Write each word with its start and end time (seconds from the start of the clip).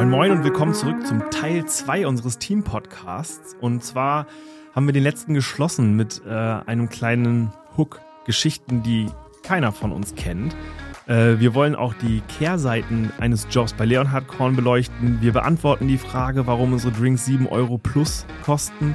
Moin 0.00 0.08
Moin 0.08 0.30
und 0.32 0.44
willkommen 0.44 0.72
zurück 0.72 1.06
zum 1.06 1.28
Teil 1.30 1.66
2 1.66 2.06
unseres 2.06 2.38
Team-Podcasts. 2.38 3.54
Und 3.60 3.84
zwar 3.84 4.26
haben 4.74 4.86
wir 4.86 4.94
den 4.94 5.02
letzten 5.02 5.34
geschlossen 5.34 5.94
mit 5.94 6.22
äh, 6.26 6.30
einem 6.30 6.88
kleinen 6.88 7.52
Hook. 7.76 8.00
Geschichten, 8.24 8.82
die 8.82 9.08
keiner 9.42 9.72
von 9.72 9.92
uns 9.92 10.14
kennt. 10.14 10.56
Äh, 11.06 11.38
wir 11.38 11.52
wollen 11.52 11.74
auch 11.74 11.92
die 11.92 12.22
Kehrseiten 12.28 13.12
eines 13.20 13.46
Jobs 13.50 13.74
bei 13.74 13.84
Leonhard 13.84 14.26
Korn 14.26 14.56
beleuchten. 14.56 15.18
Wir 15.20 15.34
beantworten 15.34 15.86
die 15.86 15.98
Frage, 15.98 16.46
warum 16.46 16.72
unsere 16.72 16.94
Drinks 16.94 17.26
7 17.26 17.46
Euro 17.46 17.76
plus 17.76 18.24
kosten. 18.42 18.94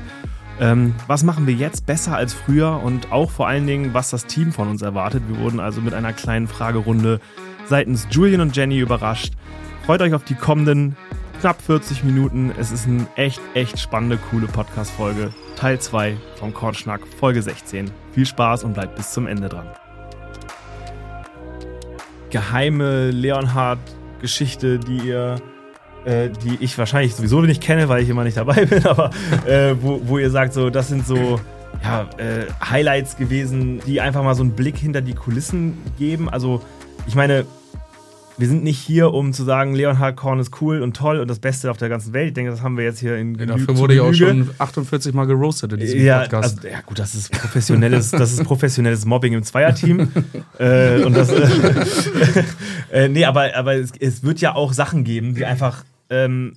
Ähm, 0.60 0.96
was 1.06 1.22
machen 1.22 1.46
wir 1.46 1.54
jetzt 1.54 1.86
besser 1.86 2.16
als 2.16 2.34
früher 2.34 2.82
und 2.84 3.12
auch 3.12 3.30
vor 3.30 3.48
allen 3.48 3.68
Dingen, 3.68 3.94
was 3.94 4.10
das 4.10 4.26
Team 4.26 4.52
von 4.52 4.70
uns 4.70 4.82
erwartet. 4.82 5.22
Wir 5.28 5.38
wurden 5.38 5.60
also 5.60 5.82
mit 5.82 5.94
einer 5.94 6.14
kleinen 6.14 6.48
Fragerunde 6.48 7.20
seitens 7.68 8.08
Julian 8.10 8.42
und 8.42 8.56
Jenny 8.56 8.80
überrascht. 8.80 9.34
Freut 9.86 10.02
euch 10.02 10.16
auf 10.16 10.24
die 10.24 10.34
kommenden 10.34 10.96
knapp 11.42 11.62
40 11.62 12.04
Minuten. 12.04 12.52
Es 12.58 12.72
ist 12.72 12.88
eine 12.88 13.06
echt, 13.18 13.40
echt 13.54 13.78
spannende, 13.78 14.18
coole 14.18 14.48
Podcast-Folge. 14.48 15.32
Teil 15.58 15.80
2 15.80 16.18
vom 16.40 16.56
Kornschnack, 16.56 17.02
Folge 17.20 17.44
16. 17.44 17.92
Viel 18.12 18.26
Spaß 18.26 18.64
und 18.64 18.74
bleibt 18.74 18.96
bis 18.96 19.12
zum 19.12 19.28
Ende 19.28 19.48
dran. 19.48 19.68
Geheime 22.32 23.12
Leonhard-Geschichte, 23.12 24.80
die 24.80 25.08
ihr 25.08 25.36
äh, 26.06 26.30
die 26.30 26.58
ich 26.62 26.76
wahrscheinlich 26.80 27.14
sowieso 27.14 27.42
nicht 27.42 27.62
kenne, 27.62 27.88
weil 27.88 28.02
ich 28.02 28.10
immer 28.10 28.24
nicht 28.24 28.38
dabei 28.38 28.66
bin, 28.66 28.84
aber 28.88 29.12
äh, 29.46 29.76
wo, 29.80 30.02
wo 30.04 30.18
ihr 30.18 30.32
sagt, 30.32 30.54
so, 30.54 30.72
das 30.72 30.88
sind 30.88 31.06
so 31.06 31.40
ja, 31.84 32.10
äh, 32.18 32.48
Highlights 32.68 33.18
gewesen, 33.18 33.82
die 33.86 34.02
einfach 34.02 34.24
mal 34.24 34.34
so 34.34 34.42
einen 34.42 34.54
Blick 34.54 34.78
hinter 34.78 35.02
die 35.02 35.14
Kulissen 35.14 35.78
geben. 36.00 36.28
Also, 36.28 36.64
ich 37.06 37.14
meine, 37.14 37.46
wir 38.38 38.48
sind 38.48 38.64
nicht 38.64 38.80
hier, 38.80 39.14
um 39.14 39.32
zu 39.32 39.44
sagen, 39.44 39.76
Leonhard 39.76 40.18
Korn 40.18 40.40
ist 40.40 40.62
cool 40.62 40.82
und 40.82 40.96
toll 40.96 41.20
und 41.20 41.30
das 41.30 41.40
Beste 41.40 41.72
auf 41.72 41.78
der 41.78 41.90
ganzen 41.90 42.14
Welt. 42.14 42.30
Ich 42.30 42.34
denke, 42.34 42.52
das 42.52 42.62
haben 42.62 42.78
wir 42.78 42.84
jetzt 42.84 43.00
hier 43.00 43.16
in 43.18 43.36
ja, 43.36 43.46
Dafür 43.46 43.78
wurde 43.78 43.94
ich 43.94 44.02
auch 44.02 44.14
schon 44.14 44.50
48 44.58 45.14
Mal 45.14 45.26
geroastet 45.26 45.72
in 45.74 45.80
diesem 45.80 46.04
ja, 46.04 46.20
Podcast. 46.22 46.58
Also, 46.58 46.68
ja, 46.68 46.82
gut, 46.82 47.00
das 47.00 47.16
ist 47.16 47.32
professionelles, 47.32 48.12
das 48.12 48.34
ist 48.34 48.44
professionelles 48.44 49.06
Mobbing 49.06 49.34
im 49.34 49.44
Zweierteam. 49.44 50.12
äh, 50.60 51.04
und 51.04 51.16
das, 51.16 51.30
äh, 51.30 52.44
äh, 52.92 53.08
nee, 53.08 53.24
aber, 53.26 53.56
aber 53.56 53.76
es, 53.76 53.92
es, 54.00 54.24
wird 54.24 54.42
ja 54.42 54.54
auch 54.56 54.74
Sachen 54.74 55.06
geben, 55.06 55.36
die 55.36 55.46
einfach 55.46 55.86
ähm, 56.10 56.54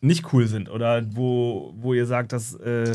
nicht 0.00 0.32
cool 0.32 0.48
sind 0.48 0.68
oder 0.70 1.02
wo, 1.14 1.72
wo 1.76 1.94
ihr 1.94 2.06
sagt, 2.06 2.32
dass, 2.32 2.54
äh, 2.54 2.94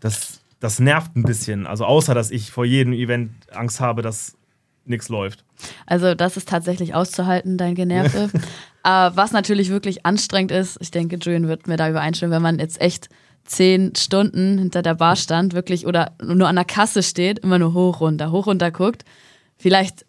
das, 0.00 0.40
das 0.60 0.78
nervt 0.78 1.16
ein 1.16 1.22
bisschen. 1.22 1.66
Also 1.66 1.86
außer, 1.86 2.14
dass 2.14 2.30
ich 2.30 2.50
vor 2.50 2.66
jedem 2.66 2.92
Event 2.92 3.30
Angst 3.50 3.80
habe, 3.80 4.02
dass 4.02 4.36
nichts 4.84 5.08
läuft. 5.08 5.44
Also 5.86 6.14
das 6.14 6.36
ist 6.36 6.48
tatsächlich 6.48 6.94
auszuhalten, 6.94 7.56
dein 7.56 7.74
Generve. 7.74 8.30
äh, 8.84 9.10
was 9.14 9.32
natürlich 9.32 9.70
wirklich 9.70 10.04
anstrengend 10.06 10.50
ist, 10.50 10.78
ich 10.80 10.90
denke, 10.90 11.16
Julian 11.16 11.48
wird 11.48 11.66
mir 11.66 11.76
da 11.76 11.88
übereinstimmen, 11.88 12.34
wenn 12.34 12.42
man 12.42 12.58
jetzt 12.58 12.80
echt 12.80 13.08
zehn 13.44 13.94
Stunden 13.96 14.58
hinter 14.58 14.82
der 14.82 14.94
Bar 14.94 15.16
stand, 15.16 15.54
wirklich 15.54 15.86
oder 15.86 16.12
nur 16.22 16.48
an 16.48 16.56
der 16.56 16.64
Kasse 16.64 17.02
steht, 17.02 17.40
immer 17.40 17.58
nur 17.58 17.74
hoch, 17.74 18.00
runter, 18.00 18.30
hoch, 18.30 18.46
runter 18.46 18.70
guckt. 18.70 19.04
Vielleicht, 19.56 20.06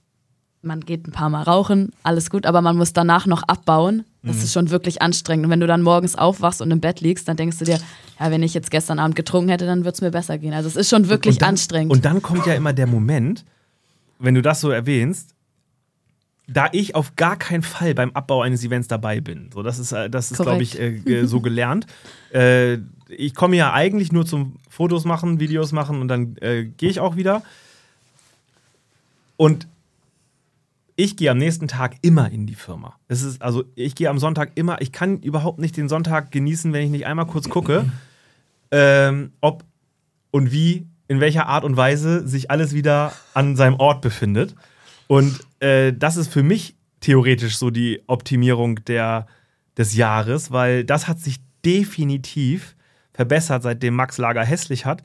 man 0.61 0.81
geht 0.81 1.07
ein 1.07 1.11
paar 1.11 1.29
Mal 1.29 1.43
rauchen, 1.43 1.91
alles 2.03 2.29
gut, 2.29 2.45
aber 2.45 2.61
man 2.61 2.77
muss 2.77 2.93
danach 2.93 3.25
noch 3.25 3.43
abbauen. 3.43 4.05
Das 4.21 4.37
mhm. 4.37 4.43
ist 4.43 4.53
schon 4.53 4.69
wirklich 4.69 5.01
anstrengend. 5.01 5.45
Und 5.45 5.51
wenn 5.51 5.59
du 5.59 5.67
dann 5.67 5.81
morgens 5.81 6.15
aufwachst 6.15 6.61
und 6.61 6.71
im 6.71 6.79
Bett 6.79 7.01
liegst, 7.01 7.27
dann 7.27 7.35
denkst 7.35 7.57
du 7.57 7.65
dir, 7.65 7.79
ja, 8.19 8.31
wenn 8.31 8.43
ich 8.43 8.53
jetzt 8.53 8.71
gestern 8.71 8.99
Abend 8.99 9.15
getrunken 9.15 9.49
hätte, 9.49 9.65
dann 9.65 9.79
würde 9.79 9.95
es 9.95 10.01
mir 10.01 10.11
besser 10.11 10.37
gehen. 10.37 10.53
Also 10.53 10.69
es 10.69 10.75
ist 10.75 10.89
schon 10.89 11.09
wirklich 11.09 11.35
und 11.35 11.41
dann, 11.41 11.49
anstrengend. 11.49 11.91
Und 11.91 12.05
dann 12.05 12.21
kommt 12.21 12.45
ja 12.45 12.53
immer 12.53 12.71
der 12.71 12.87
Moment, 12.87 13.43
wenn 14.23 14.35
du 14.35 14.41
das 14.41 14.61
so 14.61 14.69
erwähnst, 14.69 15.35
da 16.47 16.69
ich 16.71 16.95
auf 16.95 17.15
gar 17.15 17.37
keinen 17.37 17.61
Fall 17.63 17.93
beim 17.93 18.11
Abbau 18.11 18.41
eines 18.41 18.63
Events 18.63 18.87
dabei 18.87 19.21
bin. 19.21 19.49
So, 19.53 19.63
das 19.63 19.79
ist, 19.79 19.91
äh, 19.91 20.09
das 20.09 20.31
ist 20.31 20.41
glaube 20.41 20.63
ich, 20.63 20.79
äh, 20.79 21.25
so 21.25 21.41
gelernt. 21.41 21.87
äh, 22.33 22.77
ich 23.09 23.35
komme 23.35 23.55
ja 23.57 23.73
eigentlich 23.73 24.11
nur 24.11 24.25
zum 24.25 24.55
Fotos 24.69 25.05
machen, 25.05 25.39
Videos 25.39 25.71
machen 25.71 26.01
und 26.01 26.07
dann 26.07 26.35
äh, 26.37 26.63
gehe 26.63 26.89
ich 26.89 26.99
auch 26.99 27.15
wieder. 27.15 27.43
Und 29.37 29.67
ich 30.95 31.17
gehe 31.17 31.29
am 31.29 31.37
nächsten 31.37 31.67
Tag 31.67 31.97
immer 32.01 32.31
in 32.31 32.47
die 32.47 32.55
Firma. 32.55 32.95
Es 33.07 33.23
ist, 33.23 33.41
also 33.41 33.65
ich 33.75 33.93
gehe 33.95 34.09
am 34.09 34.19
Sonntag 34.19 34.51
immer, 34.55 34.81
ich 34.81 34.91
kann 34.91 35.19
überhaupt 35.19 35.59
nicht 35.59 35.75
den 35.75 35.89
Sonntag 35.89 36.31
genießen, 36.31 36.71
wenn 36.71 36.85
ich 36.85 36.91
nicht 36.91 37.05
einmal 37.05 37.27
kurz 37.27 37.49
gucke, 37.49 37.85
ähm, 38.71 39.31
ob 39.41 39.63
und 40.31 40.51
wie 40.51 40.87
in 41.13 41.19
welcher 41.19 41.45
Art 41.45 41.63
und 41.63 41.77
Weise 41.77 42.27
sich 42.27 42.49
alles 42.49 42.73
wieder 42.73 43.13
an 43.35 43.55
seinem 43.55 43.75
Ort 43.75 44.01
befindet. 44.01 44.55
Und 45.05 45.39
äh, 45.59 45.93
das 45.93 46.17
ist 46.17 46.33
für 46.33 46.41
mich 46.41 46.75
theoretisch 47.01 47.57
so 47.57 47.69
die 47.69 48.01
Optimierung 48.07 48.83
der, 48.85 49.27
des 49.77 49.95
Jahres, 49.95 50.51
weil 50.51 50.83
das 50.83 51.07
hat 51.07 51.19
sich 51.19 51.37
definitiv 51.63 52.75
verbessert, 53.13 53.61
seitdem 53.61 53.93
Max 53.93 54.17
Lager 54.17 54.43
hässlich 54.43 54.87
hat 54.87 55.03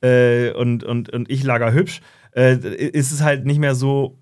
äh, 0.00 0.50
und, 0.52 0.82
und, 0.82 1.10
und 1.10 1.30
ich 1.30 1.42
Lager 1.42 1.74
hübsch. 1.74 2.00
Äh, 2.34 2.54
ist 2.54 3.12
es 3.12 3.20
halt 3.20 3.44
nicht 3.44 3.58
mehr 3.58 3.74
so 3.74 4.16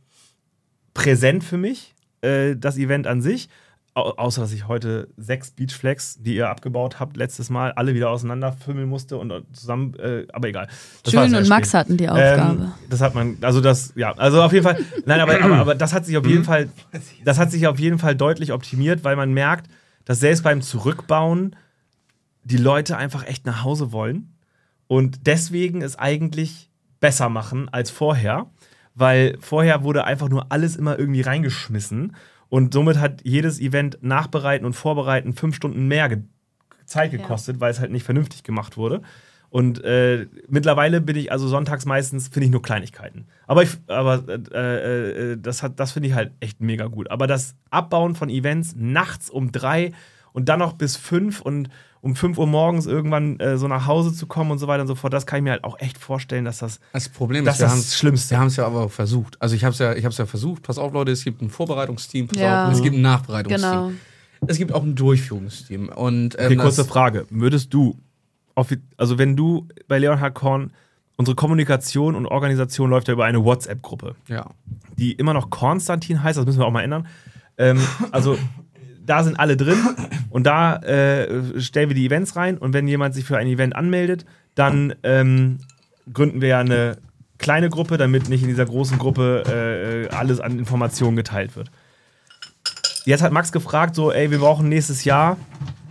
präsent 0.93 1.45
für 1.45 1.57
mich, 1.57 1.95
äh, 2.23 2.57
das 2.57 2.79
Event 2.79 3.07
an 3.07 3.23
sich 3.23 3.49
außer 3.99 4.41
dass 4.41 4.53
ich 4.53 4.69
heute 4.69 5.09
sechs 5.17 5.51
Beachflags, 5.51 6.17
die 6.21 6.35
ihr 6.37 6.49
abgebaut 6.49 7.01
habt, 7.01 7.17
letztes 7.17 7.51
Mal 7.51 7.73
alle 7.73 7.95
wieder 7.95 8.11
auseinanderfümmeln 8.11 8.89
musste 8.89 9.17
und 9.17 9.33
zusammen, 9.53 9.95
äh, 9.99 10.27
aber 10.33 10.49
egal. 10.49 10.69
Das 11.03 11.13
Schön 11.13 11.35
und 11.35 11.49
Max 11.49 11.75
hatten 11.75 11.97
die 11.97 12.09
Aufgabe. 12.09 12.63
Ähm, 12.63 12.73
das 12.89 13.01
hat 13.01 13.15
man, 13.15 13.37
also 13.41 13.61
das, 13.61 13.93
ja, 13.97 14.13
also 14.13 14.43
auf 14.43 14.53
jeden 14.53 14.65
Fall, 14.65 14.79
nein, 15.05 15.21
aber, 15.21 15.43
aber, 15.43 15.57
aber 15.57 15.75
das 15.75 15.93
hat 15.93 16.07
sich 16.07 16.17
auf 16.17 16.27
jeden 16.27 16.41
mhm. 16.41 16.45
Fall, 16.45 16.69
das 17.25 17.39
hat 17.39 17.51
sich 17.51 17.67
auf 17.67 17.79
jeden 17.79 17.99
Fall 17.99 18.17
deutlich 18.17 18.53
optimiert, 18.53 19.05
weil 19.05 19.17
man 19.17 19.33
merkt, 19.33 19.71
dass 20.05 20.21
selbst 20.21 20.43
beim 20.43 20.63
Zurückbauen 20.63 21.55
die 22.45 22.57
Leute 22.57 22.97
einfach 22.97 23.27
echt 23.27 23.45
nach 23.47 23.63
Hause 23.63 23.93
wollen 23.93 24.35
und 24.87 25.27
deswegen 25.27 25.83
es 25.83 25.97
eigentlich 25.97 26.71
besser 27.01 27.29
machen 27.29 27.69
als 27.69 27.91
vorher, 27.91 28.47
weil 28.95 29.37
vorher 29.41 29.85
wurde 29.85 30.05
einfach 30.05 30.29
nur 30.29 30.51
alles 30.51 30.77
immer 30.77 30.99
irgendwie 30.99 31.21
reingeschmissen 31.21 32.17
und 32.49 32.73
somit 32.73 32.99
hat 32.99 33.21
jedes 33.25 33.61
Event 33.61 33.99
nachbereiten 34.01 34.65
und 34.67 34.75
vorbereiten 34.75 35.33
fünf 35.33 35.55
Stunden 35.55 35.87
mehr 35.87 36.09
ge 36.09 36.19
Zeit 36.87 37.11
gekostet, 37.11 37.57
ja. 37.57 37.61
weil 37.61 37.71
es 37.71 37.81
halt 37.81 37.91
nicht 37.91 38.05
vernünftig 38.05 38.43
gemacht 38.45 38.79
wurde. 38.79 39.03
Und 39.51 39.83
äh, 39.83 40.27
mittlerweile 40.49 41.01
bin 41.01 41.17
ich 41.17 41.33
also 41.33 41.49
sonntags 41.49 41.87
meistens, 41.87 42.29
finde 42.29 42.47
ich 42.47 42.53
nur 42.53 42.63
Kleinigkeiten. 42.63 43.27
Aber, 43.47 43.63
ich, 43.63 43.71
aber 43.87 44.23
äh, 44.29 45.33
äh, 45.33 45.37
das, 45.39 45.65
das 45.77 45.93
finde 45.93 46.09
ich 46.09 46.15
halt 46.15 46.33
echt 46.41 46.61
mega 46.61 46.87
gut. 46.87 47.11
Aber 47.11 47.27
das 47.27 47.57
Abbauen 47.71 48.15
von 48.15 48.29
Events 48.29 48.75
nachts 48.77 49.31
um 49.31 49.53
drei 49.53 49.93
und 50.33 50.49
dann 50.49 50.59
noch 50.59 50.75
bis 50.75 50.97
fünf 50.97 51.41
und 51.41 51.71
um 52.01 52.15
5 52.15 52.39
Uhr 52.39 52.47
morgens 52.47 52.87
irgendwann 52.87 53.39
äh, 53.41 53.59
so 53.59 53.69
nach 53.69 53.87
Hause 53.87 54.13
zu 54.13 54.27
kommen 54.27 54.51
und 54.51 54.59
so 54.59 54.67
weiter 54.67 54.83
und 54.83 54.89
so 54.89 54.95
fort, 54.95 55.13
das 55.13 55.27
kann 55.27 55.39
ich 55.39 55.45
mir 55.45 55.51
halt 55.51 55.65
auch 55.65 55.79
echt 55.79 55.99
vorstellen, 55.99 56.45
dass 56.45 56.59
das 56.59 56.81
das 56.93 57.09
Problem 57.09 57.47
ist, 57.47 57.61
das, 57.61 57.75
das 57.75 57.97
Schlimmste. 57.97 58.31
Wir 58.31 58.39
haben 58.39 58.49
es 58.49 58.57
ja 58.57 58.67
aber 58.67 58.89
versucht. 58.89 59.41
Also 59.41 59.55
ich 59.55 59.65
habe 59.65 59.73
es 59.73 59.79
ja, 59.79 59.95
ja 59.95 60.27
versucht. 60.27 60.63
Pass 60.63 60.79
auf, 60.79 60.93
Leute, 60.93 61.13
es 61.13 61.25
gibt 61.25 61.43
ein 61.43 61.51
Vorbereitungsteam, 61.51 62.29
pass 62.29 62.39
ja. 62.39 62.69
auf, 62.69 62.75
es 62.75 62.83
gibt 62.83 62.97
ein 62.97 63.03
Nachbereitungsteam. 63.03 63.71
Genau. 63.71 63.93
Es 64.47 64.59
gibt 64.59 64.73
auch 64.73 64.83
ein 64.83 64.95
Durchführungsteam. 64.95 65.89
Und, 65.89 66.37
ähm, 66.39 66.47
okay, 66.47 66.57
kurze 66.57 66.85
Frage. 66.85 67.27
Würdest 67.31 67.75
du, 67.75 67.99
also 68.97 69.19
wenn 69.19 69.37
du 69.37 69.67
bei 69.89 69.99
Leonhard 69.99 70.35
Korn, 70.35 70.71
unsere 71.17 71.35
Kommunikation 71.35 72.15
und 72.15 72.27
Organisation 72.27 72.89
läuft 72.91 73.09
ja 73.09 73.15
über 73.15 73.25
eine 73.25 73.45
WhatsApp-Gruppe. 73.45 74.15
Ja. 74.29 74.47
Die 74.97 75.13
immer 75.13 75.35
noch 75.35 75.51
Konstantin 75.51 76.23
heißt, 76.23 76.39
das 76.39 76.47
müssen 76.47 76.61
wir 76.61 76.67
auch 76.67 76.73
mal 76.73 76.83
ändern. 76.83 77.09
Ähm, 77.59 77.81
also 78.13 78.39
da 79.09 79.25
sind 79.25 79.39
alle 79.39 79.57
drin 79.57 79.79
und 80.31 80.45
da 80.45 80.77
äh, 80.77 81.61
stellen 81.61 81.89
wir 81.91 81.97
die 81.97 82.07
Events 82.07 82.37
rein 82.37 82.59
und 82.59 82.73
wenn 82.73 82.87
jemand 82.89 83.15
sich 83.15 83.25
für 83.25 83.37
ein 83.37 83.47
Event 83.47 83.75
anmeldet, 83.75 84.25
dann 84.55 84.95
ähm, 85.03 85.59
gründen 86.13 86.41
wir 86.41 86.49
ja 86.49 86.61
eine 86.61 86.99
kleine 87.39 87.71
Gruppe, 87.71 87.97
damit 87.97 88.29
nicht 88.29 88.43
in 88.43 88.49
dieser 88.49 88.67
großen 88.67 88.99
Gruppe 88.99 90.09
äh, 90.11 90.15
alles 90.15 90.41
an 90.41 90.59
Informationen 90.59 91.17
geteilt 91.17 91.57
wird. 91.57 91.71
Jetzt 93.05 93.23
hat 93.23 93.33
Max 93.33 93.53
gefragt, 93.53 93.95
so, 93.95 94.13
ey, 94.13 94.31
wir 94.31 94.39
brauchen 94.39 94.69
nächstes 94.69 95.05
Jahr, 95.05 95.39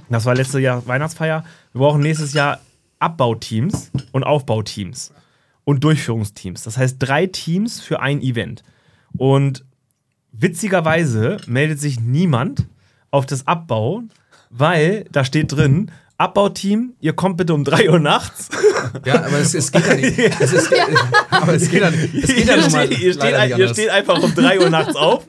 das 0.09 0.25
war 0.25 0.35
letztes 0.35 0.61
Jahr 0.61 0.85
Weihnachtsfeier, 0.87 1.43
wir 1.73 1.79
brauchen 1.79 2.01
nächstes 2.01 2.33
Jahr 2.33 2.59
Abbauteams 2.99 3.91
und 4.11 4.23
Aufbauteams 4.23 5.13
und 5.63 5.83
Durchführungsteams. 5.83 6.63
Das 6.63 6.77
heißt 6.77 6.97
drei 6.99 7.27
Teams 7.27 7.79
für 7.79 8.01
ein 8.01 8.21
Event. 8.21 8.63
Und 9.17 9.65
witzigerweise 10.31 11.37
meldet 11.47 11.79
sich 11.79 11.99
niemand 11.99 12.67
auf 13.11 13.25
das 13.25 13.47
Abbauen, 13.47 14.11
weil 14.49 15.05
da 15.11 15.23
steht 15.23 15.51
drin, 15.51 15.91
Abbauteam, 16.19 16.93
ihr 16.99 17.13
kommt 17.13 17.37
bitte 17.37 17.53
um 17.53 17.63
3 17.63 17.91
Uhr 17.91 17.99
nachts. 17.99 18.49
Ja, 19.05 19.23
aber 19.25 19.37
es, 19.37 19.53
es 19.53 19.71
geht 19.71 19.85
ja 19.85 19.93
nicht. 19.93 20.17
Es 20.39 20.51
ist, 20.51 20.71
ja. 20.71 20.87
Aber 21.29 21.53
es 21.53 21.69
geht 21.69 21.81
ja, 21.81 21.89
es 21.89 22.27
geht 22.27 22.47
ja 22.47 22.55
ihr, 22.55 22.63
steht, 22.63 22.99
ihr, 22.99 23.13
steht, 23.13 23.57
ihr 23.57 23.67
steht 23.67 23.89
einfach 23.89 24.21
um 24.23 24.33
3 24.33 24.59
Uhr 24.61 24.69
nachts 24.71 24.95
auf. 24.95 25.27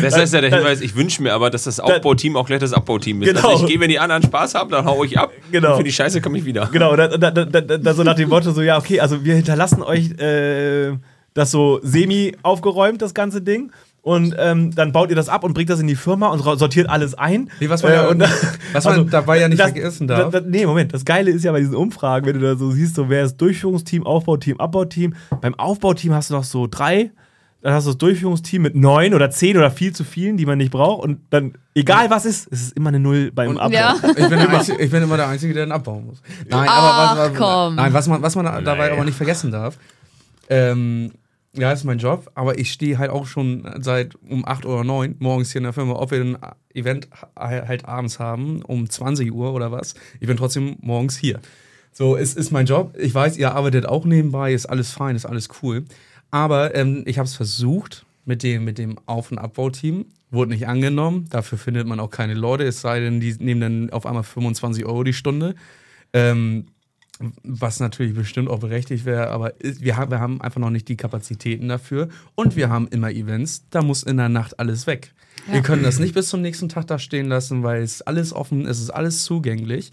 Das 0.00 0.16
heißt 0.16 0.34
ja 0.34 0.40
der 0.40 0.54
Hinweis, 0.54 0.80
ich 0.80 0.94
wünsche 0.94 1.22
mir 1.22 1.32
aber, 1.34 1.50
dass 1.50 1.64
das 1.64 1.80
Aufbauteam 1.80 2.36
auch 2.36 2.46
gleich 2.46 2.60
das 2.60 2.72
Abbauteam 2.72 3.22
ist. 3.22 3.34
Genau. 3.34 3.48
Also 3.48 3.64
ich 3.64 3.70
gehe, 3.70 3.80
wenn 3.80 3.88
die 3.88 3.98
anderen 3.98 4.22
Spaß 4.22 4.54
haben, 4.54 4.70
dann 4.70 4.84
hau 4.84 5.02
ich 5.02 5.18
ab. 5.18 5.32
Genau. 5.50 5.76
Für 5.76 5.82
die 5.82 5.92
Scheiße 5.92 6.20
komme 6.20 6.38
ich 6.38 6.44
wieder. 6.44 6.68
Genau, 6.72 6.94
da, 6.94 7.08
da, 7.08 7.30
da, 7.32 7.44
da, 7.44 7.94
so 7.94 8.04
nach 8.04 8.14
dem 8.14 8.28
Motto, 8.28 8.52
so, 8.52 8.62
ja, 8.62 8.78
okay, 8.78 9.00
also 9.00 9.24
wir 9.24 9.34
hinterlassen 9.34 9.82
euch 9.82 10.12
äh, 10.20 10.92
das 11.34 11.50
so 11.50 11.80
semi 11.82 12.36
aufgeräumt, 12.42 13.02
das 13.02 13.12
ganze 13.12 13.42
Ding. 13.42 13.72
Und 14.08 14.34
ähm, 14.38 14.74
dann 14.74 14.92
baut 14.92 15.10
ihr 15.10 15.16
das 15.16 15.28
ab 15.28 15.44
und 15.44 15.52
bringt 15.52 15.68
das 15.68 15.80
in 15.80 15.86
die 15.86 15.94
Firma 15.94 16.28
und 16.28 16.42
sortiert 16.42 16.88
alles 16.88 17.12
ein. 17.12 17.50
Nee, 17.60 17.68
was 17.68 17.82
man, 17.82 17.92
äh, 17.92 18.06
und, 18.06 18.20
was 18.72 18.84
man 18.86 18.94
also, 18.94 19.04
dabei 19.04 19.38
ja 19.38 19.48
nicht 19.48 19.60
das, 19.60 19.72
vergessen 19.72 20.08
darf. 20.08 20.30
Das, 20.30 20.42
das, 20.42 20.50
nee, 20.50 20.64
Moment, 20.64 20.94
das 20.94 21.04
Geile 21.04 21.30
ist 21.30 21.44
ja 21.44 21.52
bei 21.52 21.60
diesen 21.60 21.74
Umfragen, 21.74 22.24
wenn 22.24 22.40
du 22.40 22.40
da 22.40 22.56
so 22.56 22.70
siehst, 22.70 22.94
so 22.94 23.10
wer 23.10 23.24
ist 23.24 23.36
Durchführungsteam, 23.36 24.06
Aufbauteam, 24.06 24.58
Abbauteam. 24.58 25.14
Beim 25.42 25.54
Aufbauteam 25.56 26.14
hast 26.14 26.30
du 26.30 26.34
noch 26.34 26.44
so 26.44 26.66
drei, 26.66 27.10
dann 27.60 27.74
hast 27.74 27.84
du 27.84 27.90
das 27.90 27.98
Durchführungsteam 27.98 28.62
mit 28.62 28.74
neun 28.74 29.12
oder 29.12 29.30
zehn 29.30 29.58
oder 29.58 29.70
viel 29.70 29.92
zu 29.92 30.04
vielen, 30.04 30.38
die 30.38 30.46
man 30.46 30.56
nicht 30.56 30.70
braucht 30.70 31.04
und 31.04 31.20
dann, 31.28 31.58
egal 31.74 32.08
was 32.08 32.24
ist, 32.24 32.48
es 32.50 32.62
ist 32.62 32.78
immer 32.78 32.88
eine 32.88 33.00
Null 33.00 33.30
beim 33.30 33.50
und, 33.50 33.58
Abbau. 33.58 33.74
Ja. 33.74 33.94
Ich, 34.16 34.26
bin 34.26 34.38
Einzige, 34.38 34.80
ich, 34.80 34.90
bin 34.90 35.02
immer 35.02 35.18
der 35.18 35.28
Einzige, 35.28 35.52
der 35.52 35.66
den 35.66 35.72
abbauen 35.72 36.06
muss. 36.06 36.22
Nein, 36.48 36.66
Ach, 36.66 36.82
aber 36.82 37.20
was, 37.20 37.38
was, 37.38 37.74
nein, 37.74 37.92
was 37.92 38.08
man, 38.08 38.22
was 38.22 38.36
man 38.36 38.64
dabei 38.64 38.90
aber 38.90 39.04
nicht 39.04 39.18
vergessen 39.18 39.50
darf, 39.50 39.76
ähm, 40.48 41.12
ja, 41.54 41.72
ist 41.72 41.84
mein 41.84 41.98
Job, 41.98 42.30
aber 42.34 42.58
ich 42.58 42.70
stehe 42.72 42.98
halt 42.98 43.10
auch 43.10 43.26
schon 43.26 43.68
seit 43.80 44.14
um 44.28 44.46
8 44.46 44.66
oder 44.66 44.84
9 44.84 45.16
morgens 45.18 45.52
hier 45.52 45.60
in 45.60 45.64
der 45.64 45.72
Firma, 45.72 45.94
ob 45.94 46.10
wir 46.10 46.20
ein 46.20 46.38
Event 46.74 47.08
halt 47.36 47.86
abends 47.86 48.18
haben, 48.18 48.62
um 48.62 48.88
20 48.88 49.32
Uhr 49.32 49.52
oder 49.54 49.72
was. 49.72 49.94
Ich 50.20 50.26
bin 50.26 50.36
trotzdem 50.36 50.76
morgens 50.80 51.16
hier. 51.16 51.40
So, 51.92 52.16
es 52.16 52.34
ist 52.34 52.52
mein 52.52 52.66
Job. 52.66 52.94
Ich 52.98 53.14
weiß, 53.14 53.36
ihr 53.38 53.54
arbeitet 53.54 53.86
auch 53.86 54.04
nebenbei, 54.04 54.52
ist 54.52 54.66
alles 54.66 54.92
fein, 54.92 55.16
ist 55.16 55.26
alles 55.26 55.48
cool. 55.62 55.84
Aber 56.30 56.74
ähm, 56.74 57.02
ich 57.06 57.18
habe 57.18 57.26
es 57.26 57.34
versucht 57.34 58.04
mit 58.24 58.42
dem, 58.42 58.64
mit 58.64 58.78
dem 58.78 58.98
Auf- 59.06 59.32
und 59.32 59.38
Abbauteam. 59.38 60.04
Wurde 60.30 60.52
nicht 60.52 60.68
angenommen. 60.68 61.26
Dafür 61.30 61.56
findet 61.56 61.86
man 61.86 61.98
auch 61.98 62.10
keine 62.10 62.34
Leute, 62.34 62.64
es 62.64 62.82
sei 62.82 63.00
denn, 63.00 63.18
die 63.20 63.34
nehmen 63.38 63.60
dann 63.60 63.90
auf 63.90 64.04
einmal 64.04 64.22
25 64.22 64.84
Euro 64.84 65.02
die 65.02 65.14
Stunde. 65.14 65.54
Ähm, 66.12 66.66
was 67.42 67.80
natürlich 67.80 68.14
bestimmt 68.14 68.48
auch 68.48 68.60
berechtigt 68.60 69.04
wäre, 69.04 69.30
aber 69.30 69.52
wir 69.60 69.96
haben, 69.96 70.10
wir 70.10 70.20
haben 70.20 70.40
einfach 70.40 70.60
noch 70.60 70.70
nicht 70.70 70.88
die 70.88 70.96
Kapazitäten 70.96 71.68
dafür. 71.68 72.08
Und 72.34 72.56
wir 72.56 72.68
haben 72.68 72.88
immer 72.88 73.10
Events, 73.10 73.64
da 73.70 73.82
muss 73.82 74.02
in 74.02 74.16
der 74.16 74.28
Nacht 74.28 74.60
alles 74.60 74.86
weg. 74.86 75.12
Ja. 75.46 75.54
Wir 75.54 75.62
können 75.62 75.82
das 75.82 75.98
nicht 75.98 76.14
bis 76.14 76.28
zum 76.28 76.42
nächsten 76.42 76.68
Tag 76.68 76.86
da 76.86 76.98
stehen 76.98 77.28
lassen, 77.28 77.62
weil 77.62 77.82
es 77.82 78.02
alles 78.02 78.32
offen 78.32 78.62
ist, 78.62 78.78
es 78.78 78.84
ist 78.84 78.90
alles 78.90 79.24
zugänglich. 79.24 79.90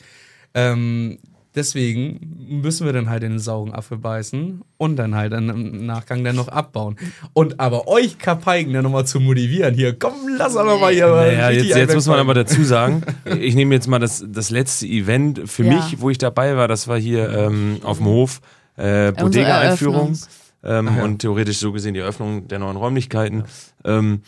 Ähm, 0.54 1.18
Deswegen 1.56 2.20
müssen 2.62 2.86
wir 2.86 2.92
dann 2.92 3.10
halt 3.10 3.24
in 3.24 3.32
den 3.32 3.40
sauren 3.40 3.74
Affe 3.74 3.98
beißen 3.98 4.62
und 4.78 4.96
dann 4.98 5.16
halt 5.16 5.32
im 5.34 5.86
Nachgang 5.86 6.24
dann 6.24 6.36
noch 6.36 6.50
abbauen. 6.50 6.98
Und 7.32 7.62
aber 7.62 7.88
euch 7.88 8.18
Kapaigen 8.18 8.74
dann 8.74 8.84
nochmal 8.84 9.08
zu 9.08 9.22
motivieren. 9.22 9.74
Hier, 9.74 9.98
komm, 9.98 10.14
lass 10.38 10.58
aber 10.58 10.78
mal 10.78 10.94
hier. 10.94 11.08
Naja, 11.08 11.50
jetzt, 11.52 11.76
jetzt 11.76 11.96
muss 11.96 12.08
man 12.08 12.20
aber 12.20 12.34
dazu 12.34 12.64
sagen, 12.64 13.04
ich 13.40 13.56
nehme 13.56 13.74
jetzt 13.74 13.88
mal 13.88 14.00
das, 14.00 14.26
das 14.28 14.50
letzte 14.50 14.86
Event 14.86 15.50
für 15.50 15.64
ja. 15.64 15.76
mich, 15.76 16.02
wo 16.02 16.10
ich 16.10 16.18
dabei 16.18 16.58
war, 16.58 16.68
das 16.68 16.90
war 16.90 17.00
hier 17.00 17.30
ähm, 17.30 17.80
auf 17.84 17.98
dem 17.98 18.08
Hof, 18.08 18.42
äh, 18.76 19.14
Bodega-Einführung 19.14 20.18
ähm, 20.64 20.90
ja. 20.98 21.04
und 21.04 21.20
theoretisch 21.20 21.60
so 21.60 21.72
gesehen 21.72 21.94
die 21.94 22.02
Eröffnung 22.02 22.50
der 22.50 22.60
neuen 22.60 22.76
Räumlichkeiten. 22.76 23.46
Ähm, 23.86 24.24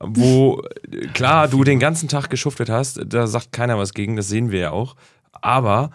wo 0.00 0.62
klar 1.12 1.46
du 1.46 1.62
den 1.62 1.78
ganzen 1.78 2.08
Tag 2.08 2.30
geschuftet 2.30 2.70
hast, 2.70 3.00
da 3.04 3.26
sagt 3.26 3.52
keiner 3.52 3.76
was 3.76 3.92
gegen, 3.92 4.16
das 4.16 4.28
sehen 4.28 4.50
wir 4.50 4.60
ja 4.60 4.70
auch. 4.70 4.96
Aber 5.42 5.90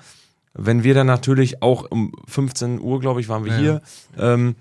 wenn 0.57 0.83
wir 0.83 0.93
dann 0.93 1.07
natürlich 1.07 1.61
auch 1.61 1.89
um 1.89 2.11
15 2.27 2.79
Uhr, 2.79 2.99
glaube 2.99 3.21
ich, 3.21 3.29
waren 3.29 3.45
wir 3.45 3.53
ja. 3.53 3.59
hier, 3.59 3.81
ähm, 4.17 4.55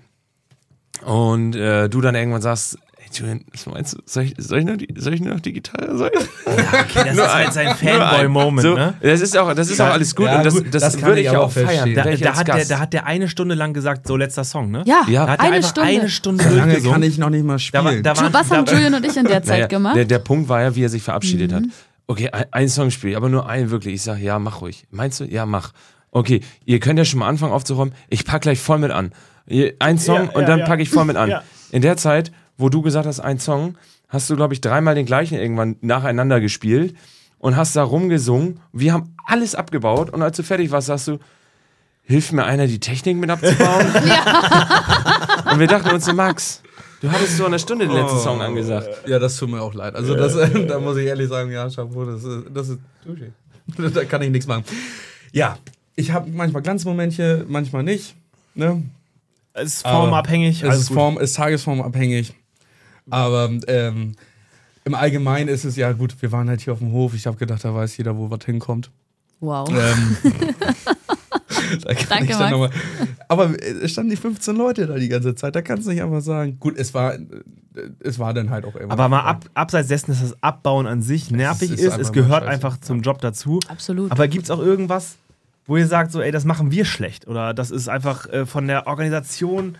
und 1.03 1.55
äh, 1.55 1.89
du 1.89 2.01
dann 2.01 2.15
irgendwann 2.15 2.41
sagst, 2.41 2.77
hey 2.97 3.09
Julian, 3.11 3.45
was 3.51 3.65
meinst 3.65 3.93
du, 3.93 3.97
soll 4.05 4.23
ich, 4.23 4.33
soll 4.37 4.59
ich, 4.59 4.65
noch, 4.65 4.77
die, 4.77 4.87
soll 4.97 5.13
ich 5.13 5.21
noch 5.21 5.39
die 5.39 5.53
Gitarre 5.53 5.97
sein? 5.97 6.11
Ja, 6.45 6.79
okay, 6.79 7.03
das 7.05 7.13
ist 7.17 7.33
halt 7.33 7.53
sein 7.53 7.75
Fanboy-Moment, 7.75 8.61
so, 8.61 8.75
ne? 8.75 8.93
Das 9.01 9.21
ist 9.21 9.37
auch, 9.37 9.53
das 9.53 9.69
ist 9.69 9.79
ja, 9.79 9.89
auch 9.89 9.93
alles 9.93 10.15
gut 10.15 10.27
ja, 10.27 10.37
und 10.37 10.45
das, 10.45 10.53
das, 10.71 10.83
das 10.93 11.01
würde 11.01 11.21
ich 11.21 11.29
auch 11.29 11.51
feiern. 11.51 11.93
Da, 11.93 12.03
da, 12.03 12.35
hat 12.35 12.47
der, 12.47 12.65
da 12.65 12.79
hat 12.79 12.93
der 12.93 13.05
eine 13.05 13.27
Stunde 13.27 13.55
lang 13.55 13.73
gesagt, 13.73 14.07
so 14.07 14.15
letzter 14.15 14.43
Song, 14.43 14.71
ne? 14.71 14.83
Ja, 14.85 15.03
ja. 15.07 15.25
Da 15.25 15.31
hat 15.33 15.39
eine 15.41 15.63
Stunde. 15.63 15.89
eine 15.89 16.09
Stunde 16.09 16.43
so 16.43 16.55
lange 16.55 16.81
kann 16.81 17.03
ich 17.03 17.17
noch 17.17 17.29
nicht 17.29 17.45
mal 17.45 17.59
spielen. 17.59 18.03
Da, 18.03 18.13
da 18.13 18.21
waren, 18.21 18.33
was 18.33 18.51
haben 18.51 18.65
Julian 18.65 18.93
und 18.93 19.05
ich 19.05 19.17
in 19.17 19.25
der 19.25 19.43
Zeit 19.43 19.57
naja, 19.57 19.67
gemacht? 19.67 19.95
Der, 19.95 20.05
der 20.05 20.19
Punkt 20.19 20.49
war 20.49 20.61
ja, 20.61 20.75
wie 20.75 20.83
er 20.83 20.89
sich 20.89 21.03
verabschiedet 21.03 21.51
mhm. 21.51 21.55
hat. 21.55 21.63
Okay, 22.07 22.29
ein, 22.29 22.45
ein 22.51 22.69
Song 22.69 22.91
spielen, 22.91 23.15
aber 23.15 23.29
nur 23.29 23.47
einen 23.47 23.71
wirklich. 23.71 23.95
Ich 23.95 24.01
sage, 24.03 24.21
ja, 24.21 24.37
mach 24.39 24.61
ruhig. 24.61 24.85
Meinst 24.91 25.19
du? 25.19 25.25
Ja, 25.25 25.45
mach 25.45 25.73
okay, 26.15 26.39
ihr 26.63 26.79
könnt 26.79 26.97
ja 26.97 27.05
schon 27.05 27.19
mal 27.19 27.27
anfangen 27.27 27.51
aufzuräumen, 27.51 27.93
ich 28.09 28.25
pack 28.25 28.41
gleich 28.41 28.59
voll 28.59 28.79
mit 28.79 28.91
an. 28.91 29.11
Ein 29.79 29.99
Song 29.99 30.25
ja, 30.25 30.31
und 30.31 30.47
dann 30.47 30.59
ja. 30.59 30.65
packe 30.65 30.81
ich 30.81 30.89
voll 30.89 31.05
mit 31.05 31.17
an. 31.17 31.41
In 31.71 31.81
der 31.81 31.97
Zeit, 31.97 32.31
wo 32.57 32.69
du 32.69 32.81
gesagt 32.81 33.05
hast, 33.05 33.19
ein 33.19 33.37
Song, 33.37 33.77
hast 34.07 34.29
du, 34.29 34.35
glaube 34.35 34.53
ich, 34.53 34.61
dreimal 34.61 34.95
den 34.95 35.05
gleichen 35.05 35.37
irgendwann 35.37 35.75
nacheinander 35.81 36.39
gespielt 36.39 36.95
und 37.37 37.57
hast 37.57 37.75
da 37.75 37.83
rumgesungen. 37.83 38.61
Wir 38.71 38.93
haben 38.93 39.13
alles 39.25 39.55
abgebaut 39.55 40.09
und 40.09 40.21
als 40.21 40.37
du 40.37 40.43
fertig 40.43 40.71
warst, 40.71 40.87
sagst 40.87 41.09
du, 41.09 41.19
hilft 42.01 42.31
mir 42.31 42.45
einer, 42.45 42.65
die 42.67 42.79
Technik 42.79 43.17
mit 43.17 43.29
abzubauen? 43.29 43.87
Ja. 44.07 45.51
Und 45.51 45.59
wir 45.59 45.67
dachten 45.67 45.89
uns 45.89 46.05
so, 46.05 46.13
Max, 46.13 46.61
du 47.05 47.11
hattest 47.11 47.37
so 47.37 47.45
eine 47.45 47.59
Stunde 47.59 47.87
den 47.87 47.95
letzten 47.95 48.17
oh, 48.17 48.21
Song 48.21 48.41
angesagt. 48.41 49.07
Ja, 49.07 49.19
das 49.19 49.37
tut 49.37 49.49
mir 49.49 49.61
auch 49.61 49.73
leid. 49.73 49.95
Also 49.95 50.15
das, 50.15 50.33
da 50.67 50.79
muss 50.79 50.97
ich 50.97 51.05
ehrlich 51.05 51.29
sagen, 51.29 51.51
ja, 51.51 51.69
Chapeau, 51.69 52.05
das 52.05 52.23
ist, 52.23 52.45
das 52.53 52.69
ist 52.69 52.79
da 53.95 54.05
kann 54.05 54.21
ich 54.21 54.29
nichts 54.29 54.47
machen. 54.47 54.63
Ja, 55.31 55.57
ich 55.95 56.11
habe 56.11 56.29
manchmal 56.31 56.61
Glanzmomentchen, 56.61 57.45
manchmal 57.47 57.83
nicht. 57.83 58.15
Ne? 58.53 58.83
Es 59.53 59.75
ist 59.75 59.87
formabhängig. 59.87 60.63
Es 60.63 60.79
ist, 60.79 60.89
Form, 60.89 61.17
ist 61.17 61.35
tagesformabhängig. 61.35 62.33
Aber 63.09 63.51
ähm, 63.67 64.15
im 64.83 64.95
Allgemeinen 64.95 65.47
ist 65.47 65.63
es 65.63 65.75
ja 65.75 65.91
gut, 65.91 66.15
wir 66.21 66.31
waren 66.31 66.49
halt 66.49 66.61
hier 66.61 66.73
auf 66.73 66.79
dem 66.79 66.91
Hof. 66.91 67.13
Ich 67.13 67.27
habe 67.27 67.37
gedacht, 67.37 67.63
da 67.63 67.73
weiß 67.73 67.97
jeder, 67.97 68.17
wo 68.17 68.29
was 68.29 68.43
hinkommt. 68.45 68.89
Wow. 69.39 69.69
Ähm, 69.69 70.17
Danke, 72.09 72.35
Max. 72.35 72.37
Mal, 72.37 72.69
aber 73.27 73.51
es 73.63 73.91
standen 73.91 74.11
die 74.11 74.15
15 74.15 74.55
Leute 74.55 74.87
da 74.87 74.95
die 74.95 75.09
ganze 75.09 75.35
Zeit. 75.35 75.55
Da 75.55 75.61
kannst 75.61 75.85
du 75.85 75.91
nicht 75.91 76.01
einfach 76.01 76.21
sagen, 76.21 76.57
gut, 76.59 76.77
es 76.77 76.93
war, 76.93 77.15
es 77.99 78.19
war 78.19 78.33
dann 78.33 78.49
halt 78.49 78.65
auch 78.65 78.75
immer. 78.75 78.91
Aber 78.91 79.09
mal 79.09 79.21
ab, 79.21 79.45
abseits 79.53 79.87
dessen, 79.87 80.11
dass 80.11 80.21
das 80.21 80.41
Abbauen 80.41 80.87
an 80.87 81.01
sich 81.01 81.31
nervig 81.31 81.71
es 81.71 81.79
ist, 81.79 81.87
ist 81.87 81.99
es 81.99 82.11
gehört 82.11 82.43
einfach 82.43 82.79
zum 82.79 83.01
Job 83.01 83.21
dazu. 83.21 83.59
Absolut. 83.67 84.11
Aber 84.11 84.27
gibt 84.27 84.45
es 84.45 84.51
auch 84.51 84.59
irgendwas, 84.59 85.17
wo 85.65 85.77
ihr 85.77 85.87
sagt, 85.87 86.11
so, 86.11 86.21
ey, 86.21 86.31
das 86.31 86.45
machen 86.45 86.71
wir 86.71 86.85
schlecht 86.85 87.27
oder 87.27 87.53
das 87.53 87.71
ist 87.71 87.87
einfach 87.87 88.27
äh, 88.29 88.45
von 88.45 88.67
der 88.67 88.87
Organisation 88.87 89.77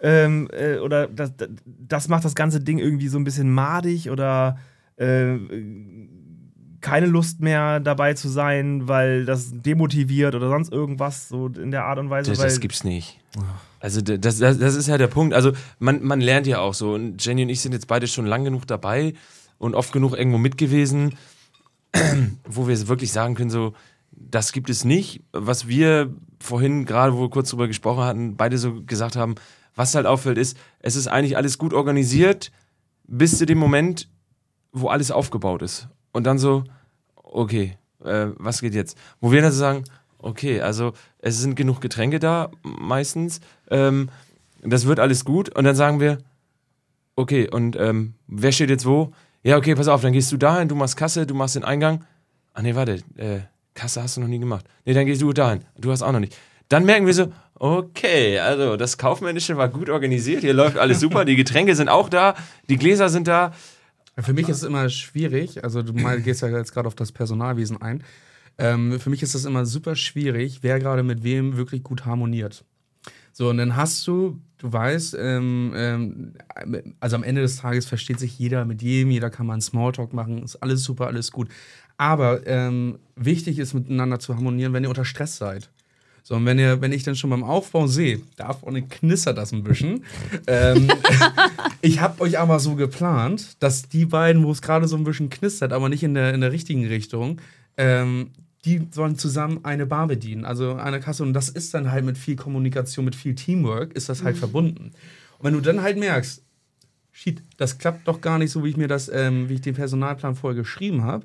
ähm, 0.00 0.48
äh, 0.52 0.78
oder 0.78 1.06
das, 1.06 1.32
das 1.66 2.08
macht 2.08 2.24
das 2.24 2.34
ganze 2.34 2.60
Ding 2.60 2.78
irgendwie 2.78 3.08
so 3.08 3.18
ein 3.18 3.24
bisschen 3.24 3.50
madig 3.50 4.10
oder 4.10 4.58
äh, 4.96 5.36
keine 6.86 7.06
Lust 7.06 7.40
mehr 7.40 7.80
dabei 7.80 8.14
zu 8.14 8.28
sein, 8.28 8.86
weil 8.86 9.24
das 9.24 9.50
demotiviert 9.52 10.36
oder 10.36 10.48
sonst 10.48 10.72
irgendwas 10.72 11.28
so 11.28 11.48
in 11.48 11.72
der 11.72 11.84
Art 11.84 11.98
und 11.98 12.10
Weise. 12.10 12.30
Das, 12.30 12.38
das 12.38 12.60
gibt's 12.60 12.84
nicht. 12.84 13.18
Also 13.80 14.00
das, 14.00 14.38
das, 14.38 14.58
das 14.58 14.76
ist 14.76 14.86
ja 14.86 14.96
der 14.96 15.08
Punkt. 15.08 15.34
Also 15.34 15.50
man, 15.80 16.04
man 16.04 16.20
lernt 16.20 16.46
ja 16.46 16.60
auch 16.60 16.74
so 16.74 16.94
und 16.94 17.24
Jenny 17.24 17.42
und 17.42 17.48
ich 17.48 17.60
sind 17.60 17.72
jetzt 17.72 17.88
beide 17.88 18.06
schon 18.06 18.24
lang 18.24 18.44
genug 18.44 18.68
dabei 18.68 19.14
und 19.58 19.74
oft 19.74 19.92
genug 19.92 20.16
irgendwo 20.16 20.38
mit 20.38 20.58
gewesen, 20.58 21.16
wo 22.44 22.68
wir 22.68 22.86
wirklich 22.86 23.10
sagen 23.10 23.34
können 23.34 23.50
so, 23.50 23.74
das 24.12 24.52
gibt 24.52 24.70
es 24.70 24.84
nicht. 24.84 25.24
Was 25.32 25.66
wir 25.66 26.14
vorhin, 26.38 26.84
gerade 26.84 27.14
wo 27.16 27.22
wir 27.22 27.30
kurz 27.30 27.50
drüber 27.50 27.66
gesprochen 27.66 28.04
hatten, 28.04 28.36
beide 28.36 28.58
so 28.58 28.84
gesagt 28.84 29.16
haben, 29.16 29.34
was 29.74 29.96
halt 29.96 30.06
auffällt, 30.06 30.38
ist, 30.38 30.56
es 30.78 30.94
ist 30.94 31.08
eigentlich 31.08 31.36
alles 31.36 31.58
gut 31.58 31.74
organisiert, 31.74 32.52
bis 33.08 33.38
zu 33.38 33.44
dem 33.44 33.58
Moment, 33.58 34.08
wo 34.70 34.86
alles 34.86 35.10
aufgebaut 35.10 35.62
ist. 35.62 35.88
Und 36.12 36.28
dann 36.28 36.38
so, 36.38 36.62
okay, 37.36 37.76
äh, 38.04 38.28
was 38.36 38.60
geht 38.60 38.74
jetzt? 38.74 38.96
Wo 39.20 39.30
wir 39.30 39.42
dann 39.42 39.52
so 39.52 39.58
sagen, 39.58 39.84
okay, 40.18 40.60
also 40.60 40.92
es 41.18 41.38
sind 41.38 41.54
genug 41.54 41.80
Getränke 41.80 42.18
da, 42.18 42.50
meistens. 42.62 43.40
Ähm, 43.70 44.08
das 44.62 44.86
wird 44.86 44.98
alles 44.98 45.24
gut. 45.24 45.54
Und 45.54 45.64
dann 45.64 45.76
sagen 45.76 46.00
wir, 46.00 46.18
okay, 47.14 47.48
und 47.48 47.76
ähm, 47.76 48.14
wer 48.26 48.52
steht 48.52 48.70
jetzt 48.70 48.86
wo? 48.86 49.12
Ja, 49.42 49.56
okay, 49.56 49.74
pass 49.74 49.88
auf, 49.88 50.02
dann 50.02 50.12
gehst 50.12 50.32
du 50.32 50.36
dahin, 50.36 50.68
du 50.68 50.74
machst 50.74 50.96
Kasse, 50.96 51.26
du 51.26 51.34
machst 51.34 51.54
den 51.54 51.64
Eingang. 51.64 52.04
Ach 52.54 52.62
nee, 52.62 52.74
warte, 52.74 53.02
äh, 53.16 53.40
Kasse 53.74 54.02
hast 54.02 54.16
du 54.16 54.22
noch 54.22 54.28
nie 54.28 54.38
gemacht. 54.38 54.64
Nee, 54.84 54.94
dann 54.94 55.06
gehst 55.06 55.22
du 55.22 55.32
dahin. 55.32 55.60
Du 55.78 55.92
hast 55.92 56.02
auch 56.02 56.12
noch 56.12 56.20
nicht. 56.20 56.36
Dann 56.68 56.84
merken 56.84 57.06
wir 57.06 57.14
so, 57.14 57.32
okay, 57.54 58.40
also 58.40 58.76
das 58.76 58.98
Kaufmännische 58.98 59.56
war 59.56 59.68
gut 59.68 59.88
organisiert, 59.88 60.40
hier 60.40 60.52
läuft 60.52 60.78
alles 60.78 60.98
super, 60.98 61.24
die 61.24 61.36
Getränke 61.36 61.76
sind 61.76 61.88
auch 61.88 62.08
da, 62.08 62.34
die 62.68 62.76
Gläser 62.76 63.08
sind 63.08 63.28
da. 63.28 63.52
Für 64.18 64.32
mich 64.32 64.48
ist 64.48 64.58
es 64.58 64.62
immer 64.62 64.88
schwierig, 64.88 65.62
also 65.62 65.82
du 65.82 65.92
mal, 65.92 66.20
gehst 66.22 66.40
ja 66.40 66.48
jetzt 66.48 66.72
gerade 66.72 66.88
auf 66.88 66.94
das 66.94 67.12
Personalwesen 67.12 67.80
ein. 67.82 68.02
Ähm, 68.58 68.98
für 68.98 69.10
mich 69.10 69.22
ist 69.22 69.34
es 69.34 69.44
immer 69.44 69.66
super 69.66 69.94
schwierig, 69.94 70.60
wer 70.62 70.78
gerade 70.78 71.02
mit 71.02 71.22
wem 71.22 71.56
wirklich 71.56 71.82
gut 71.82 72.06
harmoniert. 72.06 72.64
So, 73.32 73.50
und 73.50 73.58
dann 73.58 73.76
hast 73.76 74.06
du, 74.06 74.40
du 74.56 74.72
weißt, 74.72 75.14
ähm, 75.20 75.72
ähm, 75.76 76.32
also 77.00 77.16
am 77.16 77.22
Ende 77.22 77.42
des 77.42 77.56
Tages 77.56 77.84
versteht 77.84 78.18
sich 78.18 78.38
jeder 78.38 78.64
mit 78.64 78.80
jedem, 78.80 79.10
jeder 79.10 79.28
kann 79.28 79.46
mal 79.46 79.52
einen 79.52 79.60
Smalltalk 79.60 80.14
machen, 80.14 80.42
ist 80.42 80.56
alles 80.56 80.82
super, 80.82 81.06
alles 81.08 81.32
gut. 81.32 81.48
Aber 81.98 82.46
ähm, 82.46 82.98
wichtig 83.14 83.58
ist, 83.58 83.74
miteinander 83.74 84.18
zu 84.18 84.34
harmonieren, 84.34 84.72
wenn 84.72 84.84
ihr 84.84 84.88
unter 84.88 85.04
Stress 85.04 85.36
seid. 85.36 85.70
So, 86.28 86.34
und 86.34 86.44
wenn, 86.44 86.58
ihr, 86.58 86.80
wenn 86.80 86.90
ich 86.90 87.04
dann 87.04 87.14
schon 87.14 87.30
beim 87.30 87.44
Aufbau 87.44 87.86
sehe, 87.86 88.20
da 88.34 88.52
vorne 88.52 88.82
knistert 88.82 89.38
das 89.38 89.52
ein 89.52 89.62
bisschen. 89.62 90.02
ähm, 90.48 90.88
ich 91.82 92.00
habe 92.00 92.20
euch 92.20 92.36
aber 92.40 92.58
so 92.58 92.74
geplant, 92.74 93.56
dass 93.60 93.88
die 93.88 94.06
beiden, 94.06 94.42
wo 94.42 94.50
es 94.50 94.60
gerade 94.60 94.88
so 94.88 94.96
ein 94.96 95.04
bisschen 95.04 95.30
knistert, 95.30 95.72
aber 95.72 95.88
nicht 95.88 96.02
in 96.02 96.14
der, 96.14 96.34
in 96.34 96.40
der 96.40 96.50
richtigen 96.50 96.84
Richtung, 96.84 97.40
ähm, 97.76 98.32
die 98.64 98.88
sollen 98.90 99.16
zusammen 99.16 99.60
eine 99.62 99.86
Bar 99.86 100.08
bedienen, 100.08 100.44
also 100.44 100.74
eine 100.74 100.98
Kasse. 100.98 101.22
Und 101.22 101.32
das 101.32 101.48
ist 101.48 101.72
dann 101.74 101.92
halt 101.92 102.04
mit 102.04 102.18
viel 102.18 102.34
Kommunikation, 102.34 103.04
mit 103.04 103.14
viel 103.14 103.36
Teamwork, 103.36 103.92
ist 103.92 104.08
das 104.08 104.24
halt 104.24 104.34
mhm. 104.34 104.40
verbunden. 104.40 104.84
Und 105.38 105.44
wenn 105.44 105.54
du 105.54 105.60
dann 105.60 105.80
halt 105.80 105.96
merkst, 105.96 106.42
shit, 107.12 107.40
das 107.56 107.78
klappt 107.78 108.08
doch 108.08 108.20
gar 108.20 108.40
nicht 108.40 108.50
so, 108.50 108.64
wie 108.64 108.70
ich 108.70 108.76
mir 108.76 108.88
das, 108.88 109.08
ähm, 109.08 109.48
wie 109.48 109.54
ich 109.54 109.60
den 109.60 109.76
Personalplan 109.76 110.34
vorher 110.34 110.60
geschrieben 110.60 111.04
habe, 111.04 111.24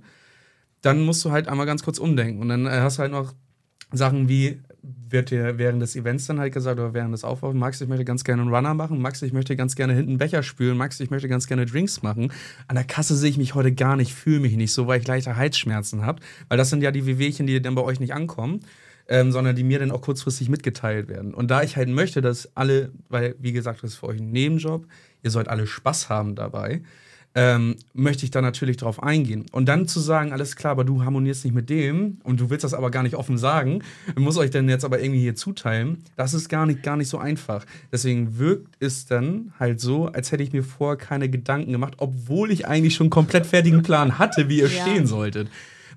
dann 0.84 1.01
musst 1.01 1.25
du 1.25 1.31
halt 1.31 1.48
einmal 1.48 1.65
ganz 1.65 1.81
kurz 1.81 1.98
umdenken. 1.98 2.39
Und 2.39 2.50
dann 2.50 2.67
äh, 2.67 2.81
hast 2.81 3.00
du 3.00 3.01
halt 3.01 3.12
noch 3.12 3.34
Sachen 3.91 4.29
wie, 4.29 4.60
wird 4.83 5.29
dir 5.29 5.57
während 5.57 5.81
des 5.81 5.95
Events 5.95 6.25
dann 6.25 6.39
halt 6.39 6.53
gesagt 6.53 6.79
oder 6.79 6.93
während 6.93 7.13
des 7.13 7.23
Aufbaus, 7.23 7.53
Max, 7.53 7.81
ich 7.81 7.88
möchte 7.88 8.05
ganz 8.05 8.23
gerne 8.23 8.41
einen 8.41 8.53
Runner 8.53 8.73
machen, 8.73 9.00
Max, 9.00 9.21
ich 9.21 9.33
möchte 9.33 9.55
ganz 9.55 9.75
gerne 9.75 9.93
hinten 9.93 10.17
Becher 10.17 10.41
spülen, 10.41 10.77
Max, 10.77 11.00
ich 11.00 11.11
möchte 11.11 11.27
ganz 11.27 11.47
gerne 11.47 11.65
Drinks 11.65 12.01
machen. 12.01 12.31
An 12.67 12.75
der 12.75 12.85
Kasse 12.85 13.15
sehe 13.15 13.29
ich 13.29 13.38
mich 13.38 13.53
heute 13.53 13.71
gar 13.71 13.95
nicht, 13.95 14.13
fühle 14.13 14.39
mich 14.39 14.55
nicht 14.55 14.73
so, 14.73 14.88
weil 14.88 15.00
ich 15.00 15.07
leichte 15.07 15.35
Halsschmerzen 15.35 16.05
habe, 16.05 16.21
weil 16.50 16.57
das 16.57 16.69
sind 16.69 16.81
ja 16.81 16.91
die 16.91 17.05
Wehwehchen, 17.05 17.45
die 17.45 17.61
dann 17.61 17.75
bei 17.75 17.83
euch 17.83 18.00
nicht 18.00 18.13
ankommen. 18.13 18.61
Ähm, 19.07 19.31
sondern 19.31 19.55
die 19.55 19.63
mir 19.63 19.79
dann 19.79 19.91
auch 19.91 20.01
kurzfristig 20.01 20.47
mitgeteilt 20.47 21.09
werden. 21.09 21.33
Und 21.33 21.51
da 21.51 21.63
ich 21.63 21.75
halt 21.75 21.89
möchte, 21.89 22.21
dass 22.21 22.55
alle, 22.55 22.91
weil, 23.09 23.35
wie 23.39 23.51
gesagt, 23.51 23.83
das 23.83 23.93
ist 23.93 23.97
für 23.97 24.05
euch 24.05 24.21
ein 24.21 24.31
Nebenjob, 24.31 24.85
ihr 25.21 25.31
sollt 25.31 25.50
alle 25.50 25.67
Spaß 25.67 26.07
haben 26.07 26.35
dabei, 26.35 26.81
ähm, 27.33 27.75
möchte 27.93 28.25
ich 28.25 28.31
da 28.31 28.41
natürlich 28.41 28.77
drauf 28.77 29.01
eingehen. 29.01 29.45
Und 29.51 29.67
dann 29.67 29.88
zu 29.88 30.00
sagen, 30.00 30.33
alles 30.33 30.55
klar, 30.55 30.71
aber 30.71 30.83
du 30.83 31.03
harmonierst 31.03 31.45
nicht 31.45 31.53
mit 31.53 31.69
dem 31.69 32.17
und 32.23 32.39
du 32.39 32.50
willst 32.50 32.63
das 32.63 32.73
aber 32.73 32.91
gar 32.91 33.03
nicht 33.03 33.15
offen 33.15 33.38
sagen, 33.38 33.83
muss 34.17 34.38
euch 34.38 34.50
dann 34.50 34.67
jetzt 34.67 34.83
aber 34.83 35.01
irgendwie 35.01 35.21
hier 35.21 35.35
zuteilen, 35.35 36.03
das 36.17 36.33
ist 36.33 36.50
gar 36.50 36.65
nicht, 36.65 36.83
gar 36.83 36.97
nicht 36.97 37.07
so 37.07 37.17
einfach. 37.17 37.65
Deswegen 37.91 38.38
wirkt 38.38 38.75
es 38.79 39.05
dann 39.05 39.53
halt 39.59 39.79
so, 39.79 40.07
als 40.07 40.31
hätte 40.31 40.43
ich 40.43 40.51
mir 40.51 40.63
vorher 40.63 40.97
keine 40.97 41.29
Gedanken 41.29 41.71
gemacht, 41.71 41.95
obwohl 41.97 42.51
ich 42.51 42.67
eigentlich 42.67 42.95
schon 42.95 43.05
einen 43.05 43.11
komplett 43.11 43.45
fertigen 43.45 43.81
Plan 43.83 44.19
hatte, 44.19 44.50
wie 44.50 44.59
ihr 44.59 44.69
ja. 44.69 44.81
stehen 44.81 45.07
solltet. 45.07 45.50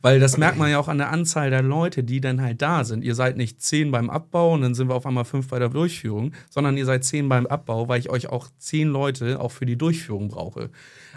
Weil 0.04 0.20
das 0.20 0.36
merkt 0.36 0.58
man 0.58 0.70
ja 0.70 0.78
auch 0.78 0.88
an 0.88 0.98
der 0.98 1.10
Anzahl 1.10 1.48
der 1.48 1.62
Leute, 1.62 2.04
die 2.04 2.20
dann 2.20 2.42
halt 2.42 2.60
da 2.60 2.84
sind. 2.84 3.02
Ihr 3.02 3.14
seid 3.14 3.38
nicht 3.38 3.62
zehn 3.62 3.90
beim 3.90 4.10
Abbau 4.10 4.52
und 4.52 4.60
dann 4.60 4.74
sind 4.74 4.90
wir 4.90 4.94
auf 4.94 5.06
einmal 5.06 5.24
fünf 5.24 5.48
bei 5.48 5.58
der 5.58 5.70
Durchführung, 5.70 6.34
sondern 6.50 6.76
ihr 6.76 6.84
seid 6.84 7.04
zehn 7.04 7.26
beim 7.30 7.46
Abbau, 7.46 7.88
weil 7.88 8.00
ich 8.00 8.10
euch 8.10 8.28
auch 8.28 8.50
zehn 8.58 8.88
Leute 8.88 9.40
auch 9.40 9.50
für 9.50 9.64
die 9.64 9.76
Durchführung 9.76 10.28
brauche. 10.28 10.68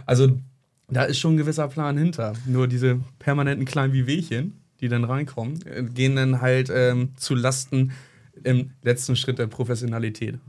Also 0.06 0.40
da 0.88 1.04
ist 1.04 1.20
schon 1.20 1.34
ein 1.34 1.38
gewisser 1.38 1.68
Plan 1.68 1.98
hinter. 1.98 2.32
Nur 2.46 2.70
diese 2.70 3.02
permanenten 3.20 3.66
kleinen 3.66 3.92
Wehwehchen, 3.92 4.62
die 4.80 4.88
dann 4.88 5.04
reinkommen, 5.04 5.60
äh, 5.66 5.84
gehen 5.84 6.16
dann 6.16 6.40
halt 6.40 6.72
ähm, 6.74 7.10
zu 7.18 7.36
Lasten 7.36 7.92
im 8.46 8.72
letzten 8.84 9.18
Schritt 9.18 9.38
der 9.38 9.48
Professionalität. 9.48 10.40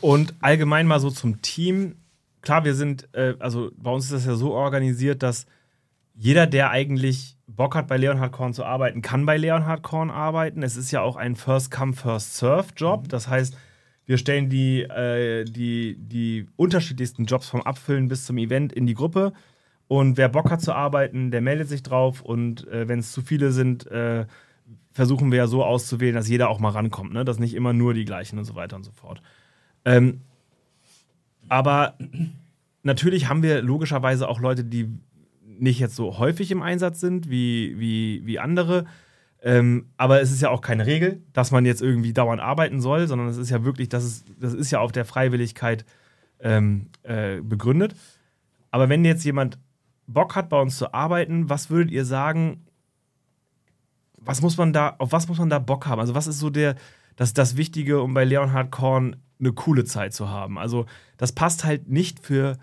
Und 0.00 0.34
allgemein 0.40 0.88
mal 0.88 0.98
so 0.98 1.10
zum 1.10 1.42
Team. 1.42 1.94
Klar, 2.40 2.64
wir 2.64 2.74
sind, 2.74 3.08
äh, 3.12 3.34
also 3.38 3.70
bei 3.76 3.92
uns 3.92 4.06
ist 4.06 4.14
das 4.14 4.26
ja 4.26 4.34
so 4.34 4.52
organisiert, 4.52 5.22
dass 5.22 5.46
jeder, 6.14 6.48
der 6.48 6.70
eigentlich 6.70 7.36
Bock 7.56 7.74
hat, 7.74 7.88
bei 7.88 7.96
Leonhard 7.96 8.32
Korn 8.32 8.54
zu 8.54 8.64
arbeiten, 8.64 9.02
kann 9.02 9.26
bei 9.26 9.36
Leonhard 9.36 9.82
Korn 9.82 10.10
arbeiten. 10.10 10.62
Es 10.62 10.76
ist 10.76 10.90
ja 10.90 11.02
auch 11.02 11.16
ein 11.16 11.36
First-Come, 11.36 11.92
First-Serve-Job. 11.92 13.04
Mhm. 13.04 13.08
Das 13.08 13.28
heißt, 13.28 13.56
wir 14.06 14.18
stellen 14.18 14.48
die, 14.48 14.82
äh, 14.82 15.44
die, 15.44 15.96
die 15.98 16.46
unterschiedlichsten 16.56 17.24
Jobs 17.24 17.48
vom 17.48 17.62
Abfüllen 17.62 18.08
bis 18.08 18.24
zum 18.24 18.38
Event 18.38 18.72
in 18.72 18.86
die 18.86 18.94
Gruppe. 18.94 19.32
Und 19.88 20.16
wer 20.16 20.28
Bock 20.28 20.50
hat 20.50 20.62
zu 20.62 20.74
arbeiten, 20.74 21.30
der 21.30 21.40
meldet 21.40 21.68
sich 21.68 21.82
drauf. 21.82 22.22
Und 22.22 22.66
äh, 22.68 22.88
wenn 22.88 22.98
es 22.98 23.12
zu 23.12 23.22
viele 23.22 23.52
sind, 23.52 23.86
äh, 23.88 24.26
versuchen 24.90 25.30
wir 25.30 25.38
ja 25.38 25.46
so 25.46 25.64
auszuwählen, 25.64 26.14
dass 26.14 26.28
jeder 26.28 26.48
auch 26.48 26.60
mal 26.60 26.70
rankommt. 26.70 27.12
Ne? 27.12 27.24
Dass 27.24 27.38
nicht 27.38 27.54
immer 27.54 27.72
nur 27.72 27.94
die 27.94 28.04
gleichen 28.04 28.38
und 28.38 28.44
so 28.44 28.54
weiter 28.54 28.76
und 28.76 28.84
so 28.84 28.92
fort. 28.92 29.22
Ähm, 29.84 30.22
aber 31.48 31.96
natürlich 32.82 33.28
haben 33.28 33.42
wir 33.42 33.62
logischerweise 33.62 34.28
auch 34.28 34.40
Leute, 34.40 34.64
die 34.64 34.88
nicht 35.58 35.78
jetzt 35.78 35.96
so 35.96 36.18
häufig 36.18 36.50
im 36.50 36.62
Einsatz 36.62 37.00
sind 37.00 37.30
wie, 37.30 37.78
wie, 37.78 38.26
wie 38.26 38.38
andere. 38.38 38.84
Ähm, 39.42 39.86
aber 39.96 40.20
es 40.20 40.30
ist 40.30 40.40
ja 40.40 40.50
auch 40.50 40.60
keine 40.60 40.86
Regel, 40.86 41.22
dass 41.32 41.50
man 41.50 41.66
jetzt 41.66 41.82
irgendwie 41.82 42.12
dauernd 42.12 42.40
arbeiten 42.40 42.80
soll, 42.80 43.08
sondern 43.08 43.28
es 43.28 43.36
ist 43.36 43.50
ja 43.50 43.64
wirklich, 43.64 43.88
das 43.88 44.04
ist, 44.04 44.26
das 44.38 44.54
ist 44.54 44.70
ja 44.70 44.80
auf 44.80 44.92
der 44.92 45.04
Freiwilligkeit 45.04 45.84
ähm, 46.40 46.86
äh, 47.02 47.40
begründet. 47.40 47.96
Aber 48.70 48.88
wenn 48.88 49.04
jetzt 49.04 49.24
jemand 49.24 49.58
Bock 50.06 50.36
hat, 50.36 50.48
bei 50.48 50.60
uns 50.60 50.78
zu 50.78 50.94
arbeiten, 50.94 51.48
was 51.48 51.70
würdet 51.70 51.90
ihr 51.90 52.04
sagen, 52.04 52.66
was 54.24 54.42
muss 54.42 54.56
man 54.56 54.72
da, 54.72 54.94
auf 54.98 55.12
was 55.12 55.28
muss 55.28 55.38
man 55.38 55.50
da 55.50 55.58
Bock 55.58 55.86
haben? 55.86 56.00
Also, 56.00 56.14
was 56.14 56.26
ist 56.26 56.38
so 56.38 56.50
der, 56.50 56.76
das, 57.16 57.34
das 57.34 57.56
Wichtige, 57.56 58.00
um 58.00 58.14
bei 58.14 58.24
Leonhard 58.24 58.70
Korn 58.70 59.16
eine 59.40 59.52
coole 59.52 59.84
Zeit 59.84 60.14
zu 60.14 60.28
haben? 60.28 60.58
Also, 60.58 60.86
das 61.16 61.32
passt 61.32 61.64
halt 61.64 61.88
nicht 61.88 62.20
für 62.20 62.58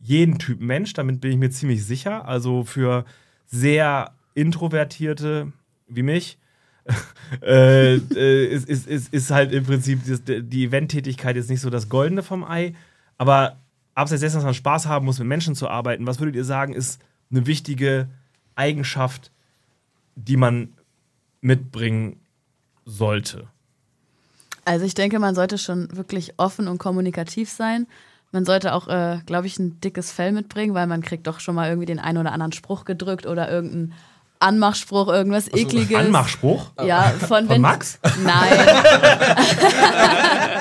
jeden 0.00 0.38
Typ 0.38 0.60
Mensch, 0.60 0.92
damit 0.94 1.20
bin 1.20 1.32
ich 1.32 1.36
mir 1.36 1.50
ziemlich 1.50 1.84
sicher. 1.84 2.26
Also 2.26 2.64
für 2.64 3.04
sehr 3.46 4.12
introvertierte 4.34 5.52
wie 5.88 6.02
mich 6.02 6.38
äh, 7.42 7.96
äh, 7.96 8.46
ist, 8.46 8.68
ist, 8.68 8.86
ist, 8.86 9.12
ist 9.12 9.30
halt 9.30 9.52
im 9.52 9.64
Prinzip 9.64 10.00
die, 10.04 10.42
die 10.42 10.64
Eventtätigkeit 10.64 11.36
jetzt 11.36 11.50
nicht 11.50 11.60
so 11.60 11.70
das 11.70 11.88
Goldene 11.88 12.22
vom 12.22 12.44
Ei. 12.44 12.74
Aber 13.18 13.58
abseits 13.94 14.22
dessen, 14.22 14.36
dass 14.36 14.44
man 14.44 14.54
Spaß 14.54 14.86
haben 14.86 15.04
muss, 15.04 15.18
mit 15.18 15.28
Menschen 15.28 15.54
zu 15.54 15.68
arbeiten, 15.68 16.06
was 16.06 16.20
würdet 16.20 16.36
ihr 16.36 16.44
sagen, 16.44 16.72
ist 16.72 17.00
eine 17.30 17.46
wichtige 17.46 18.08
Eigenschaft, 18.54 19.30
die 20.16 20.36
man 20.36 20.72
mitbringen 21.40 22.20
sollte? 22.84 23.48
Also 24.64 24.84
ich 24.84 24.94
denke, 24.94 25.18
man 25.18 25.34
sollte 25.34 25.58
schon 25.58 25.94
wirklich 25.96 26.34
offen 26.38 26.68
und 26.68 26.78
kommunikativ 26.78 27.50
sein 27.50 27.86
man 28.32 28.44
sollte 28.44 28.74
auch, 28.74 28.88
äh, 28.88 29.18
glaube 29.26 29.46
ich, 29.46 29.58
ein 29.58 29.80
dickes 29.80 30.12
Fell 30.12 30.32
mitbringen, 30.32 30.74
weil 30.74 30.86
man 30.86 31.02
kriegt 31.02 31.26
doch 31.26 31.40
schon 31.40 31.54
mal 31.54 31.68
irgendwie 31.68 31.86
den 31.86 31.98
einen 31.98 32.18
oder 32.18 32.32
anderen 32.32 32.52
Spruch 32.52 32.84
gedrückt 32.84 33.26
oder 33.26 33.50
irgendeinen 33.50 33.94
Anmachspruch, 34.38 35.08
irgendwas 35.08 35.52
also, 35.52 35.66
ekliges. 35.66 35.96
Anmachspruch? 35.96 36.70
Ja, 36.84 37.12
von, 37.26 37.46
von 37.46 37.60
Max? 37.60 37.98
Nein. 38.24 38.52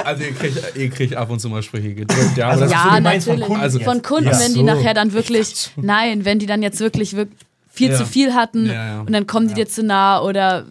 also 0.03 0.23
ihr 0.23 0.33
kriegt, 0.33 0.75
ihr 0.75 0.89
kriegt 0.89 1.15
ab 1.15 1.29
und 1.29 1.39
zu 1.39 1.47
mal 1.47 1.63
Sprüche 1.63 1.93
gedrückt. 1.93 2.35
Ja, 2.35 2.49
also 2.49 2.65
ja 2.65 2.99
natürlich. 2.99 3.23
Von 3.23 3.39
Kunden, 3.39 3.61
also, 3.61 3.79
von 3.79 4.01
Kunden 4.01 4.29
ja. 4.29 4.39
wenn 4.39 4.53
die 4.53 4.63
nachher 4.63 4.93
dann 4.93 5.13
wirklich, 5.13 5.71
nein, 5.77 6.25
wenn 6.25 6.39
die 6.39 6.45
dann 6.45 6.61
jetzt 6.61 6.81
wirklich, 6.81 7.15
wirklich 7.15 7.39
viel 7.69 7.91
ja. 7.91 7.97
zu 7.97 8.05
viel 8.05 8.33
hatten 8.33 8.65
ja, 8.65 8.99
und 8.99 9.13
dann 9.13 9.25
kommen 9.25 9.47
die 9.47 9.53
dir 9.53 9.67
zu 9.67 9.83
nah 9.83 10.21
oder 10.21 10.65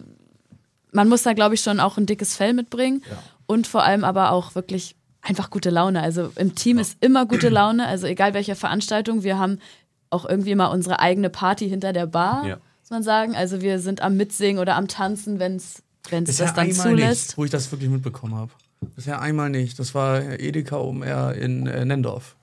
man 0.91 1.09
muss 1.09 1.23
da, 1.23 1.33
glaube 1.33 1.55
ich, 1.55 1.61
schon 1.61 1.79
auch 1.79 1.97
ein 1.97 2.05
dickes 2.05 2.35
Fell 2.35 2.53
mitbringen 2.53 3.03
und 3.47 3.65
vor 3.65 3.83
allem 3.83 4.03
aber 4.03 4.31
auch 4.31 4.53
wirklich 4.53 4.95
einfach 5.21 5.49
gute 5.49 5.69
Laune. 5.69 6.01
Also 6.01 6.31
im 6.35 6.55
Team 6.55 6.77
ja. 6.77 6.81
ist 6.81 6.97
immer 7.01 7.25
gute 7.25 7.49
Laune, 7.49 7.87
also 7.87 8.07
egal 8.07 8.33
welche 8.33 8.55
Veranstaltung. 8.55 9.23
Wir 9.23 9.37
haben 9.37 9.59
auch 10.09 10.25
irgendwie 10.25 10.55
mal 10.55 10.67
unsere 10.67 10.99
eigene 10.99 11.29
Party 11.29 11.69
hinter 11.69 11.93
der 11.93 12.07
Bar, 12.07 12.45
ja. 12.45 12.57
muss 12.81 12.89
man 12.89 13.03
sagen. 13.03 13.35
Also 13.35 13.61
wir 13.61 13.79
sind 13.79 14.01
am 14.01 14.17
Mitsingen 14.17 14.59
oder 14.59 14.75
am 14.75 14.87
Tanzen, 14.87 15.39
wenn 15.39 15.57
es 15.57 15.83
das 16.09 16.53
dann 16.53 16.71
zulässt. 16.71 17.29
Nicht, 17.29 17.37
wo 17.37 17.45
ich 17.45 17.51
das 17.51 17.71
wirklich 17.71 17.89
mitbekommen 17.89 18.35
habe. 18.35 18.51
Bisher 18.95 19.21
einmal 19.21 19.49
nicht. 19.49 19.77
Das 19.77 19.93
war 19.93 20.21
Edeka 20.21 20.77
OMR 20.77 21.35
in 21.35 21.67
äh, 21.67 21.83
Nendorf. 21.85 22.35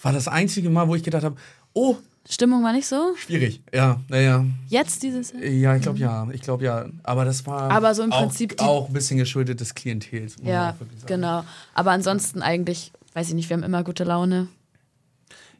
War 0.00 0.12
das 0.12 0.26
einzige 0.26 0.70
Mal, 0.70 0.88
wo 0.88 0.94
ich 0.94 1.02
gedacht 1.02 1.24
habe, 1.24 1.36
oh, 1.74 1.96
Stimmung 2.28 2.62
war 2.62 2.72
nicht 2.72 2.86
so? 2.86 3.14
Schwierig, 3.16 3.62
ja, 3.74 4.00
naja. 4.08 4.44
Jetzt 4.68 5.02
dieses 5.02 5.32
Jahr? 5.32 5.42
Ja, 5.42 5.76
ich 5.76 5.82
glaube 5.82 5.98
ja, 5.98 6.28
ich 6.32 6.40
glaube 6.40 6.64
ja. 6.64 6.86
Aber 7.02 7.24
das 7.24 7.46
war 7.46 7.70
Aber 7.70 7.94
so 7.94 8.02
im 8.02 8.10
Prinzip 8.10 8.60
auch, 8.60 8.66
auch 8.66 8.88
ein 8.88 8.92
bisschen 8.92 9.18
geschuldet 9.18 9.60
des 9.60 9.74
Klientels. 9.74 10.36
Ja, 10.42 10.76
genau. 11.06 11.44
Aber 11.74 11.90
ansonsten 11.90 12.40
eigentlich, 12.40 12.92
weiß 13.14 13.28
ich 13.28 13.34
nicht, 13.34 13.50
wir 13.50 13.56
haben 13.56 13.64
immer 13.64 13.82
gute 13.82 14.04
Laune. 14.04 14.48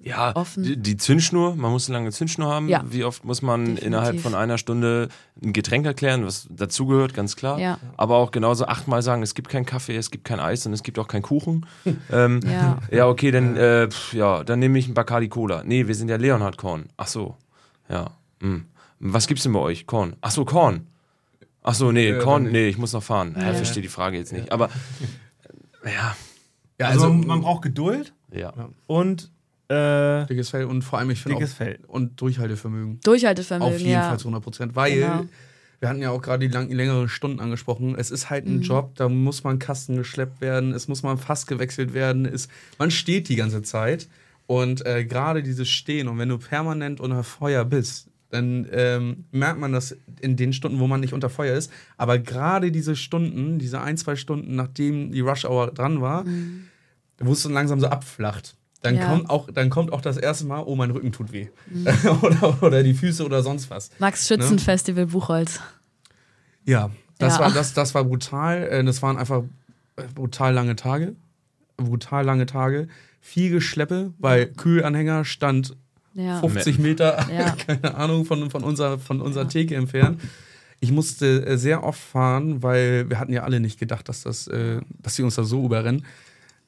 Ja, 0.05 0.35
offen. 0.35 0.65
Die, 0.65 0.77
die, 0.77 0.97
Zündschnur, 0.97 1.55
man 1.55 1.71
muss 1.71 1.89
eine 1.89 1.99
lange 1.99 2.11
Zündschnur 2.11 2.49
haben. 2.49 2.69
Ja. 2.69 2.83
Wie 2.85 3.05
oft 3.05 3.25
muss 3.25 3.41
man 3.41 3.61
Definitiv. 3.61 3.87
innerhalb 3.87 4.21
von 4.21 4.35
einer 4.35 4.59
Stunde 4.59 5.09
ein 5.41 5.53
Getränk 5.53 5.87
erklären, 5.87 6.27
was 6.27 6.49
dazugehört, 6.51 7.15
ganz 7.15 7.37
klar. 7.37 7.59
Ja. 7.61 7.79
Aber 7.97 8.17
auch 8.17 8.33
genauso 8.33 8.67
achtmal 8.67 9.03
sagen, 9.03 9.23
es 9.23 9.35
gibt 9.35 9.49
keinen 9.49 9.65
Kaffee, 9.65 9.97
es 9.97 10.11
gibt 10.11 10.25
kein 10.25 10.41
Eis 10.41 10.67
und 10.67 10.73
es 10.73 10.83
gibt 10.83 10.99
auch 10.99 11.07
keinen 11.07 11.23
Kuchen. 11.23 11.67
ähm, 12.11 12.41
ja. 12.45 12.79
ja, 12.91 13.07
okay, 13.07 13.31
dann, 13.31 13.57
äh, 13.57 13.89
ja, 14.13 14.43
dann 14.43 14.59
nehme 14.59 14.79
ich 14.79 14.89
ein 14.89 14.95
Bacardi 14.95 15.29
Cola. 15.29 15.63
Nee, 15.65 15.87
wir 15.87 15.95
sind 15.95 16.09
ja 16.09 16.17
Leonhard 16.17 16.57
Korn. 16.57 16.87
Ach 16.97 17.07
so, 17.07 17.37
ja. 17.89 18.11
Hm. 18.41 18.67
Was 18.99 19.29
gibt's 19.29 19.45
denn 19.45 19.53
bei 19.53 19.61
euch? 19.61 19.87
Korn. 19.87 20.17
Ach 20.21 20.33
so, 20.33 20.45
Korn. 20.45 20.89
Ach 21.63 21.75
so, 21.75 21.93
nee, 21.93 22.19
Korn, 22.19 22.51
nee, 22.51 22.69
ich 22.69 22.77
muss 22.77 22.93
noch 22.93 23.05
fahren. 23.05 23.37
Ja. 23.39 23.53
Ich 23.53 23.57
verstehe 23.57 23.83
die 23.83 23.89
Frage 23.89 24.19
jetzt 24.19 24.33
nicht. 24.33 24.51
Aber, 24.51 24.69
ja. 25.85 26.17
Ja, 26.81 26.89
also, 26.89 27.05
also 27.05 27.13
man 27.13 27.43
braucht 27.43 27.63
Geduld. 27.63 28.15
Ja. 28.33 28.53
Und 28.89 29.31
äh, 29.73 30.27
dickes 30.27 30.51
Fell 30.51 30.65
und 30.65 30.83
vor 30.83 30.99
allem, 30.99 31.11
ich 31.11 31.23
finde 31.23 31.39
Dickes 31.39 31.55
Fell. 31.55 31.79
Und 31.87 32.21
Durchhaltevermögen. 32.21 33.01
Durchhaltevermögen, 33.01 33.75
Auf 33.75 33.81
jeden 33.81 33.93
ja. 33.93 34.09
Fall 34.09 34.19
zu 34.19 34.29
100 34.29 34.43
Prozent. 34.43 34.77
Weil, 34.77 34.95
genau. 34.97 35.25
wir 35.81 35.89
hatten 35.89 36.03
ja 36.03 36.11
auch 36.11 36.21
gerade 36.21 36.47
die, 36.47 36.53
lang, 36.53 36.71
längeren 36.71 37.09
Stunden 37.09 37.41
angesprochen, 37.41 37.95
es 37.97 38.11
ist 38.11 38.29
halt 38.29 38.47
ein 38.47 38.57
mhm. 38.57 38.63
Job, 38.63 38.95
da 38.97 39.09
muss 39.09 39.45
man 39.45 39.59
Kasten 39.59 39.97
geschleppt 39.97 40.41
werden, 40.41 40.73
es 40.73 40.89
muss 40.89 41.03
mal 41.03 41.17
Fass 41.17 41.47
gewechselt 41.47 41.95
werden, 41.95 42.27
es, 42.27 42.49
man 42.79 42.91
steht 42.91 43.29
die 43.29 43.37
ganze 43.37 43.63
Zeit. 43.63 44.09
Und 44.47 44.85
äh, 44.85 45.05
gerade 45.05 45.43
dieses 45.43 45.69
Stehen 45.71 46.09
und 46.09 46.19
wenn 46.19 46.29
du 46.29 46.37
permanent 46.37 47.01
unter 47.01 47.25
Feuer 47.25 47.65
bist, 47.65 48.09
dann 48.29 48.67
ähm, 48.73 49.25
merkt 49.31 49.61
man 49.61 49.73
das 49.73 49.97
in 50.21 50.37
den 50.37 50.53
Stunden, 50.53 50.79
wo 50.81 50.87
man 50.87 51.01
nicht 51.01 51.13
unter 51.13 51.31
Feuer 51.31 51.55
ist. 51.55 51.71
Aber 51.97 52.19
gerade 52.19 52.73
diese 52.73 52.97
Stunden, 52.97 53.59
diese 53.59 53.81
ein, 53.81 53.97
zwei 53.97 54.17
Stunden, 54.17 54.57
nachdem 54.57 55.13
die 55.13 55.21
Rush 55.21 55.45
Hour 55.45 55.71
dran 55.71 56.01
war, 56.01 56.25
mhm. 56.25 56.65
wo 57.19 57.33
es 57.33 57.43
dann 57.43 57.53
langsam 57.53 57.79
so 57.79 57.87
abflacht 57.87 58.57
dann, 58.83 58.97
ja. 58.97 59.07
kommt 59.07 59.31
auch, 59.31 59.49
dann 59.51 59.71
kommt 59.71 59.93
auch 59.93 60.01
das 60.01 60.17
erste 60.17 60.45
Mal, 60.47 60.63
oh, 60.67 60.75
mein 60.75 60.91
Rücken 60.91 61.13
tut 61.13 61.33
weh. 61.33 61.49
Mhm. 61.71 61.87
oder, 62.23 62.63
oder 62.63 62.83
die 62.83 62.95
Füße 62.95 63.25
oder 63.25 63.43
sonst 63.43 63.71
was. 63.71 63.91
Max 63.99 64.27
Schützen 64.27 64.57
ne? 64.57 64.61
Festival 64.61 65.07
Buchholz. 65.07 65.61
Ja, 66.65 66.91
das, 67.19 67.35
ja. 67.35 67.41
War, 67.41 67.53
das, 67.53 67.75
das 67.75 67.95
war 67.95 68.05
brutal. 68.05 68.65
Äh, 68.65 68.85
das 68.85 69.01
waren 69.03 69.17
einfach 69.17 69.45
äh, 69.97 70.03
brutal 70.15 70.53
lange 70.53 70.77
Tage. 70.77 71.15
Brutal 71.77 72.25
lange 72.25 72.47
Tage. 72.47 72.89
viel 73.21 73.51
Geschleppe, 73.51 74.13
weil 74.19 74.47
Kühlanhänger 74.47 75.25
stand 75.25 75.77
ja. 76.15 76.41
50 76.41 76.79
Meter, 76.79 77.27
ja. 77.33 77.51
keine 77.67 77.95
Ahnung, 77.95 78.25
von, 78.25 78.51
von, 78.51 78.65
unserer, 78.65 78.99
von 78.99 79.21
unserer 79.21 79.49
Theke 79.49 79.77
entfernt. 79.77 80.21
Ich 80.81 80.91
musste 80.91 81.47
äh, 81.47 81.57
sehr 81.57 81.85
oft 81.85 82.01
fahren, 82.01 82.65
weil 82.65 83.09
wir 83.09 83.21
hatten 83.21 83.33
ja 83.33 83.45
alle 83.45 83.61
nicht 83.61 83.79
gedacht, 83.79 84.09
dass, 84.09 84.25
das, 84.25 84.51
dass 84.99 85.15
sie 85.15 85.23
uns 85.23 85.37
da 85.37 85.45
so 85.45 85.65
überrennen. 85.65 86.05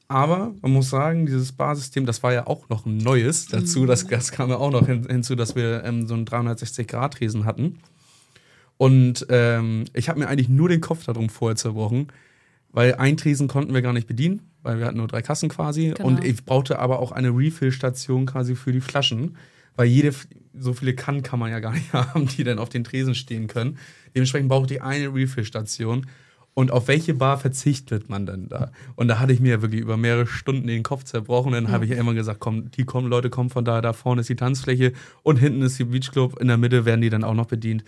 Aber 0.08 0.54
man 0.60 0.72
muss 0.72 0.90
sagen, 0.90 1.26
dieses 1.26 1.52
Barsystem, 1.52 2.04
das 2.04 2.22
war 2.22 2.32
ja 2.32 2.46
auch 2.46 2.68
noch 2.68 2.84
ein 2.84 2.98
neues 2.98 3.46
dazu. 3.46 3.80
Mhm. 3.80 3.86
Das, 3.86 4.06
das 4.06 4.32
kam 4.32 4.50
ja 4.50 4.56
auch 4.56 4.70
noch 4.70 4.86
hin, 4.86 5.06
hinzu, 5.08 5.34
dass 5.34 5.56
wir 5.56 5.82
ähm, 5.84 6.06
so 6.06 6.14
einen 6.14 6.26
360-Grad-Riesen 6.26 7.44
hatten. 7.44 7.78
Und 8.76 9.26
ähm, 9.30 9.84
ich 9.94 10.08
habe 10.08 10.18
mir 10.18 10.28
eigentlich 10.28 10.48
nur 10.48 10.68
den 10.68 10.80
Kopf 10.80 11.04
darum 11.04 11.28
vorher 11.28 11.56
zerbrochen, 11.56 12.08
weil 12.70 12.96
ein 12.96 13.16
Tresen 13.16 13.48
konnten 13.48 13.72
wir 13.72 13.82
gar 13.82 13.92
nicht 13.92 14.08
bedienen, 14.08 14.42
weil 14.62 14.78
wir 14.78 14.86
hatten 14.86 14.98
nur 14.98 15.08
drei 15.08 15.22
Kassen 15.22 15.48
quasi. 15.48 15.92
Genau. 15.96 16.08
Und 16.08 16.24
ich 16.24 16.44
brauchte 16.44 16.78
aber 16.78 16.98
auch 16.98 17.12
eine 17.12 17.30
Refill-Station 17.30 18.26
quasi 18.26 18.56
für 18.56 18.72
die 18.72 18.80
Flaschen, 18.80 19.36
weil 19.76 19.86
jede, 19.86 20.12
so 20.58 20.74
viele 20.74 20.94
Kannen 20.94 21.22
kann 21.22 21.38
man 21.38 21.50
ja 21.50 21.60
gar 21.60 21.72
nicht 21.72 21.92
haben, 21.92 22.26
die 22.26 22.44
dann 22.44 22.58
auf 22.58 22.68
den 22.68 22.84
Tresen 22.84 23.14
stehen 23.14 23.46
können. 23.46 23.78
Dementsprechend 24.14 24.48
brauchte 24.48 24.74
ich 24.74 24.82
eine 24.82 25.14
Refill-Station. 25.14 26.06
Und 26.54 26.70
auf 26.70 26.86
welche 26.86 27.14
Bar 27.14 27.38
verzichtet 27.38 28.08
man 28.08 28.26
denn 28.26 28.48
da? 28.48 28.70
Und 28.94 29.08
da 29.08 29.18
hatte 29.18 29.32
ich 29.32 29.40
mir 29.40 29.60
wirklich 29.60 29.80
über 29.80 29.96
mehrere 29.96 30.26
Stunden 30.26 30.68
den 30.68 30.84
Kopf 30.84 31.02
zerbrochen. 31.02 31.52
Dann 31.52 31.72
habe 31.72 31.84
ich 31.84 31.90
ja 31.90 31.96
immer 31.96 32.14
gesagt, 32.14 32.38
komm, 32.38 32.70
die 32.70 32.84
kommen, 32.84 33.08
Leute 33.08 33.28
kommen 33.28 33.50
von 33.50 33.64
da, 33.64 33.80
da 33.80 33.92
vorne 33.92 34.20
ist 34.20 34.30
die 34.30 34.36
Tanzfläche 34.36 34.92
und 35.24 35.36
hinten 35.38 35.62
ist 35.62 35.80
die 35.80 35.84
Beachclub, 35.84 36.40
in 36.40 36.46
der 36.46 36.56
Mitte 36.56 36.84
werden 36.84 37.00
die 37.00 37.10
dann 37.10 37.24
auch 37.24 37.34
noch 37.34 37.46
bedient. 37.46 37.82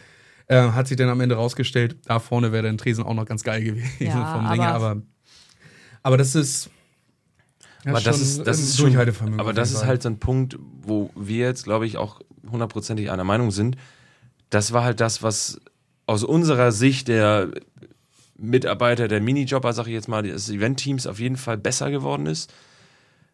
Äh, 0.49 0.71
hat 0.71 0.89
sich 0.89 0.97
dann 0.97 1.09
am 1.09 1.21
Ende 1.21 1.37
rausgestellt, 1.37 1.97
da 2.07 2.19
vorne 2.19 2.51
wäre 2.51 2.65
der 2.65 2.77
Tresen 2.77 3.05
auch 3.05 3.15
noch 3.15 3.25
ganz 3.25 3.45
geil 3.45 3.63
gewesen 3.63 3.89
ja, 4.01 4.33
vom 4.37 4.53
Ding 4.53 4.61
aber, 4.61 5.03
aber 6.03 6.17
das 6.17 6.35
ist. 6.35 6.71
Aber 7.85 8.01
das 8.01 8.21
ist, 8.21 8.45
das 8.45 8.59
ist 8.59 8.77
schon, 8.79 8.97
aber 9.39 9.53
das 9.53 9.71
ist 9.71 9.85
halt 9.85 10.03
so 10.03 10.09
ein 10.09 10.19
Punkt, 10.19 10.59
wo 10.83 11.11
wir 11.15 11.47
jetzt, 11.47 11.65
glaube 11.65 11.87
ich, 11.87 11.99
auch 11.99 12.21
hundertprozentig 12.51 13.13
einer 13.13 13.23
Meinung 13.23 13.53
sind. 13.53 13.77
Das 14.51 14.73
war 14.73 14.83
halt 14.83 15.01
das, 15.01 15.23
was 15.23 15.61
aus 16.07 16.25
unserer 16.25 16.73
Sicht 16.73 17.07
der 17.09 17.51
Mitarbeiter, 18.39 19.09
der 19.09 19.21
Minijobber, 19.21 19.73
sage 19.73 19.91
ich 19.91 19.95
jetzt 19.95 20.09
mal, 20.09 20.23
des 20.23 20.51
Event-Teams 20.51 21.07
auf 21.07 21.19
jeden 21.19 21.37
Fall 21.37 21.57
besser 21.57 21.91
geworden 21.91 22.27
ist. 22.27 22.53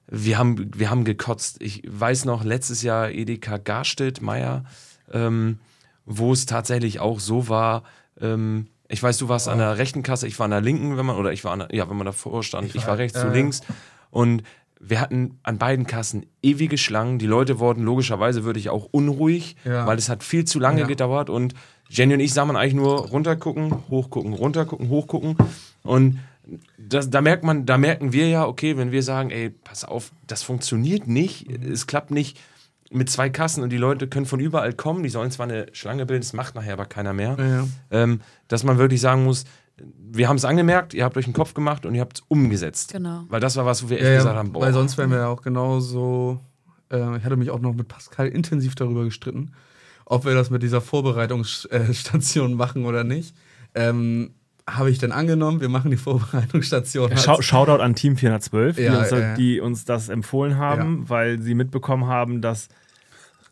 Wir 0.07 0.39
haben, 0.39 0.71
wir 0.75 0.91
haben 0.91 1.05
gekotzt. 1.05 1.61
Ich 1.61 1.83
weiß 1.87 2.25
noch, 2.25 2.45
letztes 2.45 2.83
Jahr 2.83 3.11
Edeka 3.11 3.57
Garstedt, 3.57 4.21
Meier, 4.21 4.65
ähm, 5.13 5.59
wo 6.05 6.33
es 6.33 6.47
tatsächlich 6.47 7.01
auch 7.01 7.21
so 7.21 7.49
war, 7.49 7.85
ähm, 8.21 8.69
ich 8.89 9.03
weiß, 9.03 9.17
du 9.19 9.29
warst 9.29 9.49
oh. 9.49 9.51
an 9.51 9.59
der 9.59 9.79
rechten 9.79 10.03
Kasse, 10.03 10.27
ich 10.27 10.39
war 10.39 10.45
an 10.45 10.51
der 10.51 10.61
linken, 10.61 10.99
wenn 10.99 11.07
man, 11.07 11.17
oder 11.17 11.33
ich 11.33 11.45
war 11.45 11.53
an 11.53 11.61
der, 11.61 11.75
ja, 11.75 11.89
wenn 11.89 11.97
man 11.97 12.05
davor 12.05 12.43
stand, 12.43 12.69
ich 12.69 12.75
war, 12.75 12.83
ich 12.83 12.89
war 12.89 12.99
rechts, 12.99 13.19
äh, 13.19 13.27
du 13.27 13.33
links. 13.33 13.63
Und 14.11 14.43
wir 14.85 15.01
hatten 15.01 15.39
an 15.45 15.59
beiden 15.59 15.87
Kassen 15.87 16.27
ewige 16.43 16.77
Schlangen. 16.77 17.21
Die 17.21 17.27
Leute 17.27 17.61
wurden 17.61 17.85
logischerweise 17.85 18.43
würde 18.43 18.59
ich 18.59 18.69
auch 18.69 18.89
unruhig, 18.91 19.57
ja. 19.65 19.87
weil 19.87 19.97
es 19.97 20.09
hat 20.09 20.25
viel 20.25 20.45
zu 20.45 20.59
lange 20.59 20.81
ja. 20.81 20.87
gedauert. 20.87 21.31
Und 21.31 21.55
Jenny 21.89 22.15
und 22.15 22.21
ich 22.21 22.35
sagen 22.35 22.57
eigentlich 22.57 22.75
nur 22.75 23.09
runtergucken, 23.09 23.89
hochgucken, 23.91 24.33
runtergucken, 24.33 24.89
hochgucken. 24.89 25.37
Und 25.85 26.19
das, 26.77 27.11
da 27.11 27.21
merkt 27.21 27.45
man, 27.45 27.65
da 27.65 27.79
merken 27.79 28.13
wir 28.13 28.29
ja, 28.29 28.45
okay, 28.45 28.77
wenn 28.77 28.91
wir 28.91 29.05
sagen, 29.05 29.31
ey, 29.31 29.51
pass 29.51 29.85
auf, 29.85 30.11
das 30.27 30.43
funktioniert 30.43 31.07
nicht, 31.07 31.49
es 31.49 31.87
klappt 31.87 32.11
nicht, 32.11 32.39
mit 32.91 33.09
zwei 33.09 33.31
Kassen 33.31 33.63
und 33.63 33.71
die 33.71 33.79
Leute 33.79 34.07
können 34.07 34.27
von 34.27 34.39
überall 34.39 34.75
kommen. 34.75 35.03
Die 35.03 35.09
sollen 35.09 35.31
zwar 35.31 35.47
eine 35.47 35.67
Schlange 35.73 36.05
bilden, 36.05 36.21
das 36.21 36.35
macht 36.35 36.55
nachher 36.55 36.75
aber 36.75 36.85
keiner 36.85 37.15
mehr. 37.15 37.37
Ja. 37.39 37.67
Ähm, 37.91 38.21
dass 38.49 38.65
man 38.65 38.77
wirklich 38.77 39.01
sagen 39.01 39.25
muss, 39.25 39.45
wir 40.13 40.29
haben 40.29 40.37
es 40.37 40.45
angemerkt, 40.45 40.95
ihr 40.95 41.05
habt 41.05 41.17
euch 41.17 41.25
einen 41.25 41.35
Kopf 41.35 41.55
gemacht 41.55 41.87
und 41.87 41.95
ihr 41.95 42.01
habt 42.01 42.19
es 42.19 42.25
umgesetzt. 42.29 42.93
Genau. 42.93 43.25
Weil 43.29 43.41
das 43.41 43.57
war 43.57 43.67
was, 43.67 43.83
wo 43.85 43.91
wir 43.91 43.99
echt 43.99 44.07
ja, 44.07 44.17
gesagt 44.17 44.37
haben, 44.37 44.53
boah. 44.53 44.63
Weil 44.63 44.73
sonst 44.73 44.99
wären 44.99 45.11
wir 45.11 45.19
ja 45.19 45.29
auch 45.29 45.43
genauso. 45.43 46.41
Äh, 46.91 47.17
ich 47.17 47.25
hatte 47.25 47.37
mich 47.37 47.51
auch 47.51 47.61
noch 47.61 47.75
mit 47.75 47.89
Pascal 47.89 48.29
intensiv 48.29 48.75
darüber 48.75 49.05
gestritten, 49.05 49.53
ob 50.05 50.25
wir 50.25 50.35
das 50.35 50.51
mit 50.51 50.63
dieser 50.63 50.81
Vorbereitungsstation 50.81 52.55
machen 52.57 52.85
oder 52.85 53.05
nicht. 53.05 53.35
Ähm, 53.75 54.35
habe 54.69 54.91
ich 54.91 54.99
dann 54.99 55.13
angenommen, 55.13 55.61
wir 55.61 55.69
machen 55.69 55.91
die 55.91 55.97
Vorbereitungsstation. 55.97 57.11
Ja, 57.11 57.43
Shoutout 57.43 57.83
an 57.83 57.95
Team 57.95 58.17
412, 58.17 58.79
ja, 58.79 58.91
die, 58.93 58.97
uns, 58.99 59.13
äh, 59.13 59.35
die, 59.35 59.61
uns, 59.61 59.85
das 59.85 60.09
empfohlen 60.09 60.57
haben, 60.57 61.01
ja. 61.03 61.11
weil 61.11 61.43
sie 61.43 61.55
mitbekommen 61.55 62.07
haben, 62.07 62.41
dass, 62.43 62.69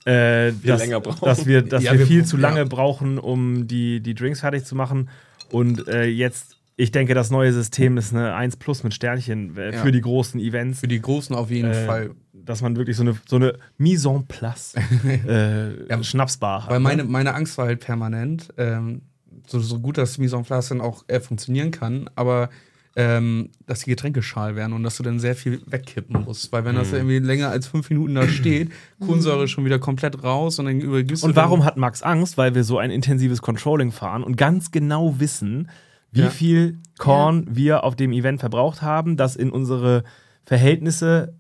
äh, 0.05 0.53
wir, 0.63 0.77
dass, 0.77 1.21
dass 1.21 1.47
wir, 1.47 1.63
dass 1.63 1.83
wir, 1.83 1.99
wir, 1.99 2.07
viel 2.07 2.25
zu 2.25 2.37
lange 2.37 2.65
brauchen, 2.65 3.19
um 3.19 3.67
die, 3.67 4.01
die 4.01 4.15
Drinks 4.15 4.41
fertig 4.41 4.65
zu 4.65 4.77
machen. 4.77 5.09
Und 5.51 5.89
äh, 5.89 6.05
jetzt, 6.05 6.57
ich 6.77 6.91
denke, 6.91 7.15
das 7.15 7.31
neue 7.31 7.53
System 7.53 7.97
ist 7.97 8.15
eine 8.15 8.35
1 8.35 8.57
Plus 8.57 8.83
mit 8.83 8.95
Sternchen 8.95 9.57
äh, 9.57 9.73
für 9.73 9.93
die 9.93 10.01
großen 10.01 10.41
Events. 10.41 10.81
Für 10.81 10.89
die 10.89 11.01
großen 11.01 11.35
auf 11.35 11.51
jeden 11.51 11.71
äh, 11.71 11.87
Fall. 11.87 12.11
Dass 12.33 12.63
man 12.63 12.77
wirklich 12.77 12.97
so 12.97 13.03
eine, 13.03 13.17
so 13.29 13.37
eine 13.37 13.59
Mise 13.77 14.09
en 14.09 14.27
place 14.27 14.75
äh, 15.27 16.03
Schnapsbar 16.03 16.65
hat. 16.65 16.71
Weil 16.71 16.81
meine, 16.81 17.05
ne? 17.05 17.11
meine 17.11 17.35
Angst 17.35 17.59
war 17.59 17.67
halt 17.67 17.81
permanent. 17.81 18.49
Ähm, 18.57 19.03
so, 19.47 19.59
so 19.59 19.79
gut 19.81 19.99
das 19.99 20.19
Mise 20.19 20.37
en 20.37 20.45
place 20.45 20.69
dann 20.69 20.81
auch 20.81 21.05
äh, 21.09 21.21
funktionieren 21.21 21.71
kann, 21.71 22.09
aber 22.15 22.51
ähm, 22.97 23.51
dass 23.67 23.81
die 23.81 23.91
Getränke 23.91 24.23
schal 24.23 24.57
werden 24.57 24.73
und 24.73 24.83
dass 24.83 24.97
du 24.97 25.03
dann 25.03 25.21
sehr 25.21 25.37
viel 25.37 25.63
wegkippen 25.67 26.25
musst. 26.25 26.53
Weil 26.53 26.65
wenn 26.65 26.75
das 26.75 26.89
mhm. 26.91 26.97
irgendwie 26.97 27.19
länger 27.19 27.49
als 27.49 27.69
fünf 27.69 27.89
Minuten 27.91 28.15
da 28.17 28.27
steht, 28.29 28.71
Kohlensäure 29.01 29.47
schon 29.47 29.65
wieder 29.65 29.79
komplett 29.79 30.23
raus 30.25 30.59
und 30.59 30.67
dann 30.67 30.81
übergibst 30.81 31.23
du. 31.23 31.29
Und 31.29 31.37
warum 31.37 31.65
hat 31.65 31.77
Max 31.77 32.03
Angst? 32.03 32.37
Weil 32.37 32.55
wir 32.55 32.65
so 32.65 32.79
ein 32.79 32.91
intensives 32.91 33.43
Controlling 33.43 33.93
fahren 33.93 34.25
und 34.25 34.37
ganz 34.37 34.73
genau 34.73 35.21
wissen, 35.21 35.71
wie 36.11 36.23
ja. 36.23 36.31
viel 36.31 36.79
Korn 36.99 37.47
ja. 37.49 37.57
wir 37.57 37.85
auf 37.85 37.95
dem 37.95 38.13
Event 38.13 38.41
verbraucht 38.41 38.83
haben, 38.83 39.17
das 39.17 39.37
in 39.37 39.51
unsere 39.51 40.03
Verhältnisse 40.45 41.35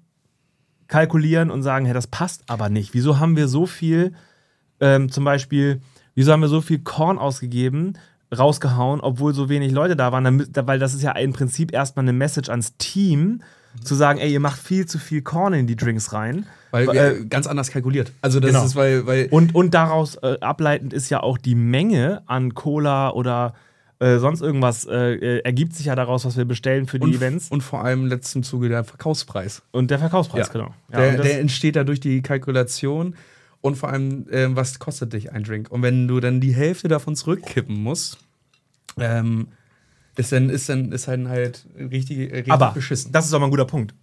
kalkulieren 0.87 1.51
und 1.51 1.63
sagen, 1.63 1.85
hey, 1.85 1.95
das 1.95 2.07
passt 2.07 2.45
aber 2.49 2.69
nicht. 2.69 2.95
Wieso 2.95 3.19
haben 3.19 3.37
wir 3.37 3.49
so 3.49 3.67
viel, 3.67 4.13
ähm, 4.81 5.11
zum 5.11 5.25
Beispiel 5.25 5.81
Wieso 6.15 6.33
haben 6.33 6.41
wir 6.41 6.49
so 6.49 6.61
viel 6.61 6.81
Korn 6.81 7.19
ausgegeben, 7.19 7.95
rausgehauen, 8.37 9.01
obwohl 9.01 9.35
so 9.35 9.49
wenig 9.49 9.73
Leute 9.73 9.97
da 9.97 10.13
waren? 10.13 10.47
Weil 10.55 10.79
das 10.79 10.95
ist 10.95 11.03
ja 11.03 11.13
im 11.13 11.33
Prinzip 11.33 11.73
erstmal 11.73 12.05
eine 12.05 12.13
Message 12.13 12.49
ans 12.49 12.77
Team, 12.79 13.43
zu 13.85 13.95
sagen, 13.95 14.19
ey, 14.19 14.33
ihr 14.33 14.41
macht 14.41 14.61
viel 14.61 14.87
zu 14.87 14.99
viel 14.99 15.23
Korn 15.23 15.53
in 15.53 15.67
die 15.67 15.77
Drinks 15.77 16.13
rein. 16.13 16.47
Weil 16.71 16.89
wir 16.89 17.21
äh, 17.21 17.25
ganz 17.25 17.47
anders 17.47 17.71
kalkuliert. 17.71 18.13
Also 18.21 18.41
das 18.41 18.51
genau. 18.51 18.65
ist, 18.65 18.77
weil, 18.77 19.07
weil 19.07 19.29
und, 19.31 19.55
und 19.55 19.75
daraus 19.75 20.17
äh, 20.17 20.39
ableitend 20.41 20.93
ist 20.93 21.09
ja 21.09 21.23
auch 21.23 21.39
die 21.39 21.55
Menge 21.55 22.23
an 22.27 22.55
Cola 22.55 23.11
oder 23.11 23.55
äh, 23.99 24.19
sonst 24.19 24.41
irgendwas 24.41 24.87
äh, 24.87 25.15
äh, 25.15 25.41
ergibt 25.41 25.75
sich 25.75 25.87
ja 25.87 25.95
daraus, 25.95 26.25
was 26.25 26.37
wir 26.37 26.45
bestellen 26.45 26.87
für 26.87 26.99
die 26.99 27.07
und, 27.07 27.15
Events. 27.15 27.49
Und 27.51 27.63
vor 27.63 27.85
allem 27.85 28.07
letzten 28.07 28.43
Zuge 28.43 28.69
der 28.69 28.85
Verkaufspreis. 28.85 29.63
Und 29.73 29.91
der 29.91 29.99
Verkaufspreis, 29.99 30.47
ja. 30.49 30.53
genau. 30.53 30.75
Ja, 30.93 30.99
der, 30.99 31.19
der 31.19 31.41
entsteht 31.41 31.77
da 31.77 31.85
durch 31.85 32.01
die 32.01 32.23
Kalkulation 32.23 33.15
und 33.61 33.77
vor 33.77 33.91
allem, 33.91 34.29
äh, 34.31 34.55
was 34.55 34.79
kostet 34.79 35.13
dich 35.13 35.33
ein 35.33 35.45
Drink? 35.45 35.71
Und 35.71 35.83
wenn 35.83 36.09
du 36.09 36.21
dann 36.21 36.41
die 36.41 36.55
Hälfte 36.55 36.89
davon 36.89 37.17
zurückkippen 37.17 37.83
musst, 37.83 38.19
ähm, 38.99 39.49
ist 40.17 40.33
dann, 40.33 40.51
ist 40.51 40.69
dann, 40.69 40.93
ist 40.93 41.09
dann 41.09 41.29
halt 41.29 41.67
richtig, 41.77 42.33
richtig 42.33 42.53
Aber 42.53 42.73
beschissen. 42.73 43.13
Das 43.13 43.25
ist 43.25 43.33
doch 43.33 43.39
mal 43.39 43.47
ein 43.47 43.51
guter 43.51 43.65
Punkt. 43.65 43.95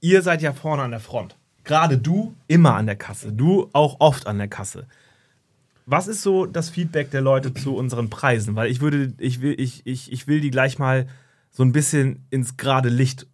Ihr 0.00 0.22
seid 0.22 0.42
ja 0.42 0.52
vorne 0.52 0.82
an 0.82 0.90
der 0.90 1.00
Front. 1.00 1.36
Gerade 1.64 1.98
du 1.98 2.34
immer 2.46 2.74
an 2.74 2.86
der 2.86 2.96
Kasse. 2.96 3.32
Du 3.32 3.68
auch 3.72 3.96
oft 3.98 4.26
an 4.26 4.38
der 4.38 4.48
Kasse. 4.48 4.86
Was 5.84 6.08
ist 6.08 6.22
so 6.22 6.46
das 6.46 6.68
Feedback 6.68 7.10
der 7.10 7.20
Leute 7.20 7.54
zu 7.54 7.76
unseren 7.76 8.10
Preisen? 8.10 8.54
Weil 8.56 8.70
ich 8.70 8.80
würde, 8.80 9.14
ich 9.18 9.40
will, 9.40 9.54
ich, 9.58 9.86
ich, 9.86 10.12
ich 10.12 10.26
will 10.26 10.40
die 10.40 10.50
gleich 10.50 10.78
mal 10.78 11.06
so 11.50 11.62
ein 11.62 11.72
bisschen 11.72 12.24
ins 12.30 12.56
gerade 12.56 12.88
Licht 12.88 13.26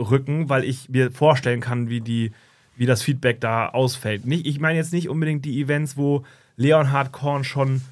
rücken, 0.00 0.48
weil 0.48 0.64
ich 0.64 0.88
mir 0.88 1.10
vorstellen 1.10 1.60
kann, 1.60 1.88
wie 1.88 2.00
die 2.00 2.32
wie 2.76 2.86
das 2.86 3.02
Feedback 3.02 3.40
da 3.40 3.68
ausfällt. 3.68 4.26
Nicht, 4.26 4.46
ich 4.46 4.60
meine 4.60 4.78
jetzt 4.78 4.92
nicht 4.92 5.08
unbedingt 5.08 5.44
die 5.44 5.60
Events, 5.60 5.96
wo 5.96 6.24
Leonhard 6.56 7.12
Korn 7.12 7.44
schon 7.44 7.82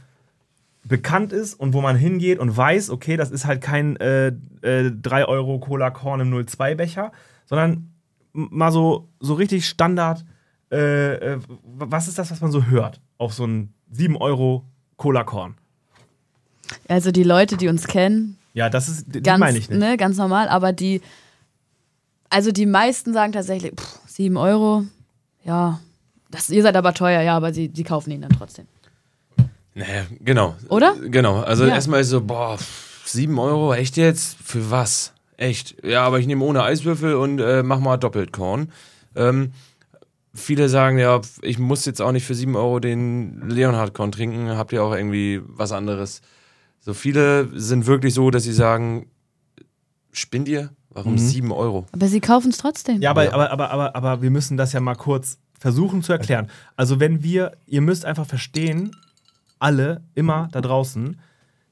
bekannt 0.85 1.33
ist 1.33 1.55
und 1.55 1.73
wo 1.73 1.81
man 1.81 1.97
hingeht 1.97 2.39
und 2.39 2.55
weiß, 2.57 2.91
okay, 2.91 3.17
das 3.17 3.31
ist 3.31 3.47
halt 3.47 3.61
kein 3.63 3.97
äh, 3.97 4.29
äh, 4.63 4.91
3 4.91 5.25
Euro 5.27 5.59
Cola 5.59 5.91
Korn 5.91 6.21
im 6.21 6.33
02-Becher, 6.35 7.13
sondern 7.47 7.91
mal 8.33 8.71
so, 8.71 9.09
so 9.21 9.35
richtig 9.35 9.67
Standard, 9.67 10.25
äh, 10.71 11.15
äh, 11.15 11.39
was 11.65 12.09
ist 12.09 12.19
das, 12.19 12.31
was 12.31 12.41
man 12.41 12.51
so 12.51 12.67
hört 12.67 13.01
auf 13.17 13.33
so 13.33 13.47
ein 13.47 13.73
7 13.91 14.17
Euro 14.17 14.65
Cola 14.97 15.25
Korn? 15.25 15.55
Also 16.89 17.13
die 17.13 17.23
Leute, 17.23 17.57
die 17.57 17.69
uns 17.69 17.87
kennen. 17.87 18.39
Ja, 18.53 18.69
das 18.69 18.89
ist, 18.89 19.15
die 19.15 19.23
ganz, 19.23 19.41
meine 19.41 19.59
ich 19.59 19.69
nicht. 19.69 19.79
Ne, 19.79 19.97
ganz 19.97 20.17
normal, 20.17 20.49
aber 20.49 20.73
die, 20.73 21.01
also 22.29 22.53
die 22.53 22.67
meisten 22.67 23.13
sagen 23.13 23.33
tatsächlich, 23.33 23.73
pff, 23.73 24.01
7 24.15 24.37
Euro, 24.37 24.85
ja, 25.43 25.81
das, 26.31 26.49
ihr 26.49 26.63
seid 26.63 26.77
aber 26.77 26.95
teuer, 26.95 27.21
ja, 27.23 27.37
aber 27.37 27.53
sie, 27.53 27.73
sie 27.75 27.83
kaufen 27.83 28.13
ihn 28.13 28.23
dann 28.23 28.31
trotzdem. 28.31 28.69
Naja, 29.75 30.07
genau. 30.21 30.55
Oder? 30.69 30.95
Genau. 30.95 31.41
Also 31.41 31.65
ja. 31.65 31.75
erstmal 31.75 32.01
ist 32.01 32.11
so, 32.11 32.21
boah, 32.21 32.57
7 33.07 33.37
Euro, 33.41 33.75
echt 33.75 33.97
jetzt? 33.97 34.37
Für 34.41 34.71
was? 34.71 35.15
Echt? 35.37 35.85
Ja, 35.85 36.07
aber 36.07 36.21
ich 36.21 36.29
nehme 36.29 36.45
ohne 36.45 36.63
Eiswürfel 36.63 37.17
und 37.17 37.41
äh, 37.41 37.65
mach 37.65 37.81
mal 37.81 37.97
doppelt 37.97 38.33
Korn. 38.33 38.71
Ähm, 39.17 39.51
viele 40.33 40.69
sagen 40.69 40.97
ja, 40.99 41.21
ich 41.43 41.59
muss 41.59 41.85
jetzt 41.85 42.01
auch 42.01 42.13
nicht 42.13 42.25
für 42.25 42.37
7 42.37 42.55
Euro 42.55 42.79
den 42.79 43.49
Leonhard-Korn 43.49 44.13
trinken, 44.13 44.57
habt 44.57 44.73
ihr 44.73 44.85
auch 44.85 44.95
irgendwie 44.95 45.41
was 45.45 45.73
anderes? 45.73 46.23
So 46.79 46.95
viele 46.95 47.49
sind 47.59 47.87
wirklich 47.87 48.15
so, 48.15 48.31
dass 48.31 48.45
sie 48.45 48.53
sagen, 48.53 49.11
spinnt 50.13 50.47
ihr? 50.47 50.71
Warum 50.95 51.13
mhm. 51.13 51.19
7 51.19 51.53
Euro? 51.53 51.87
Aber 51.93 52.07
sie 52.07 52.21
kaufen 52.21 52.51
es 52.51 52.59
trotzdem. 52.59 53.03
Ja, 53.03 53.11
aber, 53.11 53.33
aber, 53.33 53.51
aber, 53.51 53.71
aber, 53.71 53.97
aber 53.97 54.23
wir 54.23 54.31
müssen 54.31 54.57
das 54.57 54.73
ja 54.73 54.81
mal 54.81 54.95
kurz 54.95 55.39
versuchen 55.59 56.03
zu 56.03 56.13
erklären. 56.13 56.49
Also 56.77 57.01
wenn 57.01 57.23
wir, 57.23 57.53
ihr 57.67 57.81
müsst 57.81 58.05
einfach 58.05 58.27
verstehen, 58.27 58.95
alle, 59.59 60.03
immer 60.15 60.49
da 60.53 60.61
draußen, 60.61 61.19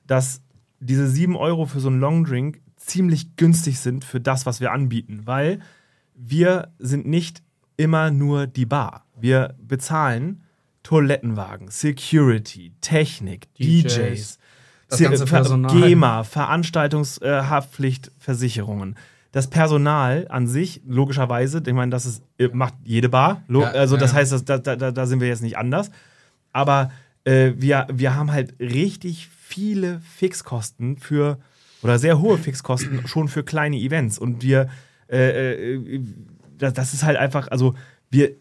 dass 0.07 0.41
diese 0.81 1.09
7 1.09 1.37
Euro 1.37 1.67
für 1.67 1.81
so 1.81 1.89
einen 1.89 2.01
Longdrink 2.01 2.61
ziemlich 2.77 3.37
günstig 3.37 3.79
sind 3.79 4.05
für 4.05 4.21
das, 4.21 4.45
was 4.45 4.61
wir 4.61 4.73
anbieten, 4.73 5.23
weil 5.25 5.61
wir 6.15 6.73
sind 6.79 7.07
nicht 7.07 7.43
immer 7.77 8.11
nur 8.11 8.47
die 8.47 8.67
Bar. 8.67 9.07
Wir 9.19 9.55
bezahlen 9.61 10.43
Toilettenwagen, 10.83 11.69
Security, 11.69 12.73
Technik, 12.81 13.55
DJs, 13.55 13.95
DJs 13.95 14.39
das 14.89 15.01
ganze 15.01 15.25
Personal. 15.25 15.81
GEMA, 15.81 16.25
Veranstaltungshaftpflichtversicherungen. 16.25 18.95
Äh, 18.95 18.99
das 19.33 19.49
Personal 19.49 20.27
an 20.29 20.47
sich, 20.47 20.83
logischerweise, 20.87 21.63
ich 21.67 21.73
meine, 21.73 21.91
das 21.91 22.05
ist, 22.05 22.23
äh, 22.39 22.49
macht 22.53 22.75
jede 22.85 23.09
Bar. 23.09 23.43
Also, 23.65 23.97
das 23.97 24.13
heißt, 24.13 24.31
das, 24.31 24.45
da, 24.45 24.59
da, 24.59 24.91
da 24.93 25.07
sind 25.07 25.21
wir 25.21 25.29
jetzt 25.29 25.43
nicht 25.43 25.57
anders. 25.57 25.91
Aber 26.53 26.93
äh, 27.25 27.53
wir, 27.57 27.87
wir 27.91 28.15
haben 28.15 28.31
halt 28.31 28.55
richtig 28.61 29.29
viele 29.29 30.01
Fixkosten 30.01 30.99
für, 30.99 31.39
oder 31.83 31.99
sehr 31.99 32.21
hohe 32.21 32.37
Fixkosten 32.37 33.07
schon 33.07 33.29
für 33.29 33.43
kleine 33.43 33.77
Events. 33.79 34.19
Und 34.19 34.43
wir, 34.43 34.69
äh, 35.11 35.75
äh, 35.75 36.01
das, 36.59 36.75
das 36.75 36.93
ist 36.93 37.03
halt 37.03 37.17
einfach, 37.17 37.49
also, 37.49 37.75
wir, 38.11 38.33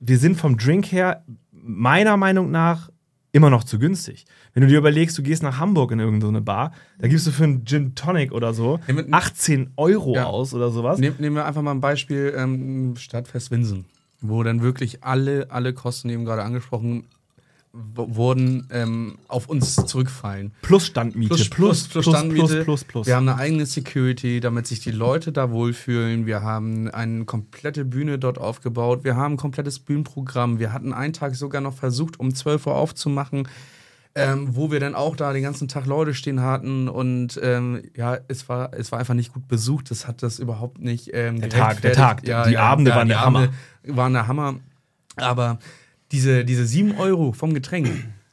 wir 0.00 0.18
sind 0.18 0.36
vom 0.36 0.56
Drink 0.56 0.90
her 0.90 1.24
meiner 1.52 2.16
Meinung 2.16 2.50
nach 2.50 2.90
immer 3.38 3.50
noch 3.50 3.64
zu 3.64 3.78
günstig. 3.78 4.26
Wenn 4.52 4.62
du 4.62 4.68
dir 4.68 4.78
überlegst, 4.78 5.16
du 5.16 5.22
gehst 5.22 5.42
nach 5.42 5.58
Hamburg 5.58 5.92
in 5.92 6.00
irgendeine 6.00 6.40
Bar, 6.40 6.72
da 6.98 7.08
gibst 7.08 7.26
du 7.26 7.30
für 7.30 7.44
einen 7.44 7.64
Gin 7.64 7.94
Tonic 7.94 8.32
oder 8.32 8.52
so 8.52 8.80
18 9.10 9.72
Euro 9.76 10.14
ja. 10.14 10.24
aus 10.24 10.54
oder 10.54 10.70
sowas. 10.70 10.98
Nehmen, 10.98 11.16
nehmen 11.18 11.36
wir 11.36 11.46
einfach 11.46 11.62
mal 11.62 11.70
ein 11.70 11.80
Beispiel 11.80 12.34
ähm, 12.36 12.96
Stadtfest 12.96 13.50
Winsen, 13.50 13.86
wo 14.20 14.42
dann 14.42 14.60
wirklich 14.60 15.04
alle, 15.04 15.50
alle 15.50 15.72
Kosten, 15.72 16.10
eben 16.10 16.24
gerade 16.24 16.42
angesprochen, 16.42 17.04
wurden 17.94 18.68
ähm, 18.70 19.18
auf 19.28 19.48
uns 19.48 19.76
zurückfallen. 19.76 20.52
Plus 20.62 20.86
Standmiete. 20.86 21.34
Plus, 21.34 21.48
plus, 21.48 21.88
plus, 21.88 22.04
plus 22.04 22.06
Standmiete. 22.06 22.46
Plus, 22.46 22.64
plus, 22.64 22.84
plus, 22.84 23.06
Wir 23.06 23.16
haben 23.16 23.28
eine 23.28 23.38
eigene 23.38 23.66
Security, 23.66 24.40
damit 24.40 24.66
sich 24.66 24.80
die 24.80 24.90
Leute 24.90 25.32
da 25.32 25.50
wohlfühlen. 25.50 26.26
Wir 26.26 26.42
haben 26.42 26.88
eine 26.88 27.24
komplette 27.24 27.84
Bühne 27.84 28.18
dort 28.18 28.38
aufgebaut. 28.38 29.04
Wir 29.04 29.16
haben 29.16 29.34
ein 29.34 29.38
komplettes 29.38 29.78
Bühnenprogramm. 29.78 30.58
Wir 30.58 30.72
hatten 30.72 30.92
einen 30.92 31.12
Tag 31.12 31.34
sogar 31.34 31.60
noch 31.60 31.74
versucht, 31.74 32.18
um 32.18 32.34
12 32.34 32.66
Uhr 32.66 32.74
aufzumachen. 32.74 33.48
Ähm, 34.14 34.56
wo 34.56 34.72
wir 34.72 34.80
dann 34.80 34.96
auch 34.96 35.14
da 35.14 35.32
den 35.32 35.44
ganzen 35.44 35.68
Tag 35.68 35.86
Leute 35.86 36.12
stehen 36.12 36.40
hatten 36.40 36.88
und 36.88 37.38
ähm, 37.40 37.82
ja, 37.94 38.18
es 38.26 38.48
war, 38.48 38.72
es 38.72 38.90
war 38.90 38.98
einfach 38.98 39.14
nicht 39.14 39.32
gut 39.32 39.46
besucht. 39.46 39.92
Das 39.92 40.08
hat 40.08 40.24
das 40.24 40.40
überhaupt 40.40 40.80
nicht. 40.80 41.10
Ähm, 41.12 41.40
der 41.40 41.50
Tag, 41.50 41.82
der 41.82 41.92
Tag, 41.92 42.26
ja, 42.26 42.44
die 42.44 42.54
ja, 42.54 42.62
Abende 42.62 42.90
ja, 42.90 42.96
waren 42.96 43.08
der 43.08 43.20
Hammer. 43.20 43.48
Waren 43.84 44.14
der 44.14 44.26
Hammer. 44.26 44.56
Aber 45.14 45.58
diese, 46.12 46.44
diese 46.44 46.66
7 46.66 46.96
Euro 46.96 47.32
vom 47.32 47.54
Getränk, 47.54 47.88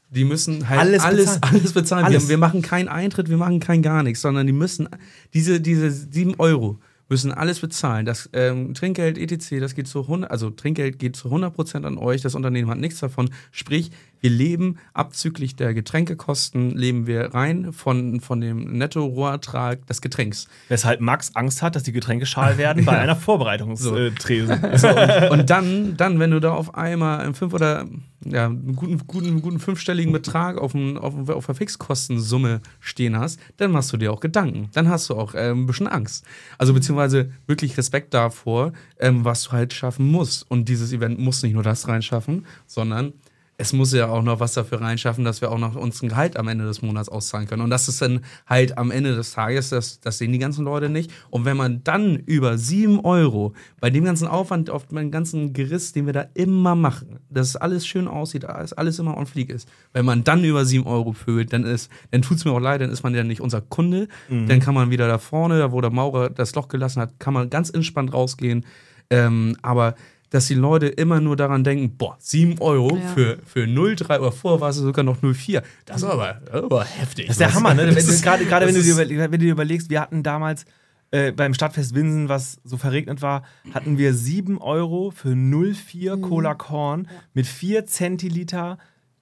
die 0.09 0.23
müssen 0.23 0.69
halt 0.69 0.79
alles, 0.79 1.03
alles 1.03 1.25
bezahlen. 1.25 1.55
Alles 1.55 1.73
bezahlen. 1.73 2.05
Alles. 2.05 2.23
Wir, 2.23 2.29
wir, 2.29 2.37
machen 2.37 2.61
keinen 2.61 2.87
Eintritt, 2.87 3.29
wir 3.29 3.37
machen 3.37 3.59
kein 3.59 3.81
gar 3.81 4.03
nichts, 4.03 4.21
sondern 4.21 4.47
die 4.47 4.53
müssen 4.53 4.87
diese, 5.33 5.59
diese 5.59 5.91
7 5.91 6.35
Euro 6.37 6.79
müssen 7.09 7.31
alles 7.31 7.59
bezahlen. 7.59 8.05
Das 8.05 8.29
ähm, 8.33 8.73
Trinkgeld 8.73 9.17
etc., 9.17 9.59
das 9.59 9.75
geht 9.75 9.87
zu 9.87 10.01
100, 10.01 10.31
also 10.31 10.49
Trinkgeld 10.49 10.99
geht 10.99 11.15
zu 11.15 11.29
100% 11.29 11.83
an 11.83 11.97
euch. 11.97 12.21
Das 12.21 12.35
Unternehmen 12.35 12.69
hat 12.69 12.79
nichts 12.79 12.99
davon. 12.99 13.29
Sprich, 13.51 13.91
wir 14.25 14.31
leben 14.31 14.77
abzüglich 14.95 15.55
der 15.55 15.75
Getränkekosten, 15.75 16.71
leben 16.71 17.05
wir 17.05 17.35
rein 17.35 17.71
von, 17.71 18.21
von 18.21 18.41
dem 18.41 18.75
Netto-Rohertrag 18.75 19.85
des 19.85 20.01
Getränks. 20.01 20.47
Weshalb 20.67 20.99
Max 20.99 21.35
Angst 21.35 21.61
hat, 21.61 21.75
dass 21.75 21.83
die 21.83 21.91
Getränke 21.91 22.25
schal 22.25 22.57
werden 22.57 22.85
bei 22.85 22.97
einer 22.97 23.15
Vorbereitungstresen. 23.15 24.61
So. 24.77 24.77
so, 24.77 24.87
und, 24.89 25.41
und, 25.41 25.49
dann, 25.51 25.95
dann, 25.95 26.17
wenn 26.17 26.31
du 26.31 26.39
da 26.39 26.53
auf 26.53 26.73
einmal 26.73 27.19
einen 27.19 27.35
fünf 27.35 27.53
oder 27.53 27.85
ja, 28.25 28.45
einen 28.45 28.75
guten, 28.75 28.97
guten, 29.05 29.41
guten 29.43 29.59
fünfstelligen 29.59 30.11
Betrag 30.11 30.57
auf, 30.57 30.73
ein, 30.73 30.97
auf, 30.97 31.29
auf 31.29 31.45
der 31.45 31.53
Fixkostensumme 31.53 32.61
stehen 32.79 33.19
hast, 33.19 33.39
dann 33.57 33.69
machst 33.69 33.93
du 33.93 33.97
dir 33.97 34.11
auch 34.11 34.21
Gedanken. 34.21 34.69
Dann 34.73 34.89
hast 34.89 35.11
du 35.11 35.13
auch 35.13 35.35
äh, 35.35 35.51
ein 35.51 35.67
bisschen 35.67 35.87
Angst. 35.87 36.25
Also 36.57 36.73
beziehungsweise 36.73 37.29
wirklich 37.45 37.77
Respekt 37.77 38.15
davor, 38.15 38.73
ähm, 38.99 39.23
was 39.23 39.43
du 39.43 39.51
halt 39.51 39.71
schaffen 39.73 40.09
musst. 40.09 40.49
Und 40.49 40.67
dieses 40.67 40.91
Event 40.93 41.19
muss 41.19 41.43
nicht 41.43 41.53
nur 41.53 41.61
das 41.61 41.87
reinschaffen, 41.87 42.47
sondern 42.65 43.13
es 43.57 43.71
muss 43.71 43.93
ja 43.93 44.09
auch 44.09 44.21
noch 44.21 44.39
was 44.39 44.53
dafür 44.53 44.81
reinschaffen, 44.81 45.23
dass 45.23 45.39
wir 45.39 45.51
auch 45.51 45.57
noch 45.57 45.75
uns 45.75 46.01
ein 46.01 46.09
Gehalt 46.09 46.35
am 46.35 46.47
Ende 46.49 46.65
des 46.65 46.81
Monats 46.81 47.07
auszahlen 47.07 47.47
können. 47.47 47.61
Und 47.61 47.69
das 47.69 47.87
ist 47.87 48.01
dann 48.01 48.21
halt 48.45 48.77
am 48.77 48.91
Ende 48.91 49.15
des 49.15 49.31
Tages, 49.31 49.69
das, 49.69 50.01
das 50.01 50.17
sehen 50.17 50.33
die 50.33 50.39
ganzen 50.39 50.65
Leute 50.65 50.89
nicht. 50.89 51.11
Und 51.29 51.45
wenn 51.45 51.55
man 51.55 51.81
dann 51.83 52.17
über 52.17 52.57
sieben 52.57 52.99
Euro 52.99 53.53
bei 53.79 53.89
dem 53.89 54.03
ganzen 54.03 54.27
Aufwand, 54.27 54.69
auf 54.69 54.87
dem 54.87 55.09
ganzen 55.09 55.53
Geriss, 55.53 55.93
den 55.93 56.05
wir 56.05 56.13
da 56.13 56.25
immer 56.33 56.75
machen, 56.75 57.19
dass 57.29 57.55
alles 57.55 57.87
schön 57.87 58.09
aussieht, 58.09 58.43
dass 58.43 58.73
alles 58.73 58.99
immer 58.99 59.15
on 59.15 59.25
fleek 59.25 59.49
ist, 59.49 59.69
wenn 59.93 60.03
man 60.03 60.25
dann 60.25 60.43
über 60.43 60.65
sieben 60.65 60.85
Euro 60.85 61.13
füllt, 61.13 61.53
dann 61.53 61.63
ist, 61.63 61.89
dann 62.11 62.21
tut's 62.21 62.43
mir 62.43 62.51
auch 62.51 62.59
leid, 62.59 62.81
dann 62.81 62.89
ist 62.89 63.03
man 63.03 63.15
ja 63.15 63.23
nicht 63.23 63.39
unser 63.39 63.61
Kunde. 63.61 64.09
Mhm. 64.27 64.47
Dann 64.47 64.59
kann 64.59 64.73
man 64.73 64.89
wieder 64.89 65.07
da 65.07 65.17
vorne, 65.17 65.59
da 65.59 65.71
wo 65.71 65.79
der 65.79 65.91
Maurer 65.91 66.29
das 66.29 66.55
Loch 66.55 66.67
gelassen 66.67 67.01
hat, 67.01 67.19
kann 67.19 67.33
man 67.33 67.49
ganz 67.49 67.69
entspannt 67.69 68.13
rausgehen. 68.13 68.65
Ähm, 69.09 69.55
aber 69.61 69.95
dass 70.35 70.47
die 70.47 70.53
Leute 70.53 70.87
immer 70.87 71.21
nur 71.21 71.37
daran 71.37 71.63
denken, 71.63 71.95
boah, 71.97 72.17
7 72.19 72.59
Euro 72.59 72.97
ja. 72.97 73.07
für, 73.13 73.37
für 73.45 73.63
0,3 73.63 74.19
oder 74.19 74.33
vorher 74.33 74.59
war 74.59 74.69
es 74.69 74.75
sogar 74.75 75.05
noch 75.05 75.21
0,4. 75.21 75.63
Das 75.85 75.97
ist 75.97 76.03
aber, 76.03 76.41
aber 76.51 76.83
heftig. 76.83 77.27
Das 77.27 77.35
ist 77.35 77.39
der 77.39 77.53
Hammer, 77.53 77.73
ne? 77.73 77.85
Gerade, 77.85 78.45
gerade 78.45 78.67
wenn, 78.67 78.75
du 78.75 78.83
dir, 78.83 78.97
wenn 78.97 79.31
du 79.31 79.37
dir 79.37 79.51
überlegst, 79.53 79.89
wir 79.89 80.01
hatten 80.01 80.23
damals 80.23 80.65
äh, 81.11 81.31
beim 81.31 81.53
Stadtfest 81.53 81.95
Winsen, 81.95 82.27
was 82.27 82.59
so 82.65 82.75
verregnet 82.75 83.21
war, 83.21 83.43
hatten 83.73 83.97
wir 83.97 84.13
7 84.13 84.57
Euro 84.57 85.11
für 85.11 85.29
0,4 85.29 86.17
mhm. 86.17 86.21
Cola 86.21 86.53
Korn 86.53 87.07
mit 87.33 87.47
4 87.47 87.85
Zentiliter 87.85 88.77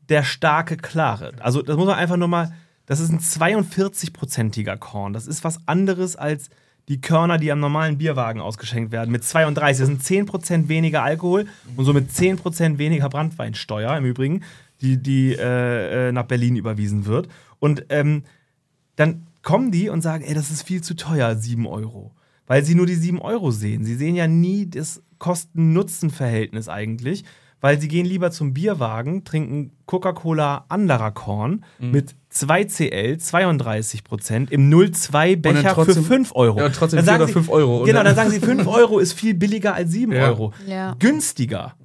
der 0.10 0.24
starke 0.24 0.78
Klare. 0.78 1.34
Also 1.42 1.62
das 1.62 1.78
muss 1.78 1.86
man 1.86 1.96
einfach 1.96 2.18
nur 2.18 2.28
mal, 2.28 2.54
das 2.88 3.00
ist 3.00 3.12
ein 3.12 3.20
42-prozentiger 3.20 4.78
Korn. 4.78 5.14
Das 5.14 5.28
ist 5.28 5.44
was 5.44 5.68
anderes 5.68 6.16
als 6.16 6.50
die 6.90 7.00
Körner, 7.00 7.38
die 7.38 7.52
am 7.52 7.60
normalen 7.60 7.98
Bierwagen 7.98 8.42
ausgeschenkt 8.42 8.92
werden, 8.92 9.12
mit 9.12 9.24
32. 9.24 9.80
Das 9.80 9.88
sind 9.88 10.30
10% 10.30 10.68
weniger 10.68 11.04
Alkohol 11.04 11.46
und 11.76 11.86
somit 11.86 12.10
10% 12.10 12.78
weniger 12.78 13.10
Brandweinsteuer 13.10 13.96
im 13.98 14.06
Übrigen, 14.06 14.44
die, 14.82 14.98
die 14.98 15.34
äh, 15.34 16.10
äh, 16.10 16.12
nach 16.12 16.26
Berlin 16.26 16.56
überwiesen 16.56 17.06
wird. 17.06 17.30
Und 17.60 17.86
ähm, 17.90 18.24
dann 18.98 19.28
kommen 19.42 19.72
die 19.72 19.90
und 19.90 20.02
sagen, 20.02 20.24
ey, 20.24 20.34
das 20.34 20.52
ist 20.52 20.64
viel 20.64 20.82
zu 20.82 20.96
teuer, 20.96 21.36
7 21.36 21.66
Euro. 21.66 22.12
Weil 22.48 22.66
sie 22.66 22.76
nur 22.76 22.86
die 22.86 22.96
7 22.96 23.22
Euro 23.22 23.52
sehen. 23.52 23.86
Sie 23.86 23.96
sehen 23.96 24.16
ja 24.16 24.28
nie 24.28 24.70
das 24.70 25.02
Kosten-Nutzen-Verhältnis 25.20 26.68
eigentlich 26.68 27.24
weil 27.64 27.80
sie 27.80 27.88
gehen 27.88 28.06
lieber 28.06 28.30
zum 28.30 28.54
Bierwagen, 28.54 29.24
trinken 29.24 29.72
Coca-Cola 29.86 30.66
anderer 30.68 31.12
Korn 31.12 31.64
mhm. 31.80 31.92
mit 31.92 32.16
2CL, 32.34 33.18
32 33.18 34.04
Prozent, 34.04 34.52
im 34.52 34.70
02-Becher 34.70 35.74
für 35.74 36.04
5 36.04 36.36
Euro. 36.36 36.60
Ja, 36.60 36.68
trotzdem 36.68 36.98
dann 36.98 37.06
sagen 37.06 37.26
sie, 37.26 37.32
5 37.32 37.48
Euro. 37.48 37.86
Genau, 37.86 38.04
dann 38.04 38.18
sagen 38.18 38.32
sie, 38.32 38.42
5 38.42 38.68
Euro 38.68 39.00
ist 39.00 39.14
viel 39.14 39.34
billiger 39.34 39.76
als 39.76 39.92
7 39.92 40.12
ja. 40.12 40.28
Euro. 40.28 40.52
Ja. 40.68 40.98
Günstiger 41.00 41.76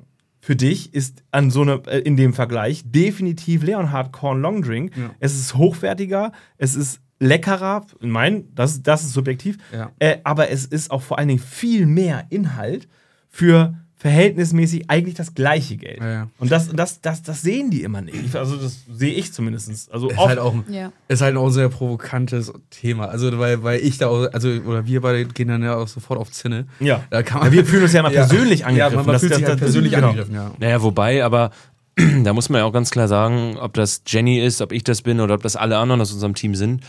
für 0.41 0.57
dich 0.57 0.95
ist 0.95 1.23
an 1.31 1.53
so 1.53 1.63
eine, 1.63 1.75
äh, 1.87 2.01
in 2.01 2.17
dem 2.17 2.33
Vergleich 2.33 2.83
definitiv 2.85 3.63
Leonhard 3.63 4.11
Korn 4.11 4.43
Long 4.43 4.63
Drink. 4.63 4.97
Ja. 4.97 5.11
Es 5.21 5.37
ist 5.37 5.55
hochwertiger, 5.55 6.33
es 6.57 6.75
ist 6.75 7.01
leckerer, 7.21 7.87
mein, 8.01 8.53
das, 8.53 8.83
das 8.83 9.05
ist 9.05 9.13
subjektiv, 9.13 9.59
ja. 9.73 9.93
äh, 10.01 10.19
aber 10.25 10.51
es 10.51 10.67
ist 10.67 10.91
auch 10.91 11.03
vor 11.03 11.21
allen 11.21 11.29
Dingen 11.29 11.41
viel 11.41 11.87
mehr 11.87 12.27
Inhalt 12.31 12.89
für 13.29 13.77
verhältnismäßig 13.99 14.89
eigentlich 14.89 15.17
das 15.17 15.35
gleiche 15.35 15.77
Geld. 15.77 15.99
Ja, 15.99 16.09
ja. 16.09 16.29
Und 16.39 16.53
das, 16.53 16.69
das, 16.69 17.01
das, 17.01 17.23
das 17.23 17.43
sehen 17.43 17.71
die 17.71 17.83
immer 17.83 18.01
nicht. 18.01 18.37
Also 18.37 18.57
das 18.57 18.85
sehe 18.89 19.13
ich 19.13 19.33
zumindest. 19.33 19.93
Also 19.93 20.09
ist, 20.09 20.17
halt 20.17 20.39
auch, 20.39 20.55
ja. 20.71 20.93
ist 21.09 21.21
halt 21.21 21.37
auch 21.37 21.47
ein 21.47 21.53
sehr 21.53 21.69
provokantes 21.69 22.53
Thema. 22.71 23.07
Also 23.07 23.37
weil, 23.41 23.65
weil 23.65 23.81
ich 23.81 23.99
da 23.99 24.07
auch, 24.07 24.33
also 24.33 24.49
oder 24.49 24.87
wir 24.87 25.01
beide 25.01 25.25
gehen 25.25 25.49
dann 25.49 25.65
ja 25.65 25.77
auch 25.77 25.89
sofort 25.89 26.21
auf 26.21 26.31
Zinne. 26.31 26.69
Ja. 26.79 27.05
Da 27.11 27.25
kann 27.25 27.41
man, 27.41 27.53
wir 27.53 27.65
fühlen 27.65 27.83
uns 27.83 27.93
ja 27.93 28.01
immer 28.07 28.11
persönlich 28.11 28.65
angegriffen. 28.65 28.93
Ja, 28.93 29.03
man, 29.03 29.07
man 29.07 29.19
fühlt 29.19 29.33
das, 29.33 29.39
sich 29.39 29.49
halt 29.49 29.59
persönlich 29.59 29.93
genau. 29.93 30.09
angegriffen, 30.11 30.35
ja. 30.35 30.53
Naja, 30.59 30.83
wobei, 30.83 31.25
aber 31.25 31.51
da 32.23 32.33
muss 32.33 32.49
man 32.51 32.61
ja 32.61 32.67
auch 32.67 32.73
ganz 32.73 32.93
klar 32.93 33.09
sagen, 33.09 33.57
ob 33.59 33.75
das 33.75 34.03
Jenny 34.07 34.39
ist, 34.39 34.61
ob 34.61 34.71
ich 34.71 34.85
das 34.85 35.03
bin 35.03 35.19
oder 35.19 35.35
ob 35.35 35.43
das 35.43 35.57
alle 35.57 35.77
anderen 35.77 36.01
aus 36.01 36.13
unserem 36.13 36.37
Team 36.37 36.55
sind. 36.55 36.85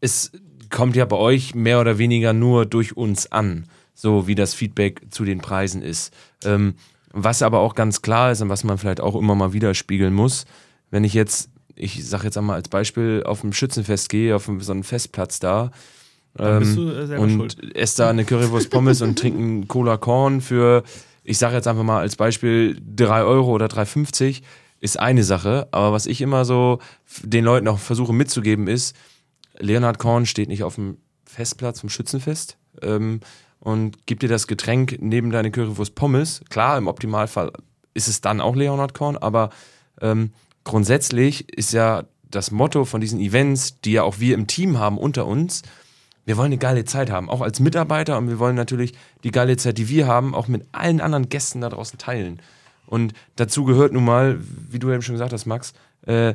Es 0.00 0.32
kommt 0.68 0.96
ja 0.96 1.04
bei 1.04 1.16
euch 1.16 1.54
mehr 1.54 1.80
oder 1.80 1.98
weniger 1.98 2.32
nur 2.32 2.66
durch 2.66 2.96
uns 2.96 3.30
an 3.30 3.66
so 3.94 4.26
wie 4.26 4.34
das 4.34 4.54
Feedback 4.54 5.02
zu 5.10 5.24
den 5.24 5.38
Preisen 5.38 5.82
ist. 5.82 6.12
Ähm, 6.44 6.74
was 7.12 7.42
aber 7.42 7.60
auch 7.60 7.74
ganz 7.74 8.02
klar 8.02 8.32
ist 8.32 8.42
und 8.42 8.48
was 8.48 8.64
man 8.64 8.76
vielleicht 8.76 9.00
auch 9.00 9.14
immer 9.14 9.34
mal 9.34 9.52
widerspiegeln 9.52 10.12
muss, 10.12 10.46
wenn 10.90 11.04
ich 11.04 11.14
jetzt, 11.14 11.48
ich 11.76 12.06
sag 12.06 12.24
jetzt 12.24 12.36
einmal 12.36 12.56
als 12.56 12.68
Beispiel, 12.68 13.22
auf 13.24 13.40
dem 13.40 13.52
Schützenfest 13.52 14.08
gehe, 14.08 14.34
auf 14.34 14.50
so 14.58 14.72
einen 14.72 14.82
Festplatz 14.82 15.38
da, 15.38 15.70
ähm, 16.38 17.08
äh, 17.10 17.16
und 17.16 17.30
schuld. 17.30 17.76
esse 17.76 17.98
da 17.98 18.10
eine 18.10 18.24
Currywurst 18.24 18.70
Pommes 18.70 19.00
und 19.02 19.18
trinke 19.18 19.38
einen 19.38 19.68
Cola 19.68 19.96
Korn 19.96 20.40
für, 20.40 20.82
ich 21.22 21.38
sage 21.38 21.54
jetzt 21.54 21.68
einfach 21.68 21.84
mal 21.84 22.00
als 22.00 22.16
Beispiel 22.16 22.76
3 22.96 23.22
Euro 23.22 23.52
oder 23.52 23.66
3,50 23.66 24.42
ist 24.80 24.98
eine 24.98 25.22
Sache, 25.22 25.68
aber 25.70 25.92
was 25.92 26.06
ich 26.06 26.20
immer 26.20 26.44
so 26.44 26.80
den 27.22 27.44
Leuten 27.44 27.68
auch 27.68 27.78
versuche 27.78 28.12
mitzugeben 28.12 28.66
ist, 28.66 28.96
Leonhard 29.58 29.98
Korn 29.98 30.26
steht 30.26 30.48
nicht 30.48 30.64
auf 30.64 30.74
dem 30.74 30.98
Festplatz 31.24 31.80
vom 31.80 31.88
Schützenfest, 31.88 32.58
ähm, 32.82 33.20
und 33.64 34.06
gibt 34.06 34.22
dir 34.22 34.28
das 34.28 34.46
Getränk 34.46 34.98
neben 35.00 35.30
deine 35.30 35.50
Currywurst 35.50 35.94
Pommes. 35.94 36.42
Klar, 36.50 36.78
im 36.78 36.86
Optimalfall 36.86 37.50
ist 37.94 38.08
es 38.08 38.20
dann 38.20 38.40
auch 38.40 38.54
Leonhard 38.54 38.94
Korn, 38.94 39.16
aber 39.16 39.50
ähm, 40.00 40.32
grundsätzlich 40.64 41.48
ist 41.48 41.72
ja 41.72 42.04
das 42.30 42.50
Motto 42.50 42.84
von 42.84 43.00
diesen 43.00 43.20
Events, 43.20 43.80
die 43.80 43.92
ja 43.92 44.02
auch 44.02 44.20
wir 44.20 44.34
im 44.34 44.46
Team 44.46 44.78
haben 44.78 44.98
unter 44.98 45.26
uns, 45.26 45.62
wir 46.26 46.36
wollen 46.36 46.46
eine 46.46 46.58
geile 46.58 46.84
Zeit 46.84 47.10
haben, 47.10 47.28
auch 47.28 47.40
als 47.40 47.60
Mitarbeiter 47.60 48.18
und 48.18 48.28
wir 48.28 48.38
wollen 48.38 48.56
natürlich 48.56 48.94
die 49.24 49.30
geile 49.30 49.56
Zeit, 49.56 49.78
die 49.78 49.88
wir 49.88 50.06
haben, 50.06 50.34
auch 50.34 50.48
mit 50.48 50.66
allen 50.72 51.00
anderen 51.00 51.28
Gästen 51.28 51.60
da 51.60 51.68
draußen 51.68 51.98
teilen. 51.98 52.40
Und 52.86 53.14
dazu 53.36 53.64
gehört 53.64 53.92
nun 53.92 54.04
mal, 54.04 54.38
wie 54.70 54.78
du 54.78 54.90
eben 54.90 55.02
schon 55.02 55.14
gesagt 55.14 55.32
hast, 55.32 55.46
Max, 55.46 55.72
äh, 56.06 56.34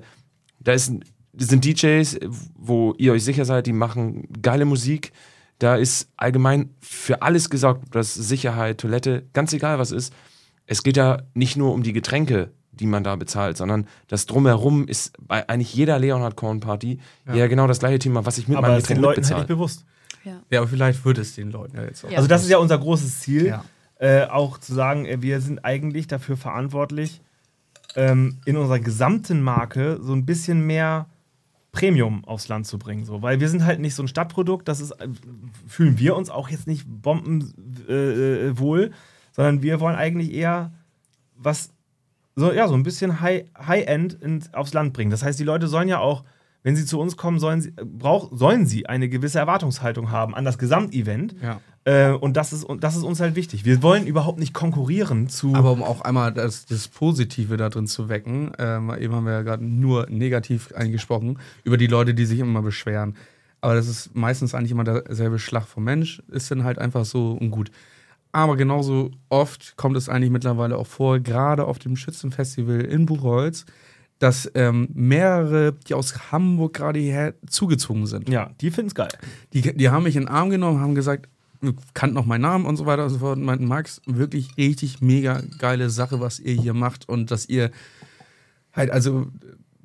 da 0.59 0.73
ist, 0.73 0.91
sind 1.33 1.65
DJs, 1.65 2.19
wo 2.55 2.93
ihr 2.97 3.13
euch 3.13 3.23
sicher 3.23 3.45
seid, 3.45 3.67
die 3.67 3.73
machen 3.73 4.27
geile 4.41 4.65
Musik. 4.65 5.11
Da 5.59 5.75
ist 5.75 6.09
allgemein 6.17 6.69
für 6.79 7.21
alles 7.21 7.49
gesorgt, 7.49 7.83
das 7.91 8.13
Sicherheit, 8.13 8.79
Toilette, 8.79 9.25
ganz 9.33 9.53
egal 9.53 9.77
was 9.77 9.91
ist. 9.91 10.13
Es 10.65 10.83
geht 10.83 10.97
ja 10.97 11.23
nicht 11.33 11.57
nur 11.57 11.73
um 11.73 11.83
die 11.83 11.93
Getränke, 11.93 12.51
die 12.71 12.87
man 12.87 13.03
da 13.03 13.15
bezahlt, 13.15 13.57
sondern 13.57 13.87
das 14.07 14.25
Drumherum 14.25 14.87
ist 14.87 15.13
bei 15.19 15.47
eigentlich 15.49 15.73
jeder 15.73 15.99
Leonhard 15.99 16.35
Korn 16.35 16.61
Party 16.61 16.99
ja. 17.27 17.35
ja 17.35 17.47
genau 17.47 17.67
das 17.67 17.79
gleiche 17.79 17.99
Thema, 17.99 18.25
was 18.25 18.37
ich 18.37 18.47
mit 18.47 18.57
aber 18.57 18.69
meinem 18.69 18.77
Getränk 18.77 18.97
den 18.99 19.03
Leuten 19.03 19.25
halt 19.25 19.37
nicht 19.37 19.47
bewusst. 19.47 19.85
Ja. 20.23 20.41
ja, 20.49 20.59
aber 20.59 20.67
vielleicht 20.67 21.03
wird 21.05 21.17
es 21.17 21.35
den 21.35 21.51
Leuten 21.51 21.77
ja 21.77 21.83
jetzt 21.83 22.05
auch. 22.05 22.11
Also 22.11 22.27
das 22.27 22.43
ist 22.43 22.49
ja 22.49 22.57
unser 22.57 22.77
großes 22.77 23.19
Ziel, 23.19 23.47
ja. 23.47 23.63
äh, 23.99 24.27
auch 24.27 24.57
zu 24.57 24.73
sagen, 24.73 25.05
äh, 25.05 25.21
wir 25.21 25.41
sind 25.41 25.63
eigentlich 25.65 26.07
dafür 26.07 26.37
verantwortlich, 26.37 27.21
ähm, 27.95 28.37
in 28.45 28.57
unserer 28.57 28.79
gesamten 28.79 29.41
Marke 29.41 29.99
so 30.01 30.13
ein 30.13 30.25
bisschen 30.25 30.65
mehr 30.65 31.07
Premium 31.71 32.25
aufs 32.25 32.47
Land 32.47 32.67
zu 32.67 32.79
bringen. 32.79 33.05
So. 33.05 33.21
Weil 33.21 33.39
wir 33.39 33.49
sind 33.49 33.63
halt 33.63 33.79
nicht 33.79 33.95
so 33.95 34.03
ein 34.03 34.07
Stadtprodukt, 34.07 34.67
das 34.67 34.79
ist, 34.79 34.91
äh, 34.91 35.07
fühlen 35.67 35.99
wir 35.99 36.15
uns 36.15 36.29
auch 36.29 36.49
jetzt 36.49 36.67
nicht 36.67 36.85
bombenwohl, 36.87 38.83
äh, 38.83 38.91
sondern 39.31 39.61
wir 39.61 39.79
wollen 39.79 39.95
eigentlich 39.95 40.33
eher 40.33 40.73
was 41.35 41.71
so, 42.35 42.51
ja, 42.53 42.67
so 42.67 42.73
ein 42.73 42.83
bisschen 42.83 43.21
High-End 43.21 44.17
High 44.21 44.53
aufs 44.53 44.73
Land 44.73 44.93
bringen. 44.93 45.11
Das 45.11 45.23
heißt, 45.23 45.39
die 45.39 45.43
Leute 45.43 45.67
sollen 45.67 45.89
ja 45.89 45.99
auch, 45.99 46.23
wenn 46.63 46.75
sie 46.75 46.85
zu 46.85 46.99
uns 46.99 47.17
kommen, 47.17 47.39
sollen 47.39 47.61
sie, 47.61 47.71
brauch, 47.71 48.29
sollen 48.31 48.65
sie 48.65 48.85
eine 48.85 49.09
gewisse 49.09 49.39
Erwartungshaltung 49.39 50.11
haben 50.11 50.35
an 50.35 50.45
das 50.45 50.57
Gesamtevent. 50.57 51.35
Ja. 51.41 51.59
Äh, 51.85 52.11
und, 52.11 52.35
das 52.35 52.53
ist, 52.53 52.63
und 52.63 52.83
das 52.83 52.95
ist 52.95 53.03
uns 53.03 53.19
halt 53.19 53.35
wichtig. 53.35 53.65
Wir 53.65 53.81
wollen 53.81 54.05
überhaupt 54.05 54.39
nicht 54.39 54.53
konkurrieren 54.53 55.29
zu. 55.29 55.55
Aber 55.55 55.71
um 55.71 55.83
auch 55.83 56.01
einmal 56.01 56.33
das, 56.33 56.65
das 56.65 56.87
Positive 56.87 57.57
da 57.57 57.69
drin 57.69 57.87
zu 57.87 58.09
wecken, 58.09 58.51
ähm, 58.59 58.93
eben 58.99 59.13
haben 59.15 59.25
wir 59.25 59.33
ja 59.33 59.41
gerade 59.41 59.63
nur 59.63 60.07
negativ 60.09 60.73
eingesprochen, 60.73 61.39
über 61.63 61.77
die 61.77 61.87
Leute, 61.87 62.13
die 62.13 62.25
sich 62.25 62.39
immer 62.39 62.61
beschweren. 62.61 63.15
Aber 63.61 63.75
das 63.75 63.87
ist 63.87 64.15
meistens 64.15 64.53
eigentlich 64.53 64.71
immer 64.71 64.83
derselbe 64.83 65.39
Schlag 65.39 65.67
vom 65.67 65.83
Mensch, 65.83 66.21
ist 66.29 66.49
dann 66.51 66.63
halt 66.63 66.79
einfach 66.79 67.05
so 67.05 67.31
und 67.33 67.51
gut. 67.51 67.71
Aber 68.31 68.55
genauso 68.55 69.11
oft 69.29 69.75
kommt 69.75 69.97
es 69.97 70.07
eigentlich 70.07 70.29
mittlerweile 70.29 70.77
auch 70.77 70.87
vor, 70.87 71.19
gerade 71.19 71.65
auf 71.65 71.79
dem 71.79 71.95
Schützenfestival 71.95 72.81
in 72.81 73.05
Buchholz, 73.05 73.65
dass 74.19 74.51
ähm, 74.53 74.89
mehrere, 74.93 75.73
die 75.87 75.93
aus 75.93 76.31
Hamburg 76.31 76.75
gerade 76.75 76.99
hierher 76.99 77.33
zugezogen 77.47 78.05
sind. 78.05 78.29
Ja, 78.29 78.51
die 78.61 78.69
finden 78.69 78.89
es 78.89 78.95
geil. 78.95 79.09
Die, 79.53 79.61
die 79.75 79.89
haben 79.89 80.03
mich 80.03 80.15
in 80.15 80.23
den 80.23 80.29
Arm 80.29 80.49
genommen, 80.49 80.79
haben 80.79 80.93
gesagt, 80.93 81.27
kannten 81.93 82.15
noch 82.15 82.25
meinen 82.25 82.41
Namen 82.41 82.65
und 82.65 82.77
so 82.77 82.85
weiter 82.85 83.03
und 83.03 83.09
so 83.09 83.19
fort 83.19 83.37
und 83.37 83.43
meinten, 83.43 83.65
Max, 83.65 84.01
wirklich 84.05 84.57
richtig 84.57 85.01
mega 85.01 85.41
geile 85.57 85.89
Sache, 85.89 86.19
was 86.19 86.39
ihr 86.39 86.53
hier 86.53 86.73
macht 86.73 87.09
und 87.09 87.31
dass 87.31 87.47
ihr 87.47 87.71
halt, 88.73 88.91
also 88.91 89.27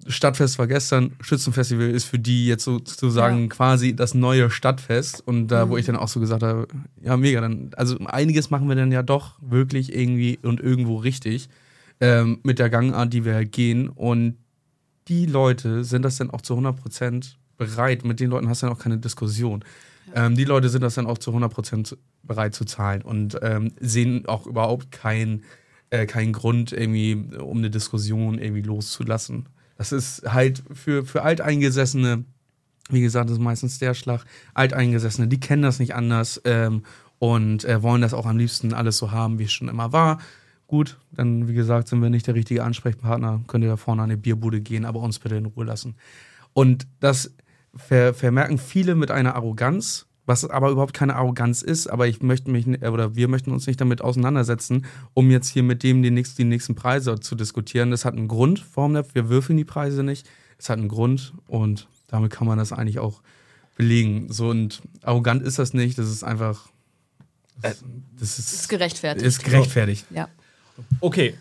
Stadtfest 0.07 0.59
war 0.59 0.67
gestern, 0.67 1.13
Schützenfestival 1.21 1.91
ist 1.91 2.05
für 2.05 2.19
die 2.19 2.47
jetzt 2.47 2.65
sozusagen 2.65 3.43
ja. 3.43 3.49
quasi 3.49 3.97
das 3.97 4.15
neue 4.15 4.51
Stadtfest. 4.51 5.27
Und 5.27 5.49
da, 5.49 5.67
mhm. 5.67 5.71
wo 5.71 5.77
ich 5.77 5.87
dann 5.87 5.97
auch 5.97 6.09
so 6.09 6.21
gesagt 6.21 6.43
habe, 6.43 6.69
ja, 7.03 7.17
mega, 7.17 7.41
dann, 7.41 7.71
also 7.77 7.99
einiges 8.07 8.51
machen 8.51 8.69
wir 8.69 8.77
dann 8.77 8.93
ja 8.93 9.03
doch 9.03 9.37
wirklich 9.41 9.95
irgendwie 9.95 10.39
und 10.43 10.61
irgendwo 10.61 10.97
richtig 10.97 11.49
ähm, 12.01 12.41
mit 12.43 12.59
der 12.59 12.71
Gangart, 12.71 13.13
die 13.13 13.25
wir 13.25 13.45
gehen. 13.45 13.89
Und 13.89 14.37
die 15.09 15.27
Leute 15.27 15.85
sind 15.85 16.03
das 16.03 16.17
dann 16.17 16.31
auch 16.31 16.43
zu 16.43 16.55
100% 16.55 17.35
bereit. 17.57 18.05
Mit 18.05 18.21
den 18.21 18.31
Leuten 18.31 18.49
hast 18.49 18.63
du 18.63 18.67
dann 18.67 18.77
auch 18.77 18.81
keine 18.81 18.99
Diskussion. 18.99 19.65
Ähm, 20.15 20.37
die 20.37 20.45
Leute 20.45 20.69
sind 20.69 20.83
das 20.83 20.95
dann 20.95 21.07
auch 21.07 21.19
zu 21.19 21.31
100% 21.31 21.97
bereit 22.23 22.55
zu 22.55 22.65
zahlen 22.65 23.03
und 23.03 23.39
ähm, 23.43 23.73
sehen 23.81 24.27
auch 24.27 24.47
überhaupt 24.47 24.91
keinen 24.93 25.45
äh, 25.95 26.07
keinen 26.07 26.33
Grund, 26.33 26.73
irgendwie, 26.73 27.15
um 27.39 27.59
eine 27.59 27.71
Diskussion 27.71 28.39
irgendwie 28.39 28.63
loszulassen. 28.63 29.47
Das 29.79 29.93
ist 29.93 30.23
halt 30.33 30.63
für, 30.73 31.05
für 31.05 31.23
Alteingesessene, 31.23 32.25
wie 32.91 33.01
gesagt, 33.01 33.29
das 33.29 33.37
ist 33.37 33.43
meistens 33.43 33.79
der 33.79 33.95
Schlag. 33.95 34.25
Alteingesessene, 34.55 35.29
die 35.29 35.41
kennen 35.41 35.63
das 35.63 35.79
nicht 35.79 35.95
anders 35.95 36.41
ähm, 36.45 36.83
und 37.19 37.65
äh, 37.65 37.83
wollen 37.83 38.03
das 38.03 38.15
auch 38.15 38.27
am 38.27 38.39
liebsten 38.39 38.75
alles 38.75 38.99
so 38.99 39.13
haben, 39.13 39.39
wie 39.39 39.45
es 39.45 39.53
schon 39.53 39.69
immer 39.69 39.93
war. 39.93 40.19
Gut, 40.67 40.99
dann, 41.13 41.49
wie 41.49 41.55
gesagt, 41.55 41.89
sind 41.89 42.03
wir 42.03 42.11
nicht 42.11 42.27
der 42.27 42.35
richtige 42.35 42.65
Ansprechpartner. 42.65 43.43
Könnt 43.47 43.63
ihr 43.63 43.71
da 43.71 43.77
vorne 43.77 44.03
an 44.03 44.11
die 44.11 44.17
Bierbude 44.17 44.61
gehen, 44.61 44.85
aber 44.85 45.01
uns 45.01 45.19
bitte 45.19 45.37
in 45.37 45.47
Ruhe 45.47 45.65
lassen. 45.65 45.95
Und 46.55 46.87
das 47.01 47.35
ver 47.77 48.15
vermerken 48.15 48.59
viele 48.59 48.95
mit 48.95 49.11
einer 49.11 49.35
Arroganz, 49.35 50.07
was 50.27 50.49
aber 50.49 50.71
überhaupt 50.71 50.95
keine 50.95 51.17
Arroganz 51.17 51.63
ist, 51.63 51.87
aber 51.87 52.07
ich 52.07 52.23
möchte 52.23 52.51
mich 52.51 52.67
oder 52.67 53.15
wir 53.15 53.29
möchten 53.29 53.53
uns 53.53 53.67
nicht 53.67 53.81
damit 53.81 54.01
auseinandersetzen, 54.01 54.87
um 55.13 55.31
jetzt 55.31 55.49
hier 55.49 55.63
mit 55.63 55.83
dem 55.83 56.03
die 56.03 56.11
nächsten, 56.11 56.37
die 56.39 56.49
nächsten 56.49 56.75
Preise 56.75 57.21
zu 57.21 57.35
diskutieren. 57.35 57.91
Das 57.91 58.05
hat 58.05 58.15
einen 58.15 58.29
Grund, 58.29 58.59
Formlab, 58.59 59.15
wir 59.15 59.29
würfeln 59.29 59.59
die 59.59 59.65
Preise 59.65 60.03
nicht. 60.03 60.29
Es 60.59 60.71
hat 60.71 60.79
einen 60.79 60.89
Grund 60.89 61.35
und 61.47 61.89
damit 62.09 62.33
kann 62.33 62.47
man 62.47 62.59
das 62.59 62.73
eigentlich 62.73 62.99
auch 62.99 63.23
belegen. 63.77 64.33
So 64.33 64.49
und 64.49 64.83
arrogant 65.03 65.43
ist 65.43 65.59
das 65.59 65.75
nicht, 65.75 65.99
das 65.99 66.09
ist 66.09 66.25
einfach 66.25 66.69
das, 67.61 67.85
das 68.19 68.39
ist, 68.39 68.53
ist 68.53 68.69
gerechtfertigt. 68.69 69.27
Ist 69.27 69.45
gerechtfertigt. 69.45 70.07
Ja. 70.11 70.29
Okay, 71.01 71.35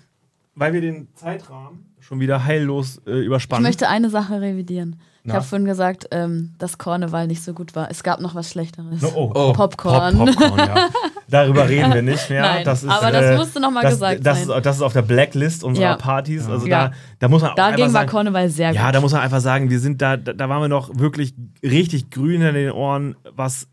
weil 0.56 0.74
wir 0.74 0.82
den 0.82 1.08
Zeitrahmen 1.16 1.86
schon 2.00 2.20
wieder 2.20 2.44
heillos 2.44 3.02
äh, 3.08 3.26
überspannen. 3.26 3.64
Ich 3.64 3.70
möchte 3.70 3.88
eine 3.88 4.10
Sache 4.10 4.42
revidieren. 4.42 5.00
Na? 5.26 5.32
Ich 5.32 5.36
habe 5.36 5.46
vorhin 5.46 5.66
gesagt, 5.66 6.08
ähm, 6.12 6.52
dass 6.58 6.78
Karneval 6.78 7.28
nicht 7.28 7.42
so 7.42 7.54
gut 7.54 7.76
war. 7.76 7.90
Es 7.90 8.04
gab 8.04 8.20
noch 8.20 8.36
was 8.36 8.52
Schlechteres. 8.52 9.02
No, 9.02 9.12
oh, 9.16 9.32
oh, 9.34 9.54
Popcorn. 9.54 10.18
Pop, 10.18 10.36
Popcorn 10.36 10.58
ja. 10.58 10.90
Darüber 11.30 11.70
reden 11.70 11.94
wir 11.94 12.02
nicht 12.02 12.30
mehr. 12.30 12.42
Nein, 12.42 12.66
das 12.66 12.84
ist, 12.84 12.90
aber 12.90 13.10
das 13.10 13.26
äh, 13.26 13.38
musste 13.38 13.62
nochmal 13.62 13.84
gesagt 13.84 14.26
das 14.26 14.40
sein. 14.40 14.58
Ist, 14.58 14.66
das 14.66 14.76
ist 14.76 14.82
auf 14.82 14.92
der 14.92 15.02
Blacklist 15.02 15.64
unserer 15.64 15.86
ja. 15.86 15.96
Partys. 15.96 16.50
Also 16.50 16.68
ja. 16.68 16.90
da, 16.90 16.96
da 17.20 17.28
muss 17.30 17.42
man 17.42 17.52
auch 17.52 17.56
Dagegen 17.56 17.84
einfach 17.84 18.02
war 18.02 18.06
Karneval 18.06 18.50
sehr 18.50 18.72
gut. 18.72 18.76
Ja, 18.76 18.92
da 18.92 19.00
muss 19.00 19.14
man 19.14 19.22
einfach 19.22 19.40
sagen, 19.40 19.70
wir 19.70 19.80
sind 19.80 20.02
da, 20.02 20.18
da 20.18 20.50
waren 20.50 20.62
wir 20.62 20.68
noch 20.68 20.90
wirklich 21.00 21.34
richtig 21.64 22.10
grün 22.10 22.42
in 22.42 22.54
den 22.54 22.72
Ohren, 22.72 23.16
was 23.34 23.68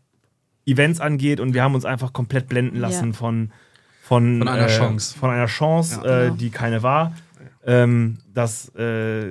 Events 0.65 1.01
angeht 1.01 1.41
und 1.41 1.53
wir 1.53 1.63
haben 1.63 1.75
uns 1.75 1.83
einfach 1.83 2.13
komplett 2.13 2.47
blenden 2.47 2.79
lassen 2.79 3.07
ja. 3.07 3.13
von, 3.13 3.51
von, 4.01 4.39
von 4.39 4.47
einer 4.47 4.67
äh, 4.67 4.77
Chance. 4.77 5.19
Von 5.19 5.31
einer 5.31 5.47
Chance, 5.47 5.99
äh, 5.99 6.25
genau. 6.27 6.35
die 6.35 6.49
keine 6.49 6.81
war 6.81 7.11
ähm, 7.65 8.17
dass 8.33 8.73
äh, 8.75 9.25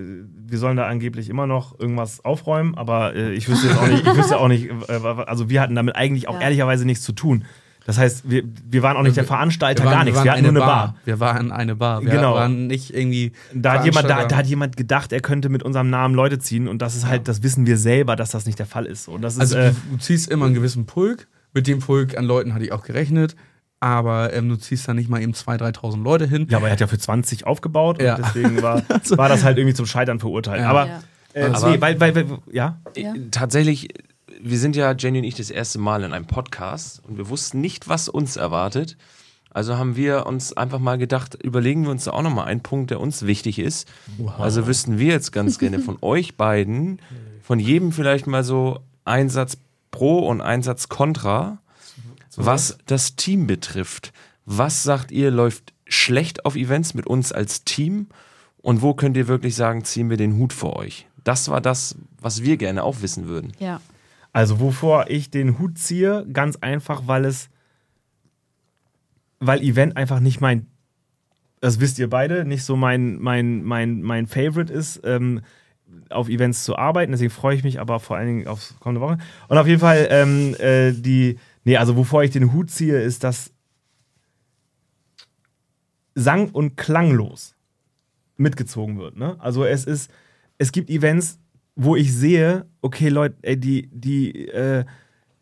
wir 0.46 0.58
sollen 0.58 0.76
da 0.76 0.86
angeblich 0.86 1.28
immer 1.28 1.46
noch 1.46 1.78
irgendwas 1.78 2.24
aufräumen, 2.24 2.74
aber 2.76 3.14
äh, 3.14 3.32
ich 3.32 3.48
wüsste 3.48 3.68
jetzt 3.68 3.78
auch 3.78 3.88
nicht, 3.88 4.06
ich 4.06 4.16
wüsste 4.16 4.38
auch 4.38 4.48
nicht, 4.48 4.68
äh, 4.88 4.92
also 5.26 5.50
wir 5.50 5.60
hatten 5.60 5.74
damit 5.74 5.96
eigentlich 5.96 6.28
auch 6.28 6.34
ja. 6.34 6.42
ehrlicherweise 6.42 6.84
nichts 6.84 7.04
zu 7.04 7.12
tun. 7.12 7.44
Das 7.86 7.98
heißt, 7.98 8.30
wir, 8.30 8.44
wir 8.68 8.82
waren 8.82 8.96
auch 8.96 9.02
nicht 9.02 9.16
der 9.16 9.24
Veranstalter, 9.24 9.84
waren, 9.84 9.92
gar 9.92 10.04
nichts. 10.04 10.20
Wir, 10.20 10.24
wir 10.24 10.32
hatten 10.32 10.42
nur 10.42 10.50
eine 10.50 10.60
Bar. 10.60 10.68
Bar. 10.68 10.94
Wir 11.04 11.18
waren 11.18 11.50
eine 11.50 11.74
Bar. 11.74 12.02
Wir 12.02 12.10
genau. 12.10 12.34
waren 12.34 12.66
nicht 12.66 12.94
irgendwie. 12.94 13.32
Da 13.52 13.74
hat, 13.74 13.84
jemand, 13.84 14.08
da, 14.08 14.26
da, 14.26 14.36
hat 14.36 14.46
jemand 14.46 14.76
gedacht, 14.76 15.12
er 15.12 15.20
könnte 15.20 15.48
mit 15.48 15.62
unserem 15.62 15.90
Namen 15.90 16.14
Leute 16.14 16.38
ziehen 16.38 16.68
und 16.68 16.82
das 16.82 16.94
ist 16.94 17.06
halt, 17.06 17.26
das 17.26 17.42
wissen 17.42 17.66
wir 17.66 17.78
selber, 17.78 18.16
dass 18.16 18.30
das 18.30 18.46
nicht 18.46 18.58
der 18.58 18.66
Fall 18.66 18.86
ist. 18.86 19.08
Und 19.08 19.22
das 19.22 19.40
also 19.40 19.58
ist, 19.58 19.76
du, 19.76 19.96
du 19.96 19.98
ziehst 19.98 20.30
immer 20.30 20.46
einen 20.46 20.54
gewissen 20.54 20.86
Pulk. 20.86 21.26
Mit 21.52 21.66
dem 21.66 21.80
Pulk 21.80 22.16
an 22.16 22.26
Leuten 22.26 22.54
hatte 22.54 22.64
ich 22.64 22.70
auch 22.70 22.84
gerechnet 22.84 23.34
aber 23.80 24.34
ähm, 24.34 24.50
du 24.50 24.56
ziehst 24.56 24.86
da 24.86 24.94
nicht 24.94 25.08
mal 25.08 25.22
eben 25.22 25.32
2.000, 25.32 25.74
3.000 25.74 26.02
Leute 26.02 26.26
hin. 26.26 26.46
Ja, 26.50 26.58
aber 26.58 26.68
er 26.68 26.72
hat 26.72 26.80
ja 26.80 26.86
für 26.86 26.98
20 26.98 27.46
aufgebaut 27.46 28.00
ja. 28.00 28.16
und 28.16 28.24
deswegen 28.26 28.62
war, 28.62 28.82
also, 28.88 29.16
war 29.16 29.30
das 29.30 29.42
halt 29.42 29.56
irgendwie 29.56 29.74
zum 29.74 29.86
Scheitern 29.86 30.20
verurteilt. 30.20 30.60
Ja. 30.60 30.68
Aber, 30.68 30.86
ja. 30.86 31.02
Äh, 31.32 31.44
also, 31.44 31.70
nee, 31.70 31.80
weil, 31.80 31.98
weil, 31.98 32.14
weil, 32.14 32.26
ja? 32.52 32.78
ja? 32.94 33.14
Tatsächlich, 33.30 33.88
wir 34.40 34.58
sind 34.58 34.76
ja, 34.76 34.92
Jenny 34.92 35.18
und 35.18 35.24
ich, 35.24 35.34
das 35.34 35.50
erste 35.50 35.78
Mal 35.78 36.04
in 36.04 36.12
einem 36.12 36.26
Podcast 36.26 37.02
und 37.08 37.16
wir 37.16 37.30
wussten 37.30 37.60
nicht, 37.60 37.88
was 37.88 38.08
uns 38.08 38.36
erwartet. 38.36 38.96
Also 39.52 39.76
haben 39.76 39.96
wir 39.96 40.26
uns 40.26 40.52
einfach 40.52 40.78
mal 40.78 40.96
gedacht, 40.96 41.36
überlegen 41.42 41.82
wir 41.82 41.90
uns 41.90 42.04
da 42.04 42.12
auch 42.12 42.22
nochmal 42.22 42.46
einen 42.46 42.62
Punkt, 42.62 42.90
der 42.90 43.00
uns 43.00 43.26
wichtig 43.26 43.58
ist. 43.58 43.88
Wow. 44.18 44.38
Also 44.38 44.66
wüssten 44.66 44.98
wir 44.98 45.12
jetzt 45.12 45.32
ganz 45.32 45.58
gerne 45.58 45.80
von 45.80 45.98
euch 46.02 46.36
beiden, 46.36 47.00
von 47.42 47.58
jedem 47.58 47.90
vielleicht 47.90 48.28
mal 48.28 48.44
so 48.44 48.80
Einsatz 49.04 49.56
pro 49.90 50.20
und 50.20 50.40
Einsatz 50.40 50.88
contra 52.36 52.52
was 52.52 52.78
das 52.86 53.16
Team 53.16 53.46
betrifft, 53.46 54.12
was 54.44 54.82
sagt 54.82 55.12
ihr, 55.12 55.30
läuft 55.30 55.72
schlecht 55.86 56.44
auf 56.44 56.56
Events 56.56 56.94
mit 56.94 57.06
uns 57.06 57.32
als 57.32 57.64
Team? 57.64 58.06
Und 58.62 58.82
wo 58.82 58.94
könnt 58.94 59.16
ihr 59.16 59.26
wirklich 59.26 59.54
sagen, 59.54 59.84
ziehen 59.84 60.10
wir 60.10 60.16
den 60.16 60.36
Hut 60.36 60.52
vor 60.52 60.76
euch? 60.76 61.06
Das 61.24 61.48
war 61.48 61.60
das, 61.60 61.96
was 62.20 62.42
wir 62.42 62.56
gerne 62.56 62.82
auch 62.82 63.00
wissen 63.00 63.26
würden. 63.26 63.52
Ja. 63.58 63.80
Also, 64.32 64.60
wovor 64.60 65.08
ich 65.08 65.30
den 65.30 65.58
Hut 65.58 65.78
ziehe, 65.78 66.26
ganz 66.32 66.56
einfach, 66.56 67.02
weil 67.06 67.24
es, 67.24 67.48
weil 69.38 69.62
Event 69.62 69.96
einfach 69.96 70.20
nicht 70.20 70.40
mein, 70.40 70.66
das 71.60 71.80
wisst 71.80 71.98
ihr 71.98 72.08
beide, 72.08 72.44
nicht 72.44 72.64
so 72.64 72.76
mein, 72.76 73.18
mein, 73.18 73.62
mein, 73.64 74.02
mein 74.02 74.26
Favorite 74.26 74.72
ist. 74.72 75.00
Ähm, 75.04 75.40
auf 76.08 76.28
Events 76.28 76.64
zu 76.64 76.76
arbeiten. 76.76 77.12
Deswegen 77.12 77.30
freue 77.30 77.56
ich 77.56 77.64
mich 77.64 77.80
aber 77.80 78.00
vor 78.00 78.16
allen 78.16 78.26
Dingen 78.26 78.46
aufs 78.46 78.76
kommende 78.78 79.00
Woche. 79.00 79.18
Und 79.48 79.58
auf 79.58 79.66
jeden 79.66 79.80
Fall 79.80 80.06
ähm, 80.10 80.54
äh, 80.58 80.92
die, 80.92 81.36
Nee, 81.64 81.76
also 81.76 81.96
wovor 81.96 82.22
ich 82.22 82.30
den 82.30 82.52
Hut 82.52 82.70
ziehe, 82.70 83.00
ist, 83.00 83.24
dass 83.24 83.52
sang- 86.14 86.50
und 86.50 86.76
klanglos 86.76 87.54
mitgezogen 88.36 88.98
wird. 88.98 89.16
Ne? 89.16 89.36
Also 89.38 89.64
es 89.64 89.84
ist, 89.84 90.10
es 90.58 90.72
gibt 90.72 90.90
Events, 90.90 91.38
wo 91.76 91.96
ich 91.96 92.14
sehe, 92.14 92.66
okay, 92.80 93.08
Leute, 93.08 93.36
ey, 93.42 93.58
die, 93.58 93.88
die, 93.92 94.48
äh, 94.48 94.84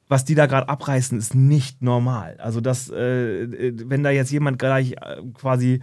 was 0.08 0.24
die 0.24 0.34
da 0.34 0.46
gerade 0.46 0.68
abreißen, 0.68 1.18
ist 1.18 1.34
nicht 1.34 1.82
normal. 1.82 2.36
Also 2.38 2.60
das, 2.60 2.90
äh, 2.90 3.72
wenn 3.88 4.02
da 4.02 4.10
jetzt 4.10 4.30
jemand 4.30 4.58
gleich 4.58 4.92
äh, 4.92 5.22
quasi 5.34 5.80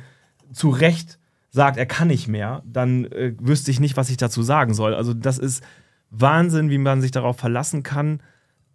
zu 0.51 0.69
Recht 0.69 1.19
sagt, 1.49 1.77
er 1.77 1.85
kann 1.85 2.09
nicht 2.09 2.27
mehr, 2.27 2.63
dann 2.65 3.05
äh, 3.05 3.33
wüsste 3.39 3.71
ich 3.71 3.79
nicht, 3.79 3.97
was 3.97 4.09
ich 4.09 4.17
dazu 4.17 4.43
sagen 4.43 4.73
soll. 4.73 4.93
Also 4.93 5.13
das 5.13 5.37
ist 5.37 5.63
Wahnsinn, 6.09 6.69
wie 6.69 6.77
man 6.77 7.01
sich 7.01 7.11
darauf 7.11 7.37
verlassen 7.37 7.83
kann, 7.83 8.21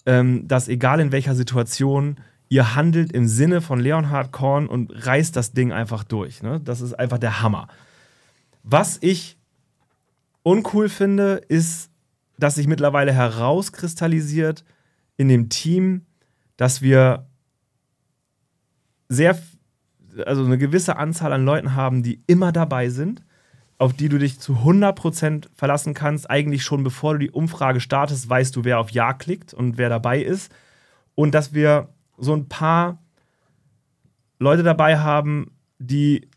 ähm, 0.07 0.47
dass 0.49 0.69
egal 0.69 1.01
in 1.01 1.13
welcher 1.13 1.35
Situation 1.35 2.17
ihr 2.49 2.75
handelt 2.75 3.13
im 3.13 3.29
Sinne 3.29 3.61
von 3.61 3.79
Leonhard 3.79 4.33
Korn 4.33 4.67
und 4.67 4.91
reißt 5.07 5.37
das 5.37 5.53
Ding 5.53 5.73
einfach 5.73 6.03
durch. 6.03 6.43
Ne? 6.43 6.61
Das 6.61 6.81
ist 6.81 6.95
einfach 6.95 7.19
der 7.19 7.43
Hammer. 7.43 7.69
Was 8.63 8.99
ich 9.01 9.39
uncool 10.43 10.89
finde, 10.89 11.41
ist, 11.49 11.91
dass 12.39 12.57
sich 12.57 12.67
mittlerweile 12.67 13.13
herauskristallisiert 13.13 14.65
in 15.17 15.29
dem 15.29 15.49
Team, 15.49 16.07
dass 16.57 16.83
wir 16.83 17.27
sehr, 19.09 19.39
also 20.27 20.45
eine 20.45 20.59
gewisse 20.59 20.97
Anzahl 20.97 21.33
an 21.33 21.45
Leuten 21.45 21.75
haben, 21.75 22.03
die 22.03 22.23
immer 22.27 22.53
dabei 22.53 22.89
sind, 22.89 23.23
auf 23.81 23.95
die 23.95 24.11
du 24.11 24.19
dich 24.19 24.39
zu 24.39 24.57
100% 24.57 25.47
verlassen 25.55 25.95
kannst. 25.95 26.29
Eigentlich 26.29 26.65
schon 26.65 26.85
bevor 26.85 27.15
du 27.15 27.21
die 27.21 27.31
Umfrage 27.31 27.81
startest, 27.81 28.29
weißt 28.29 28.55
du, 28.55 28.65
wer 28.65 28.79
auf 28.79 28.91
Ja 28.91 29.15
klickt 29.15 29.55
und 29.55 29.79
wer 29.79 29.89
dabei 29.89 30.23
ist. 30.23 30.53
Und 31.15 31.35
dass 31.35 31.55
wir 31.55 31.89
so 32.19 32.35
ein 32.35 32.47
paar 32.47 32.99
Leute 34.39 34.63
dabei 34.63 34.99
haben, 34.99 35.53
die, 35.79 36.29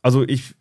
also 0.00 0.26
ich, 0.26 0.54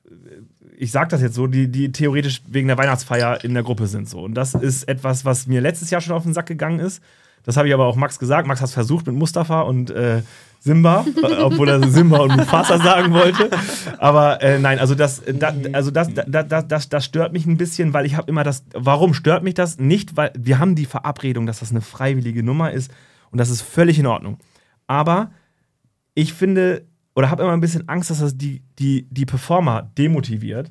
ich 0.76 0.92
sage 0.92 1.10
das 1.10 1.22
jetzt 1.22 1.36
so, 1.36 1.48
die, 1.48 1.72
die 1.72 1.94
theoretisch 1.94 2.42
wegen 2.48 2.68
der 2.68 2.78
Weihnachtsfeier 2.78 3.46
in 3.46 3.54
der 3.54 3.64
Gruppe 3.64 3.88
sind 3.88 4.10
so. 4.10 4.20
Und 4.20 4.34
das 4.34 4.56
ist 4.56 4.90
etwas, 4.90 5.24
was 5.24 5.48
mir 5.48 5.62
letztes 5.62 5.90
Jahr 5.90 6.02
schon 6.02 6.16
auf 6.16 6.24
den 6.24 6.34
Sack 6.34 6.48
gegangen 6.48 6.80
ist. 6.80 7.02
Das 7.48 7.56
habe 7.56 7.70
ich 7.70 7.74
aber 7.74 7.86
auch 7.86 7.96
Max 7.96 8.20
gesagt. 8.20 8.46
Max 8.46 8.60
hat 8.60 8.68
es 8.68 8.74
versucht 8.74 9.08
mit 9.08 9.16
Mustafa 9.16 9.62
und 9.62 9.90
äh, 9.90 10.22
Simba, 10.60 11.06
obwohl 11.42 11.70
er 11.70 11.88
Simba 11.88 12.20
und 12.20 12.36
Mufasa 12.36 12.78
sagen 12.78 13.14
wollte. 13.14 13.50
Aber 14.00 14.42
äh, 14.42 14.60
nein, 14.60 14.80
also 14.80 14.96
das, 14.96 15.22
da, 15.26 15.54
also 15.72 15.90
das, 15.90 16.14
da, 16.14 16.44
da, 16.44 16.62
das, 16.62 16.90
das 16.90 17.06
stört 17.06 17.32
mich 17.32 17.46
ein 17.46 17.56
bisschen, 17.56 17.94
weil 17.94 18.06
ich 18.06 18.18
habe 18.18 18.30
immer 18.30 18.44
das. 18.44 18.66
Warum 18.74 19.14
stört 19.14 19.44
mich 19.44 19.54
das? 19.54 19.80
Nicht, 19.80 20.18
weil 20.18 20.34
wir 20.38 20.60
haben 20.60 20.76
die 20.76 20.86
Verabredung, 20.86 21.46
dass 21.46 21.60
das 21.60 21.72
eine 21.72 21.80
freiwillige 21.80 22.44
Nummer 22.44 22.74
ist 22.74 22.92
und 23.32 23.38
das 23.38 23.50
ist 23.50 23.62
völlig 23.62 23.98
in 23.98 24.08
Ordnung. 24.08 24.40
Aber 24.86 25.32
ich 26.16 26.34
finde 26.34 26.86
oder 27.16 27.32
habe 27.32 27.44
immer 27.44 27.54
ein 27.54 27.62
bisschen 27.62 27.88
Angst, 27.88 28.10
dass 28.10 28.20
das 28.20 28.38
die, 28.38 28.62
die, 28.78 29.08
die 29.10 29.26
Performer 29.26 29.90
demotiviert, 29.98 30.70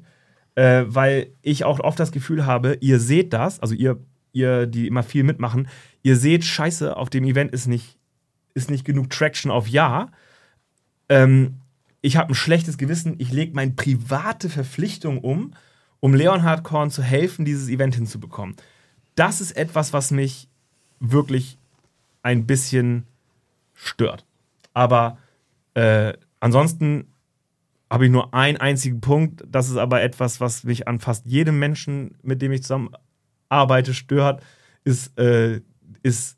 äh, 0.57 0.85
weil 0.87 1.29
ich 1.41 1.65
auch 1.65 1.81
oft 1.81 1.99
das 1.99 2.13
Gefühl 2.13 2.45
habe, 2.45 2.77
ihr 2.81 3.01
seht 3.01 3.33
das, 3.33 3.61
also 3.61 3.75
ihr, 3.75 3.99
ihr, 4.37 4.67
die 4.67 4.87
immer 4.87 5.03
viel 5.03 5.25
mitmachen, 5.25 5.69
ihr 6.03 6.17
seht, 6.17 6.45
scheiße, 6.45 6.97
auf 6.97 7.11
dem 7.11 7.25
Event 7.25 7.53
ist 7.53 7.67
nicht, 7.67 7.99
ist 8.55 8.71
nicht 8.71 8.85
genug 8.85 9.11
Traction 9.11 9.51
auf 9.51 9.67
Ja. 9.67 10.11
Ähm, 11.09 11.57
ich 12.03 12.17
habe 12.17 12.33
ein 12.33 12.35
schlechtes 12.35 12.79
Gewissen, 12.79 13.17
ich 13.19 13.33
lege 13.33 13.55
meine 13.55 13.73
private 13.73 14.49
Verpflichtung 14.49 15.19
um, 15.19 15.55
um 16.01 16.15
Leonhard 16.15 16.63
Korn 16.63 16.91
zu 16.91 17.03
helfen, 17.03 17.45
dieses 17.45 17.69
Event 17.69 17.95
hinzubekommen. 17.95 18.55
Das 19.17 19.41
ist 19.41 19.57
etwas, 19.57 19.93
was 19.93 20.11
mich 20.11 20.49
wirklich 21.01 21.59
ein 22.23 22.47
bisschen 22.47 23.05
stört. 23.75 24.25
Aber 24.75 25.19
äh, 25.75 26.13
ansonsten 26.41 27.07
habe 27.91 28.07
ich 28.07 28.11
nur 28.11 28.35
einen 28.35 28.59
einzigen 28.59 29.01
Punkt. 29.01 29.45
Das 29.49 29.71
ist 29.71 29.77
aber 29.77 30.03
etwas, 30.03 30.41
was 30.41 30.65
mich 30.65 30.87
an 30.87 31.01
fast 31.01 31.25
jedem 31.27 31.59
Menschen, 31.59 32.17
mit 32.23 32.43
dem 32.43 32.53
ich 32.53 32.63
zusammen 32.63 32.91
arbeite, 33.49 33.95
stört. 33.95 34.43
Ist, 34.85 35.19
äh, 35.19 35.61
ist 36.03 36.37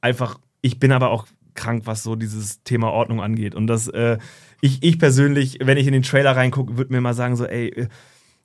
einfach, 0.00 0.38
ich 0.62 0.78
bin 0.78 0.92
aber 0.92 1.10
auch 1.10 1.26
krank, 1.54 1.82
was 1.86 2.02
so 2.02 2.16
dieses 2.16 2.62
Thema 2.62 2.90
Ordnung 2.90 3.20
angeht. 3.20 3.54
Und 3.54 3.66
das, 3.66 3.88
äh, 3.88 4.18
ich, 4.60 4.82
ich 4.82 4.98
persönlich, 4.98 5.58
wenn 5.62 5.76
ich 5.76 5.86
in 5.86 5.92
den 5.92 6.02
Trailer 6.02 6.36
reingucke, 6.36 6.76
würde 6.76 6.92
mir 6.92 7.00
mal 7.00 7.14
sagen, 7.14 7.36
so, 7.36 7.44
ey, 7.44 7.68
äh, 7.68 7.88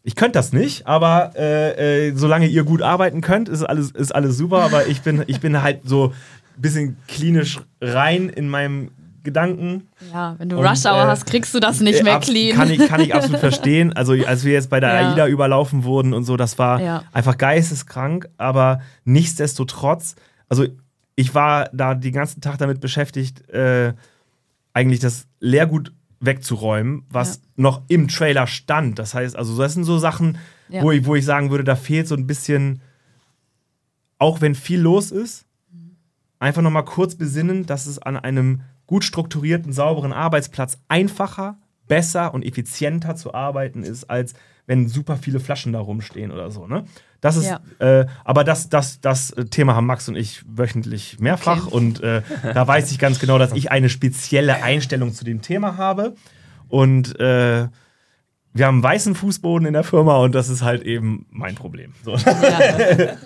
ich 0.04 0.15
könnte 0.15 0.34
das 0.34 0.54
nicht, 0.54 0.86
aber 0.86 1.32
äh, 1.36 2.10
äh, 2.10 2.15
solange 2.15 2.46
ihr 2.46 2.63
gut 2.63 2.84
arbeiten 2.84 3.22
könnt, 3.22 3.50
ist 3.50 3.63
alles, 3.63 3.89
ist 3.89 4.13
alles 4.13 4.38
super. 4.38 4.62
Aber 4.62 4.86
ich 4.86 5.02
bin, 5.02 5.24
ich 5.26 5.39
bin 5.39 5.63
halt 5.63 5.82
so 5.84 6.13
ein 6.56 6.62
bisschen 6.62 6.98
klinisch 7.08 7.60
rein 7.82 8.30
in 8.30 8.48
meinem 8.48 8.91
Gedanken. 9.26 9.90
Ja, 10.14 10.36
wenn 10.38 10.48
du 10.48 10.56
Rush 10.56 10.86
Hour 10.86 11.04
äh, 11.04 11.08
hast, 11.08 11.26
kriegst 11.26 11.54
du 11.54 11.60
das 11.60 11.82
nicht 11.82 12.04
mehr 12.04 12.20
clean. 12.20 12.56
Kann 12.56 12.72
ich, 12.72 12.88
kann 12.88 13.02
ich 13.02 13.14
absolut 13.16 13.40
verstehen. 13.40 13.92
Also, 13.92 14.14
als 14.14 14.46
wir 14.46 14.54
jetzt 14.54 14.70
bei 14.70 14.80
der 14.80 14.94
ja. 14.94 15.12
AIDA 15.12 15.28
überlaufen 15.28 15.84
wurden 15.84 16.14
und 16.14 16.24
so, 16.24 16.38
das 16.38 16.58
war 16.58 16.82
ja. 16.82 17.04
einfach 17.12 17.38
geisteskrank, 17.38 18.30
aber 18.38 18.80
nichtsdestotrotz, 19.04 20.16
also 20.48 20.66
ich 21.16 21.36
war 21.36 21.70
da 21.74 21.96
den 21.96 22.14
ganzen 22.14 22.40
Tag 22.40 22.58
damit 22.58 22.80
beschäftigt, 22.80 23.50
äh, 23.50 23.94
eigentlich 24.74 25.00
das 25.00 25.28
Leergut 25.40 25.92
wegzuräumen, 26.20 27.04
was 27.10 27.36
ja. 27.36 27.42
noch 27.58 27.82
im 27.88 28.08
Trailer 28.08 28.48
stand. 28.48 29.00
Das 29.00 29.14
heißt, 29.14 29.36
also 29.36 29.58
das 29.58 29.74
sind 29.74 29.84
so 29.84 29.98
Sachen, 29.98 30.38
wo, 30.70 30.92
ich, 30.92 31.06
wo 31.06 31.16
ich 31.16 31.26
sagen 31.26 31.52
würde, 31.52 31.64
da 31.64 31.76
fehlt 31.76 32.08
so 32.08 32.16
ein 32.16 32.28
bisschen, 32.28 32.82
auch 34.18 34.42
wenn 34.42 34.56
viel 34.56 34.80
los 34.80 35.12
ist, 35.12 35.46
einfach 36.40 36.62
nochmal 36.62 36.86
kurz 36.86 37.16
besinnen, 37.16 37.66
dass 37.66 37.86
es 37.86 38.00
an 38.00 38.18
einem 38.18 38.62
gut 38.88 39.04
strukturierten, 39.04 39.74
sauberen 39.74 40.13
Arbeitsplatz 40.13 40.78
einfacher, 40.88 41.58
besser 41.88 42.34
und 42.34 42.43
effizienter 42.43 43.15
zu 43.15 43.34
arbeiten 43.34 43.84
ist, 43.84 44.10
als 44.10 44.34
wenn 44.67 44.88
super 44.88 45.17
viele 45.17 45.39
Flaschen 45.39 45.74
da 45.74 45.80
rumstehen 45.80 46.32
oder 46.32 46.50
so. 46.52 46.67
Ne? 46.67 46.86
Das 47.21 47.38
ist, 47.38 47.45
ja. 47.45 47.60
äh, 47.80 48.08
aber 48.24 48.43
das, 48.43 48.69
das, 48.69 49.00
das 49.00 49.34
Thema 49.50 49.76
haben 49.76 49.86
Max 49.86 50.08
und 50.10 50.15
ich 50.15 50.43
wöchentlich 50.48 51.19
mehrfach 51.19 51.67
okay. 51.67 51.76
und 51.76 52.04
äh, 52.04 52.21
da 52.54 52.67
weiß 52.67 52.91
ich 52.91 53.00
ganz 53.00 53.19
genau, 53.19 53.38
dass 53.38 53.54
ich 53.54 53.71
eine 53.71 53.89
spezielle 53.89 54.63
Einstellung 54.63 55.13
zu 55.13 55.24
dem 55.26 55.41
Thema 55.41 55.78
habe 55.78 56.15
und 56.67 57.19
äh, 57.19 57.67
wir 58.54 58.67
haben 58.67 58.76
einen 58.76 58.84
weißen 58.84 59.15
Fußboden 59.15 59.67
in 59.67 59.74
der 59.74 59.84
Firma 59.84 60.17
und 60.17 60.34
das 60.34 60.50
ist 60.50 60.62
halt 60.62 60.84
eben 60.84 61.26
mein 61.30 61.56
Problem. 61.56 61.93
So. 62.04 62.15
Ja. 62.15 63.17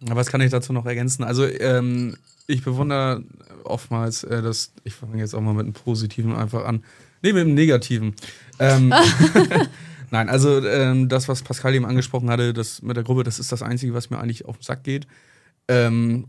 Was 0.14 0.28
kann 0.28 0.40
ich 0.40 0.50
dazu 0.50 0.72
noch 0.72 0.86
ergänzen? 0.86 1.24
Also 1.24 1.46
ähm, 1.46 2.16
ich 2.46 2.62
bewundere 2.62 3.24
oftmals, 3.64 4.24
äh, 4.24 4.42
dass 4.42 4.72
ich 4.84 4.94
fange 4.94 5.18
jetzt 5.18 5.34
auch 5.34 5.40
mal 5.40 5.54
mit 5.54 5.64
einem 5.64 5.72
Positiven 5.72 6.34
einfach 6.34 6.64
an. 6.64 6.84
Nee, 7.22 7.32
mit 7.32 7.42
einem 7.42 7.54
Negativen. 7.54 8.14
Ähm, 8.58 8.92
Nein, 10.10 10.28
also 10.28 10.64
ähm, 10.64 11.08
das, 11.08 11.28
was 11.28 11.42
Pascal 11.42 11.74
eben 11.74 11.86
angesprochen 11.86 12.30
hatte, 12.30 12.52
das 12.52 12.82
mit 12.82 12.96
der 12.96 13.04
Gruppe, 13.04 13.24
das 13.24 13.38
ist 13.38 13.50
das 13.50 13.62
Einzige, 13.62 13.94
was 13.94 14.10
mir 14.10 14.18
eigentlich 14.18 14.44
auf 14.44 14.58
den 14.58 14.62
Sack 14.62 14.84
geht. 14.84 15.06
Ähm, 15.66 16.26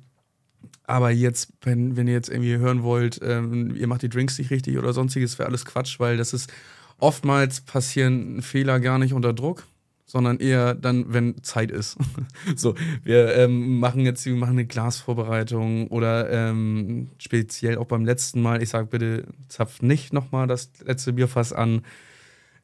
aber 0.88 1.12
jetzt, 1.12 1.50
wenn, 1.62 1.96
wenn 1.98 2.08
ihr 2.08 2.14
jetzt 2.14 2.30
irgendwie 2.30 2.58
hören 2.58 2.84
wollt, 2.84 3.20
ähm, 3.24 3.76
ihr 3.76 3.88
macht 3.88 4.02
die 4.02 4.10
Drinks 4.10 4.38
nicht 4.38 4.52
richtig 4.52 4.78
oder 4.78 4.94
sonstiges, 4.94 5.38
wäre 5.38 5.50
alles 5.50 5.66
Quatsch, 5.66 6.00
weil 6.00 6.18
das 6.18 6.34
ist 6.34 6.52
oftmals 6.98 7.62
passieren 7.62 8.42
Fehler 8.42 8.80
gar 8.80 8.98
nicht 8.98 9.14
unter 9.14 9.34
Druck 9.34 9.68
sondern 10.06 10.40
eher 10.40 10.76
dann, 10.76 11.14
wenn 11.14 11.44
Zeit 11.44 11.72
ist. 11.72 11.98
so, 12.56 12.76
wir 13.04 13.36
ähm, 13.36 13.80
machen 13.80 14.02
jetzt, 14.02 14.26
wir 14.26 14.36
machen 14.36 14.52
eine 14.52 14.66
Glasvorbereitung 14.66 15.88
oder 15.88 16.30
ähm, 16.32 17.10
speziell 17.18 17.78
auch 17.78 17.88
beim 17.88 18.06
letzten 18.06 18.42
Mal, 18.42 18.62
ich 18.62 18.70
sage 18.70 18.88
bitte, 18.88 19.26
zapft 19.50 19.82
nicht 19.82 20.14
nochmal 20.14 20.48
das 20.48 20.72
letzte 20.84 21.14
Bierfass 21.14 21.54
an. 21.54 21.82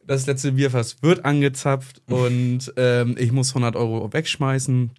Das 0.06 0.26
letzte 0.26 0.54
Bierfass 0.54 1.02
wird 1.04 1.26
angezapft 1.26 2.02
und 2.08 2.74
ähm, 2.76 3.16
ich 3.18 3.32
muss 3.32 3.50
100 3.50 3.76
Euro 3.76 4.12
wegschmeißen. 4.12 4.92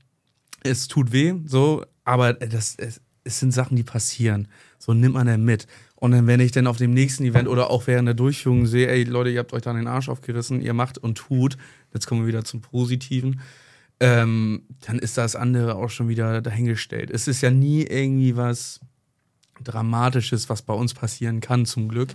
Es 0.65 0.87
tut 0.89 1.13
weh, 1.13 1.35
so, 1.45 1.85
aber 2.05 2.35
das, 2.35 2.77
es, 2.77 3.01
es 3.25 3.41
sind 3.41 3.53
Sachen, 3.53 3.77
die 3.77 3.83
passieren. 3.83 4.49
So 4.79 4.95
nimmt 4.95 5.15
man 5.15 5.27
dann 5.27 5.45
mit. 5.45 5.67
Und 5.97 6.11
dann, 6.11 6.27
wenn 6.27 6.41
ich 6.41 6.51
dann 6.51 6.67
auf 6.67 6.79
dem 6.79 6.93
nächsten 6.93 7.25
Event 7.25 7.47
oder 7.47 7.71
auch 7.71 7.87
während 7.87 8.09
der 8.09 8.15
Durchführung 8.15 8.67
sehe, 8.67 8.89
ey 8.89 9.05
Leute, 9.05 9.31
ihr 9.31 9.39
habt 9.39 9.53
euch 9.53 9.63
da 9.63 9.73
den 9.73 9.87
Arsch 9.87 10.09
aufgerissen, 10.09 10.61
ihr 10.61 10.75
macht 10.75 10.99
und 10.99 11.17
tut, 11.17 11.57
jetzt 11.95 12.07
kommen 12.07 12.23
wir 12.23 12.29
wieder 12.29 12.45
zum 12.45 12.61
Positiven, 12.61 13.41
ähm, 14.01 14.63
dann 14.87 14.99
ist 14.99 15.19
das 15.19 15.37
andere 15.37 15.77
auch 15.77 15.91
schon 15.91 16.09
wieder 16.09 16.41
dahingestellt. 16.41 17.11
Es 17.11 17.29
ist 17.29 17.41
ja 17.41 17.51
nie 17.51 17.83
irgendwie 17.83 18.37
was 18.37 18.81
Dramatisches, 19.63 20.49
was 20.49 20.63
bei 20.63 20.75
uns 20.75 20.93
passieren 20.93 21.41
kann, 21.41 21.67
zum 21.67 21.89
Glück. 21.89 22.11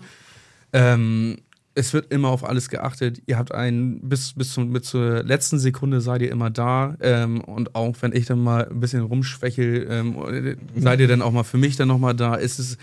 Ähm, 0.74 1.38
es 1.76 1.94
wird 1.94 2.12
immer 2.12 2.30
auf 2.30 2.44
alles 2.44 2.68
geachtet. 2.70 3.22
Ihr 3.28 3.38
habt 3.38 3.54
einen, 3.54 4.02
bis, 4.02 4.34
bis, 4.34 4.52
zum, 4.52 4.74
bis 4.74 4.84
zur 4.84 5.24
letzten 5.24 5.60
Sekunde 5.60 6.02
seid 6.02 6.24
ihr 6.24 6.32
immer 6.32 6.50
da. 6.50 6.98
Ähm, 7.00 7.40
und 7.42 7.76
auch 7.76 7.96
wenn 8.02 8.14
ich 8.14 8.26
dann 8.26 8.40
mal 8.40 8.68
ein 8.68 8.80
bisschen 8.80 9.04
rumschwächel, 9.04 9.88
ähm, 9.90 10.58
seid 10.76 11.00
ihr 11.00 11.08
dann 11.08 11.22
auch 11.22 11.32
mal 11.32 11.44
für 11.44 11.58
mich 11.58 11.78
dann 11.78 11.88
nochmal 11.88 12.16
da. 12.16 12.36
Es 12.36 12.60
ist 12.60 12.78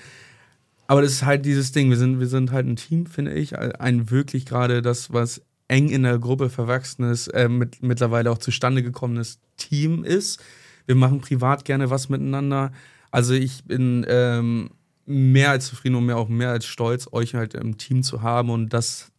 aber 0.87 1.03
das 1.03 1.13
ist 1.13 1.25
halt 1.25 1.47
dieses 1.47 1.73
Ding. 1.73 1.91
Wir 1.91 1.97
sind, 1.97 2.21
wir 2.21 2.27
sind 2.27 2.53
halt 2.53 2.67
ein 2.67 2.77
Team, 2.77 3.07
finde 3.07 3.33
ich. 3.33 3.59
Ein 3.59 4.11
wirklich 4.11 4.45
gerade 4.47 4.83
das, 4.83 5.13
was 5.13 5.43
eng 5.69 5.89
in 5.89 6.03
der 6.03 6.19
Gruppe 6.19 6.51
verwachsenes, 6.51 7.29
äh, 7.29 7.49
mit, 7.49 7.83
mittlerweile 7.83 8.31
auch 8.31 8.39
zustande 8.39 8.83
gekommenes 8.83 9.41
Team 9.57 10.05
ist. 10.05 10.43
Wir 10.87 10.95
machen 10.95 11.21
privat 11.21 11.65
gerne 11.65 11.91
was 11.91 12.09
miteinander. 12.09 12.73
Also 13.11 13.35
ich 13.35 13.65
bin 13.65 14.05
ähm, 14.09 14.71
mehr 15.07 15.51
als 15.51 15.67
zufrieden 15.67 15.95
und 15.97 16.07
mehr 16.07 16.17
auch 16.17 16.29
mehr 16.29 16.51
als 16.51 16.67
stolz, 16.67 17.09
euch 17.13 17.35
halt 17.35 17.55
im 17.55 17.79
Team 17.79 18.03
zu 18.03 18.23
haben 18.23 18.51
und 18.51 18.73
das 18.73 19.11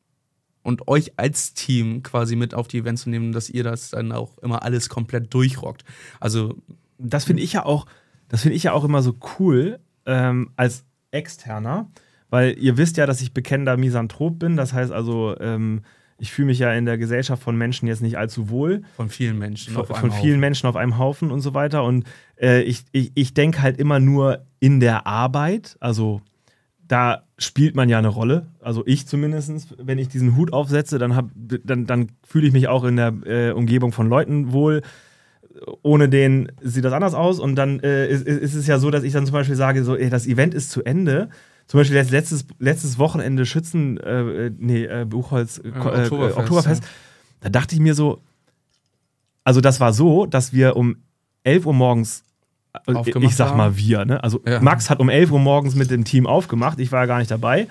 und 0.63 0.87
euch 0.87 1.13
als 1.17 1.53
Team 1.53 2.01
quasi 2.01 2.35
mit 2.35 2.55
auf 2.55 2.67
die 2.67 2.79
Events 2.79 3.03
zu 3.03 3.11
nehmen, 3.11 3.31
dass 3.31 3.51
ihr 3.51 3.63
das 3.63 3.91
dann 3.91 4.11
auch 4.11 4.39
immer 4.39 4.63
alles 4.63 4.89
komplett 4.89 5.31
durchrockt. 5.31 5.85
Also 6.19 6.55
das 6.97 7.23
finde 7.23 7.43
ich 7.43 7.53
ja 7.53 7.65
auch, 7.65 7.85
das 8.29 8.41
finde 8.41 8.55
ich 8.55 8.63
ja 8.63 8.73
auch 8.73 8.83
immer 8.83 9.03
so 9.03 9.15
cool 9.37 9.79
ähm, 10.07 10.49
als 10.55 10.83
Externer, 11.11 11.91
weil 12.31 12.57
ihr 12.57 12.77
wisst 12.77 12.97
ja, 12.97 13.05
dass 13.05 13.21
ich 13.21 13.31
bekennender 13.31 13.77
Misanthrop 13.77 14.39
bin. 14.39 14.57
Das 14.57 14.73
heißt 14.73 14.91
also, 14.91 15.39
ähm, 15.39 15.83
ich 16.17 16.31
fühle 16.31 16.47
mich 16.47 16.59
ja 16.59 16.71
in 16.73 16.85
der 16.85 16.97
Gesellschaft 16.97 17.43
von 17.43 17.57
Menschen 17.57 17.87
jetzt 17.87 18.01
nicht 18.01 18.17
allzu 18.17 18.49
wohl. 18.49 18.83
Von 18.95 19.09
vielen 19.09 19.37
Menschen. 19.37 19.73
Von, 19.73 19.85
von 19.85 20.11
vielen 20.11 20.39
Menschen 20.39 20.67
auf 20.67 20.75
einem 20.75 20.97
Haufen 20.97 21.31
und 21.31 21.41
so 21.41 21.53
weiter. 21.53 21.83
Und 21.83 22.05
äh, 22.39 22.61
ich, 22.61 22.85
ich, 22.91 23.11
ich 23.15 23.33
denke 23.33 23.61
halt 23.61 23.77
immer 23.77 23.99
nur 23.99 24.45
in 24.59 24.79
der 24.79 25.07
Arbeit. 25.07 25.75
Also 25.81 26.21
da 26.87 27.23
spielt 27.37 27.75
man 27.75 27.89
ja 27.89 27.97
eine 27.97 28.07
Rolle. 28.07 28.47
Also 28.61 28.83
ich 28.85 29.07
zumindest, 29.07 29.75
wenn 29.77 29.97
ich 29.97 30.07
diesen 30.07 30.37
Hut 30.37 30.53
aufsetze, 30.53 30.99
dann, 30.99 31.31
dann, 31.63 31.85
dann 31.85 32.11
fühle 32.25 32.47
ich 32.47 32.53
mich 32.53 32.69
auch 32.69 32.85
in 32.85 32.95
der 32.95 33.13
äh, 33.25 33.51
Umgebung 33.51 33.91
von 33.91 34.07
Leuten 34.07 34.53
wohl. 34.53 34.83
Ohne 35.81 36.07
den 36.07 36.51
sieht 36.61 36.85
das 36.85 36.93
anders 36.93 37.13
aus. 37.13 37.39
Und 37.39 37.55
dann 37.55 37.81
äh, 37.81 38.07
ist, 38.07 38.25
ist, 38.25 38.55
es 38.55 38.67
ja 38.67 38.79
so, 38.79 38.89
dass 38.89 39.03
ich 39.03 39.11
dann 39.11 39.25
zum 39.25 39.33
Beispiel 39.33 39.55
sage, 39.55 39.83
so, 39.83 39.97
ey, 39.97 40.09
das 40.09 40.27
Event 40.27 40.53
ist 40.53 40.71
zu 40.71 40.83
Ende. 40.83 41.29
Zum 41.67 41.79
Beispiel 41.79 41.97
letztes, 41.97 42.45
letztes 42.59 42.99
Wochenende 42.99 43.45
Schützen, 43.45 43.97
äh, 43.97 44.51
nee, 44.57 44.85
äh, 44.85 45.05
Buchholz, 45.05 45.57
äh, 45.57 45.69
Oktoberfest, 45.69 46.37
Oktoberfest 46.37 46.83
ja. 46.83 46.89
da 47.41 47.49
dachte 47.49 47.75
ich 47.75 47.81
mir 47.81 47.95
so, 47.95 48.21
also 49.43 49.61
das 49.61 49.79
war 49.79 49.93
so, 49.93 50.25
dass 50.25 50.53
wir 50.53 50.75
um 50.75 50.97
11 51.43 51.65
Uhr 51.65 51.73
morgens 51.73 52.23
ich 53.21 53.35
sag 53.35 53.55
mal 53.55 53.77
wir, 53.77 54.03
ne? 54.03 54.21
Also 54.21 54.41
ja. 54.45 54.59
Max 54.59 54.89
hat 54.89 54.99
um 54.99 55.09
11 55.09 55.31
Uhr 55.31 55.39
morgens 55.39 55.75
mit 55.75 55.89
dem 55.91 56.03
Team 56.03 56.27
aufgemacht, 56.27 56.79
ich 56.79 56.91
war 56.91 57.01
ja 57.01 57.05
gar 57.05 57.19
nicht 57.19 57.31
dabei. 57.31 57.67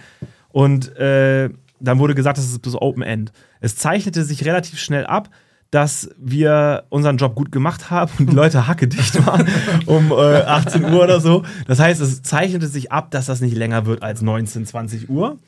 Und 0.49 0.97
äh, 0.97 1.51
dann 1.80 1.99
wurde 1.99 2.14
gesagt, 2.14 2.38
das 2.38 2.47
ist 2.47 2.62
bis 2.62 2.74
Open 2.74 3.03
End. 3.03 3.32
Es 3.61 3.76
zeichnete 3.76 4.24
sich 4.24 4.45
relativ 4.45 4.78
schnell 4.78 5.05
ab, 5.05 5.28
dass 5.75 6.09
wir 6.18 6.85
unseren 6.89 7.16
Job 7.16 7.35
gut 7.35 7.51
gemacht 7.51 7.91
haben 7.91 8.12
und 8.20 8.31
die 8.31 8.35
Leute 8.37 8.68
hackedicht 8.68 9.27
waren 9.27 9.49
um 9.87 10.12
äh, 10.12 10.43
18 10.43 10.85
Uhr 10.85 11.03
oder 11.03 11.20
so. 11.20 11.43
Das 11.66 11.81
heißt, 11.81 12.01
es 12.01 12.22
zeichnete 12.22 12.68
sich 12.68 12.93
ab, 12.93 13.11
dass 13.11 13.27
das 13.27 13.41
nicht 13.41 13.57
länger 13.57 13.85
wird 13.85 14.05
als 14.05 14.22
19, 14.22 14.66
20 14.66 15.11
Uhr. 15.11 15.41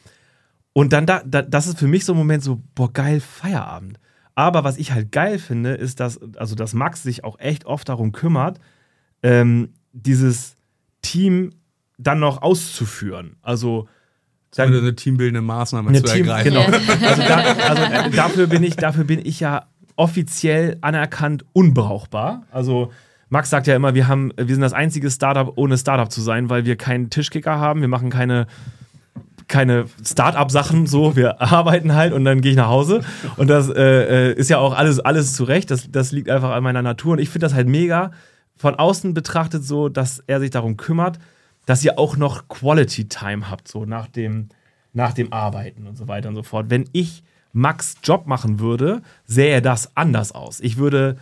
Und 0.73 0.93
dann, 0.93 1.07
da, 1.07 1.23
da, 1.25 1.43
das 1.43 1.69
ist 1.69 1.79
für 1.79 1.87
mich 1.87 2.05
so 2.05 2.13
ein 2.13 2.19
Moment 2.19 2.43
so, 2.43 2.61
boah, 2.75 2.93
geil, 2.93 3.21
Feierabend. 3.21 4.01
Aber 4.35 4.65
was 4.65 4.79
ich 4.79 4.91
halt 4.91 5.13
geil 5.13 5.39
finde, 5.39 5.75
ist, 5.75 6.01
dass, 6.01 6.19
also, 6.37 6.57
dass 6.57 6.75
Max 6.75 7.05
sich 7.05 7.23
auch 7.23 7.39
echt 7.39 7.65
oft 7.65 7.89
darum 7.89 8.11
kümmert, 8.11 8.59
ähm, 9.23 9.75
dieses 9.93 10.57
Team 11.03 11.53
dann 11.99 12.19
noch 12.19 12.43
auszuführen. 12.43 13.37
Also 13.43 13.87
dann, 14.57 14.75
eine 14.75 14.97
teambildende 14.97 15.41
Maßnahme 15.41 15.91
eine 15.91 16.03
zu 16.03 16.13
Team, 16.13 16.27
ergreifen. 16.27 16.53
Genau. 16.53 16.67
Also, 17.07 17.23
da, 17.23 17.37
also 17.69 17.83
äh, 17.83 18.11
dafür 18.11 18.47
bin 18.49 18.65
ich, 18.65 18.75
dafür 18.75 19.05
bin 19.05 19.25
ich 19.25 19.39
ja 19.39 19.69
offiziell 19.97 20.79
anerkannt 20.81 21.45
unbrauchbar. 21.53 22.43
Also 22.51 22.93
Max 23.29 23.51
sagt 23.51 23.67
ja 23.67 23.75
immer, 23.75 23.95
wir 23.95 24.07
haben, 24.07 24.33
wir 24.37 24.55
sind 24.55 24.61
das 24.61 24.73
einzige 24.73 25.11
Startup 25.11 25.53
ohne 25.57 25.77
Startup 25.77 26.11
zu 26.11 26.21
sein, 26.21 26.49
weil 26.49 26.65
wir 26.65 26.77
keinen 26.77 27.11
Tischkicker 27.11 27.59
haben. 27.59 27.81
Wir 27.81 27.89
machen 27.89 28.11
keine 28.11 28.47
keine 29.49 29.85
Start-up-Sachen 30.05 30.87
so, 30.87 31.15
wir 31.15 31.41
arbeiten 31.53 31.95
halt 31.95 32.13
und 32.13 32.25
dann 32.25 32.41
gehe 32.41 32.51
ich 32.51 32.57
nach 32.57 32.69
Hause. 32.69 33.03
Und 33.37 33.49
das 33.49 33.69
äh, 33.69 34.31
äh, 34.31 34.33
ist 34.35 34.51
ja 34.51 34.59
auch 34.59 34.75
alles, 34.75 35.01
alles 35.01 35.35
zurecht. 35.35 35.71
Das, 35.71 35.91
das 35.91 36.13
liegt 36.13 36.29
einfach 36.29 36.51
an 36.51 36.63
meiner 36.63 36.83
Natur. 36.83 37.13
Und 37.13 37.21
ich 37.21 37.29
finde 37.29 37.47
das 37.47 37.55
halt 37.55 37.69
mega, 37.69 38.11
von 38.57 38.75
außen 38.75 39.15
betrachtet 39.15 39.65
so, 39.65 39.89
dass 39.89 40.23
er 40.27 40.41
sich 40.41 40.51
darum 40.51 40.77
kümmert, 40.77 41.19
dass 41.67 41.85
ihr 41.85 41.99
auch 41.99 42.17
noch 42.17 42.49
Quality 42.49 43.09
Time 43.09 43.51
habt, 43.51 43.69
so 43.69 43.85
nach 43.85 44.09
dem, 44.09 44.49
nach 44.93 45.13
dem 45.13 45.33
Arbeiten 45.33 45.87
und 45.87 45.97
so 45.97 46.09
weiter 46.09 46.29
und 46.29 46.35
so 46.35 46.43
fort. 46.43 46.67
Wenn 46.69 46.89
ich 46.93 47.23
Max 47.57 47.97
Job 48.05 48.27
machen 48.27 48.61
würde, 48.61 49.01
sähe 49.25 49.63
das 49.63 49.97
anders 49.97 50.33
aus. 50.33 50.61
Ich 50.61 50.77
würde 50.77 51.17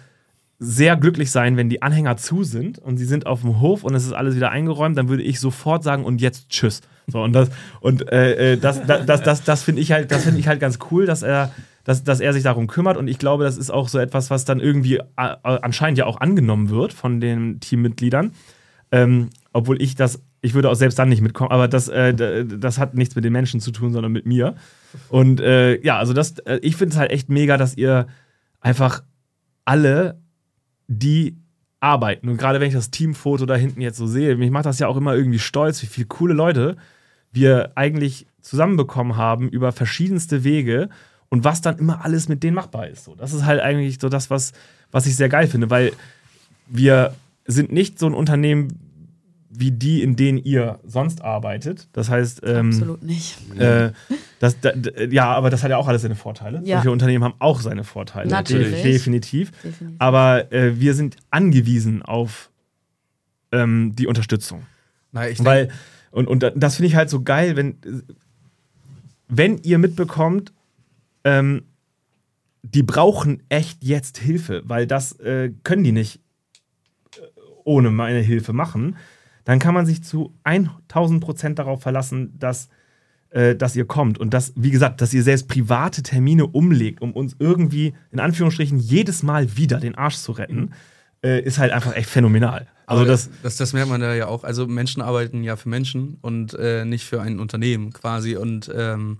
sehr 0.58 0.96
glücklich 0.96 1.30
sein, 1.30 1.56
wenn 1.56 1.68
die 1.68 1.80
Anhänger 1.80 2.16
zu 2.16 2.42
sind 2.42 2.80
und 2.80 2.96
sie 2.96 3.04
sind 3.04 3.26
auf 3.26 3.42
dem 3.42 3.60
Hof 3.60 3.84
und 3.84 3.94
es 3.94 4.04
ist 4.04 4.12
alles 4.12 4.34
wieder 4.34 4.50
eingeräumt, 4.50 4.98
dann 4.98 5.08
würde 5.08 5.22
ich 5.22 5.38
sofort 5.38 5.84
sagen 5.84 6.04
und 6.04 6.20
jetzt 6.20 6.48
tschüss. 6.48 6.80
So 7.06 7.22
und 7.22 7.34
das 7.34 7.50
und 7.80 8.10
äh, 8.10 8.54
äh 8.54 8.56
das, 8.56 8.84
das, 8.84 9.22
das, 9.22 9.44
das, 9.44 9.62
finde 9.62 9.80
ich 9.80 9.92
halt, 9.92 10.10
das 10.10 10.26
ich 10.26 10.48
halt 10.48 10.58
ganz 10.58 10.78
cool, 10.90 11.06
dass 11.06 11.22
er 11.22 11.52
dass, 11.84 12.02
dass 12.02 12.18
er 12.18 12.32
sich 12.32 12.42
darum 12.42 12.66
kümmert. 12.66 12.96
Und 12.96 13.06
ich 13.06 13.18
glaube, 13.18 13.44
das 13.44 13.56
ist 13.56 13.70
auch 13.70 13.88
so 13.88 13.98
etwas, 13.98 14.30
was 14.30 14.44
dann 14.44 14.58
irgendwie 14.58 14.96
äh, 14.96 15.02
anscheinend 15.16 15.98
ja 15.98 16.06
auch 16.06 16.20
angenommen 16.20 16.70
wird 16.70 16.92
von 16.92 17.20
den 17.20 17.60
Teammitgliedern. 17.60 18.32
Ähm, 18.90 19.30
obwohl 19.52 19.80
ich 19.80 19.94
das, 19.94 20.20
ich 20.44 20.52
würde 20.52 20.68
auch 20.68 20.74
selbst 20.74 20.98
dann 20.98 21.08
nicht 21.08 21.22
mitkommen, 21.22 21.50
aber 21.50 21.68
das, 21.68 21.88
äh, 21.88 22.44
das 22.44 22.78
hat 22.78 22.94
nichts 22.94 23.16
mit 23.16 23.24
den 23.24 23.32
Menschen 23.32 23.60
zu 23.60 23.70
tun, 23.70 23.92
sondern 23.92 24.12
mit 24.12 24.26
mir. 24.26 24.56
Und 25.08 25.40
äh, 25.40 25.80
ja, 25.82 25.98
also 25.98 26.12
das, 26.12 26.38
äh, 26.40 26.58
ich 26.60 26.76
finde 26.76 26.92
es 26.92 26.98
halt 26.98 27.10
echt 27.10 27.30
mega, 27.30 27.56
dass 27.56 27.74
ihr 27.78 28.06
einfach 28.60 29.02
alle, 29.64 30.20
die 30.86 31.38
arbeiten, 31.80 32.28
und 32.28 32.36
gerade 32.36 32.60
wenn 32.60 32.68
ich 32.68 32.74
das 32.74 32.90
Teamfoto 32.90 33.46
da 33.46 33.54
hinten 33.56 33.80
jetzt 33.80 33.96
so 33.96 34.06
sehe, 34.06 34.36
mich 34.36 34.50
macht 34.50 34.66
das 34.66 34.78
ja 34.78 34.86
auch 34.86 34.98
immer 34.98 35.14
irgendwie 35.14 35.38
stolz, 35.38 35.82
wie 35.82 35.86
viele 35.86 36.08
coole 36.08 36.34
Leute 36.34 36.76
wir 37.32 37.72
eigentlich 37.74 38.26
zusammenbekommen 38.42 39.16
haben 39.16 39.48
über 39.48 39.72
verschiedenste 39.72 40.44
Wege 40.44 40.90
und 41.30 41.42
was 41.44 41.62
dann 41.62 41.78
immer 41.78 42.04
alles 42.04 42.28
mit 42.28 42.42
denen 42.42 42.54
machbar 42.54 42.88
ist. 42.88 43.04
So, 43.04 43.14
das 43.14 43.32
ist 43.32 43.46
halt 43.46 43.62
eigentlich 43.62 43.98
so 43.98 44.10
das, 44.10 44.28
was, 44.28 44.52
was 44.92 45.06
ich 45.06 45.16
sehr 45.16 45.30
geil 45.30 45.46
finde, 45.46 45.70
weil 45.70 45.92
wir 46.66 47.14
sind 47.46 47.72
nicht 47.72 47.98
so 47.98 48.06
ein 48.06 48.14
Unternehmen 48.14 48.83
wie 49.56 49.70
die, 49.70 50.02
in 50.02 50.16
denen 50.16 50.38
ihr 50.38 50.80
sonst 50.84 51.22
arbeitet. 51.22 51.88
Das 51.92 52.10
heißt, 52.10 52.42
ähm, 52.44 52.68
absolut 52.68 53.02
nicht. 53.02 53.38
Äh, 53.58 53.92
das, 54.40 54.60
da, 54.60 54.72
ja, 55.10 55.32
aber 55.32 55.50
das 55.50 55.62
hat 55.62 55.70
ja 55.70 55.76
auch 55.76 55.88
alles 55.88 56.02
seine 56.02 56.16
Vorteile. 56.16 56.60
Ja. 56.64 56.78
Solche 56.78 56.90
Unternehmen 56.90 57.24
haben 57.24 57.34
auch 57.38 57.60
seine 57.60 57.84
Vorteile. 57.84 58.28
Natürlich. 58.28 58.82
Definitiv. 58.82 59.52
Definitiv. 59.62 59.96
Aber 59.98 60.52
äh, 60.52 60.78
wir 60.80 60.94
sind 60.94 61.16
angewiesen 61.30 62.02
auf 62.02 62.50
ähm, 63.52 63.94
die 63.94 64.06
Unterstützung. 64.06 64.64
Na, 65.12 65.28
ich 65.28 65.44
Weil, 65.44 65.68
und, 66.10 66.26
und 66.26 66.50
das 66.56 66.76
finde 66.76 66.88
ich 66.88 66.96
halt 66.96 67.10
so 67.10 67.22
geil, 67.22 67.56
wenn, 67.56 67.76
wenn 69.28 69.58
ihr 69.58 69.78
mitbekommt, 69.78 70.52
ähm, 71.22 71.62
die 72.62 72.82
brauchen 72.82 73.42
echt 73.48 73.84
jetzt 73.84 74.18
Hilfe, 74.18 74.62
weil 74.64 74.86
das 74.86 75.12
äh, 75.20 75.52
können 75.62 75.84
die 75.84 75.92
nicht 75.92 76.20
äh, 77.16 77.20
ohne 77.64 77.90
meine 77.90 78.20
Hilfe 78.20 78.52
machen. 78.52 78.96
Dann 79.44 79.58
kann 79.58 79.74
man 79.74 79.86
sich 79.86 80.02
zu 80.02 80.34
1000 80.44 81.22
Prozent 81.22 81.58
darauf 81.58 81.82
verlassen, 81.82 82.34
dass, 82.38 82.68
äh, 83.30 83.54
dass 83.54 83.76
ihr 83.76 83.84
kommt. 83.84 84.18
Und 84.18 84.32
dass, 84.32 84.52
wie 84.56 84.70
gesagt, 84.70 85.00
dass 85.00 85.12
ihr 85.12 85.22
selbst 85.22 85.48
private 85.48 86.02
Termine 86.02 86.46
umlegt, 86.46 87.02
um 87.02 87.12
uns 87.12 87.36
irgendwie, 87.38 87.94
in 88.10 88.20
Anführungsstrichen, 88.20 88.78
jedes 88.78 89.22
Mal 89.22 89.56
wieder 89.56 89.80
den 89.80 89.96
Arsch 89.96 90.16
zu 90.16 90.32
retten, 90.32 90.70
äh, 91.22 91.40
ist 91.42 91.58
halt 91.58 91.72
einfach 91.72 91.94
echt 91.94 92.08
phänomenal. 92.08 92.66
Also 92.86 93.04
das, 93.04 93.30
das, 93.42 93.56
das, 93.56 93.72
merkt 93.72 93.88
man 93.88 94.00
da 94.00 94.14
ja 94.14 94.26
auch. 94.26 94.44
Also 94.44 94.66
Menschen 94.66 95.00
arbeiten 95.00 95.42
ja 95.42 95.56
für 95.56 95.70
Menschen 95.70 96.18
und 96.20 96.54
äh, 96.54 96.84
nicht 96.84 97.04
für 97.04 97.22
ein 97.22 97.40
Unternehmen 97.40 97.94
quasi. 97.94 98.36
Und 98.36 98.70
ähm, 98.74 99.18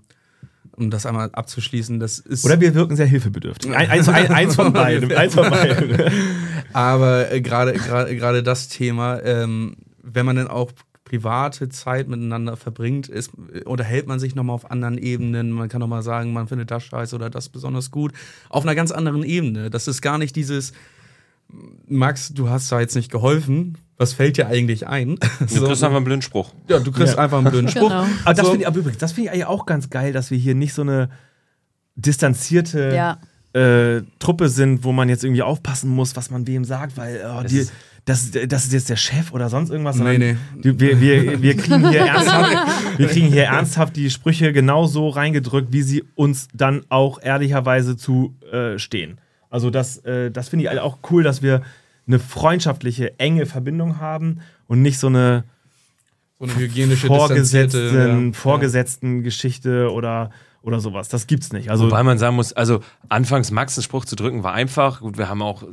um 0.71 0.91
das 0.91 1.05
einmal 1.05 1.29
abzuschließen, 1.31 1.99
das 1.99 2.19
ist. 2.19 2.45
Oder 2.45 2.59
wir 2.59 2.75
wirken 2.75 2.95
sehr 2.95 3.07
hilfebedürftig. 3.07 3.73
Ein, 3.73 3.89
eins, 3.89 4.09
ein, 4.09 4.31
eins 4.31 4.55
von 4.55 4.73
beiden. 4.73 5.11
eins 5.13 5.33
von 5.33 5.49
beiden. 5.49 5.97
Aber 6.73 7.31
äh, 7.31 7.41
gerade 7.41 8.43
das 8.43 8.67
Thema, 8.67 9.21
ähm, 9.23 9.75
wenn 10.05 10.25
man 10.25 10.35
dann 10.35 10.47
auch 10.47 10.71
private 11.03 11.69
Zeit 11.69 12.07
miteinander 12.07 12.57
verbringt, 12.57 13.07
ist, 13.07 13.31
unterhält 13.65 14.07
man 14.07 14.19
sich 14.19 14.35
nochmal 14.35 14.55
auf 14.55 14.71
anderen 14.71 14.97
Ebenen. 14.97 15.51
Man 15.51 15.69
kann 15.69 15.79
nochmal 15.79 16.01
sagen, 16.01 16.33
man 16.33 16.47
findet 16.47 16.71
das 16.71 16.83
scheiße 16.83 17.15
oder 17.15 17.29
das 17.29 17.49
besonders 17.49 17.91
gut. 17.91 18.11
Auf 18.49 18.63
einer 18.63 18.75
ganz 18.75 18.91
anderen 18.91 19.23
Ebene. 19.23 19.69
Das 19.69 19.87
ist 19.87 20.01
gar 20.01 20.17
nicht 20.17 20.35
dieses, 20.35 20.73
Max, 21.87 22.33
du 22.33 22.49
hast 22.49 22.71
da 22.71 22.79
jetzt 22.79 22.95
nicht 22.95 23.11
geholfen, 23.11 23.77
was 23.97 24.13
fällt 24.13 24.37
dir 24.37 24.47
eigentlich 24.47 24.87
ein? 24.87 25.17
Du 25.39 25.47
so, 25.47 25.67
kriegst 25.67 25.83
einfach 25.83 25.97
einen 25.97 26.05
blöden 26.05 26.21
Spruch. 26.21 26.51
Ja, 26.67 26.79
du 26.79 26.91
kriegst 26.91 27.13
ja. 27.13 27.19
einfach 27.19 27.37
einen 27.37 27.49
blöden 27.49 27.69
Spruch. 27.69 27.89
Genau. 27.89 28.05
Aber 28.25 28.33
das 28.33 28.47
finde 28.47 28.61
ich, 28.61 28.67
aber 28.67 28.79
übrigens, 28.79 28.97
das 28.97 29.13
finde 29.13 29.27
ich 29.27 29.31
eigentlich 29.31 29.45
auch 29.45 29.65
ganz 29.65 29.89
geil, 29.89 30.11
dass 30.11 30.31
wir 30.31 30.37
hier 30.37 30.55
nicht 30.55 30.73
so 30.73 30.81
eine 30.81 31.09
distanzierte 31.95 32.93
ja. 32.93 33.19
äh, 33.53 34.01
Truppe 34.19 34.49
sind, 34.49 34.83
wo 34.83 34.91
man 34.91 35.07
jetzt 35.07 35.23
irgendwie 35.23 35.43
aufpassen 35.43 35.89
muss, 35.89 36.15
was 36.15 36.29
man 36.29 36.45
wem 36.45 36.65
sagt, 36.65 36.97
weil 36.97 37.23
oh, 37.25 37.43
die, 37.43 37.59
ist 37.59 37.71
das, 38.05 38.29
das 38.31 38.65
ist 38.65 38.73
jetzt 38.73 38.89
der 38.89 38.97
Chef 38.97 39.33
oder 39.33 39.49
sonst 39.49 39.71
irgendwas. 39.71 39.97
Nee, 39.97 40.19
nee. 40.19 40.37
Die, 40.63 40.79
wir, 40.79 41.01
wir, 41.01 41.41
wir, 41.41 41.57
kriegen 41.57 41.89
hier 41.89 42.01
ernsthaft, 42.01 42.99
wir 42.99 43.07
kriegen 43.07 43.27
hier 43.27 43.45
ernsthaft 43.45 43.95
die 43.95 44.11
Sprüche 44.11 44.53
genau 44.53 44.85
so 44.85 45.09
reingedrückt, 45.09 45.73
wie 45.73 45.81
sie 45.81 46.03
uns 46.13 46.47
dann 46.53 46.83
auch 46.89 47.19
ehrlicherweise 47.21 47.97
zu 47.97 48.35
äh, 48.51 48.77
stehen. 48.77 49.19
Also 49.49 49.71
das, 49.71 49.97
äh, 49.99 50.29
das 50.29 50.49
finde 50.49 50.65
ich 50.65 50.79
auch 50.79 50.99
cool, 51.09 51.23
dass 51.23 51.41
wir 51.41 51.63
eine 52.07 52.19
freundschaftliche, 52.19 53.19
enge 53.19 53.47
Verbindung 53.47 53.99
haben 53.99 54.41
und 54.67 54.83
nicht 54.83 54.99
so 54.99 55.07
eine, 55.07 55.43
so 56.37 56.45
eine 56.45 56.55
hygienische 56.55 57.07
vorgesetzten, 57.07 58.27
ja. 58.27 58.33
vorgesetzten 58.33 59.23
Geschichte 59.23 59.91
oder, 59.91 60.29
oder 60.61 60.79
sowas. 60.79 61.09
Das 61.09 61.25
gibt's 61.25 61.51
nicht. 61.51 61.71
Also, 61.71 61.85
Wobei 61.85 62.03
man 62.03 62.19
sagen 62.19 62.35
muss, 62.35 62.53
also 62.53 62.81
anfangs 63.09 63.49
Max 63.49 63.75
einen 63.77 63.83
Spruch 63.83 64.05
zu 64.05 64.15
drücken 64.15 64.43
war 64.43 64.53
einfach. 64.53 64.99
Gut, 64.99 65.17
wir 65.17 65.27
haben 65.27 65.41
auch 65.41 65.63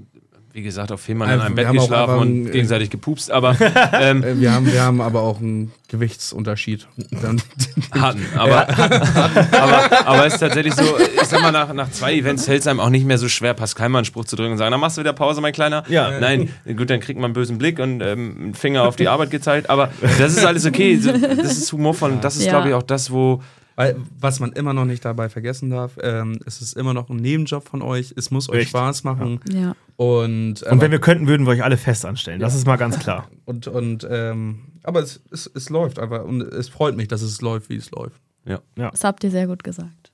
wie 0.53 0.63
gesagt, 0.63 0.93
auf 0.93 1.01
Fehmarn 1.01 1.31
in 1.31 1.41
einem 1.41 1.55
Bett 1.55 1.71
geschlafen 1.73 2.19
und 2.19 2.51
gegenseitig 2.51 2.91
gepupst, 2.91 3.31
aber 3.31 3.57
ähm, 3.95 4.23
äh, 4.23 4.39
wir, 4.39 4.53
haben, 4.53 4.71
wir 4.71 4.83
haben 4.83 5.01
aber 5.01 5.23
auch 5.23 5.41
einen 5.41 5.73
Gewichtsunterschied. 5.89 6.87
hatten, 7.93 8.27
aber, 8.37 8.69
aber, 8.79 10.07
aber 10.07 10.27
es 10.27 10.35
ist 10.35 10.41
tatsächlich 10.41 10.75
so, 10.75 10.83
ich 10.99 11.29
sag 11.29 11.41
mal, 11.41 11.53
nach, 11.53 11.73
nach 11.73 11.91
zwei 11.91 12.15
Events 12.15 12.45
fällt 12.45 12.61
es 12.61 12.67
einem 12.67 12.81
auch 12.81 12.91
nicht 12.91 13.07
mehr 13.07 13.19
so 13.19 13.29
schwer, 13.29 13.55
Pascal 13.55 13.89
mal 13.89 13.99
einen 13.99 14.05
Spruch 14.05 14.27
zu 14.27 14.37
drücken 14.37 14.53
und 14.53 14.59
sagen, 14.59 14.71
dann 14.71 14.81
machst 14.81 14.99
du 14.99 15.01
wieder 15.01 15.15
Pause, 15.15 15.41
mein 15.41 15.55
Kleiner. 15.55 15.85
Ja. 15.89 16.21
Nein, 16.21 16.51
gut, 16.77 16.91
dann 16.91 17.01
kriegt 17.01 17.19
man 17.19 17.27
einen 17.27 17.35
bösen 17.35 17.57
Blick 17.57 17.79
und 17.79 18.03
ähm, 18.03 18.37
einen 18.39 18.55
Finger 18.55 18.83
auf 18.83 18.97
die 18.97 19.09
Arbeit 19.09 19.31
gezeigt, 19.31 19.71
aber 19.71 19.91
das 20.19 20.37
ist 20.37 20.45
alles 20.45 20.67
okay. 20.67 21.01
Das 21.01 21.57
ist 21.57 21.73
humorvoll 21.73 22.13
und 22.13 22.25
das 22.25 22.37
ist, 22.37 22.45
ja. 22.45 22.53
glaube 22.53 22.69
ich, 22.69 22.75
auch 22.75 22.83
das, 22.83 23.11
wo 23.11 23.43
weil, 23.77 23.97
was 24.19 24.41
man 24.41 24.53
immer 24.53 24.73
noch 24.73 24.85
nicht 24.85 25.05
dabei 25.05 25.29
vergessen 25.29 25.71
darf, 25.71 25.99
ähm, 26.03 26.39
es 26.47 26.61
ist 26.61 26.77
immer 26.77 26.95
noch 26.95 27.11
ein 27.11 27.17
Nebenjob 27.17 27.69
von 27.69 27.83
euch. 27.83 28.13
Es 28.17 28.31
muss 28.31 28.49
euch 28.49 28.69
Spaß 28.69 29.05
machen. 29.05 29.41
Ja. 29.51 29.75
Und, 29.97 30.63
und 30.63 30.81
wenn 30.81 30.91
wir 30.91 31.01
könnten, 31.01 31.27
würden 31.27 31.47
wir 31.47 31.53
euch 31.53 31.65
alle 31.65 31.77
fest 31.77 32.05
anstellen. 32.05 32.41
Das 32.41 32.55
ist 32.55 32.67
mal 32.67 32.77
ganz 32.77 32.99
klar. 32.99 33.29
und, 33.45 33.67
und 33.67 34.07
ähm, 34.11 34.61
aber 34.83 35.01
es, 35.01 35.23
es, 35.31 35.51
es 35.55 35.71
läuft 35.71 35.99
einfach. 35.99 36.25
Und 36.25 36.43
es 36.43 36.69
freut 36.69 36.97
mich, 36.97 37.09
dass 37.09 37.23
es 37.23 37.41
läuft, 37.41 37.69
wie 37.71 37.77
es 37.77 37.91
läuft. 37.91 38.21
Ja. 38.45 38.61
ja. 38.77 38.91
Das 38.91 39.05
habt 39.05 39.23
ihr 39.25 39.31
sehr 39.31 39.47
gut 39.47 39.63
gesagt. 39.63 40.13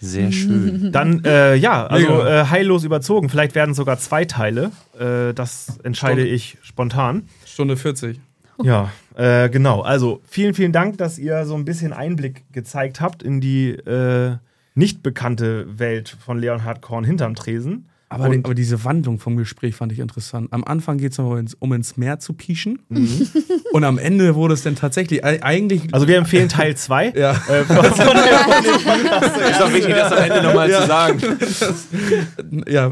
Sehr 0.00 0.32
schön. 0.32 0.90
Dann, 0.92 1.24
äh, 1.24 1.54
ja, 1.54 1.86
also 1.86 2.24
äh, 2.24 2.46
heillos 2.46 2.82
überzogen. 2.82 3.28
Vielleicht 3.28 3.54
werden 3.54 3.72
sogar 3.72 3.98
zwei 3.98 4.24
Teile. 4.24 4.72
Äh, 4.98 5.32
das 5.32 5.78
entscheide 5.84 6.22
Stunde. 6.22 6.34
ich 6.34 6.58
spontan. 6.62 7.28
Stunde 7.46 7.76
40. 7.76 8.20
Ja, 8.62 8.90
äh, 9.16 9.48
genau. 9.48 9.80
Also 9.80 10.20
vielen, 10.24 10.54
vielen 10.54 10.72
Dank, 10.72 10.98
dass 10.98 11.18
ihr 11.18 11.44
so 11.46 11.54
ein 11.54 11.64
bisschen 11.64 11.92
Einblick 11.92 12.44
gezeigt 12.52 13.00
habt 13.00 13.22
in 13.22 13.40
die 13.40 13.70
äh, 13.70 14.36
nicht 14.74 15.02
bekannte 15.02 15.78
Welt 15.78 16.08
von 16.08 16.38
Leonhard 16.38 16.80
Korn 16.82 17.04
hinterm 17.04 17.34
Tresen. 17.34 17.88
Aber, 18.12 18.28
die, 18.28 18.44
aber, 18.44 18.54
diese 18.54 18.84
Wandlung 18.84 19.18
vom 19.18 19.36
Gespräch 19.36 19.74
fand 19.74 19.92
ich 19.92 19.98
interessant. 19.98 20.48
Am 20.52 20.64
Anfang 20.64 20.98
geht 20.98 21.12
es 21.12 21.18
noch 21.18 21.36
ins, 21.36 21.54
um 21.54 21.72
ins 21.72 21.96
Meer 21.96 22.18
zu 22.18 22.34
pieschen. 22.34 22.80
Mhm. 22.88 23.28
Und 23.72 23.84
am 23.84 23.98
Ende 23.98 24.34
wurde 24.34 24.54
es 24.54 24.62
dann 24.62 24.76
tatsächlich 24.76 25.24
eigentlich. 25.24 25.92
Also 25.92 26.06
wir 26.06 26.18
empfehlen 26.18 26.48
Teil 26.48 26.76
2. 26.76 27.12
ja. 27.16 27.30
Äh, 27.32 27.64
von, 27.64 27.76
von 27.84 28.16
ist 28.16 29.62
auch 29.62 29.72
wichtig, 29.72 29.94
das 29.94 30.12
am 30.12 30.24
Ende 30.24 30.42
nochmal 30.42 30.70
ja. 30.70 30.80
zu 30.82 30.86
sagen. 30.86 31.20
Das, 31.40 31.88
ja, 32.66 32.90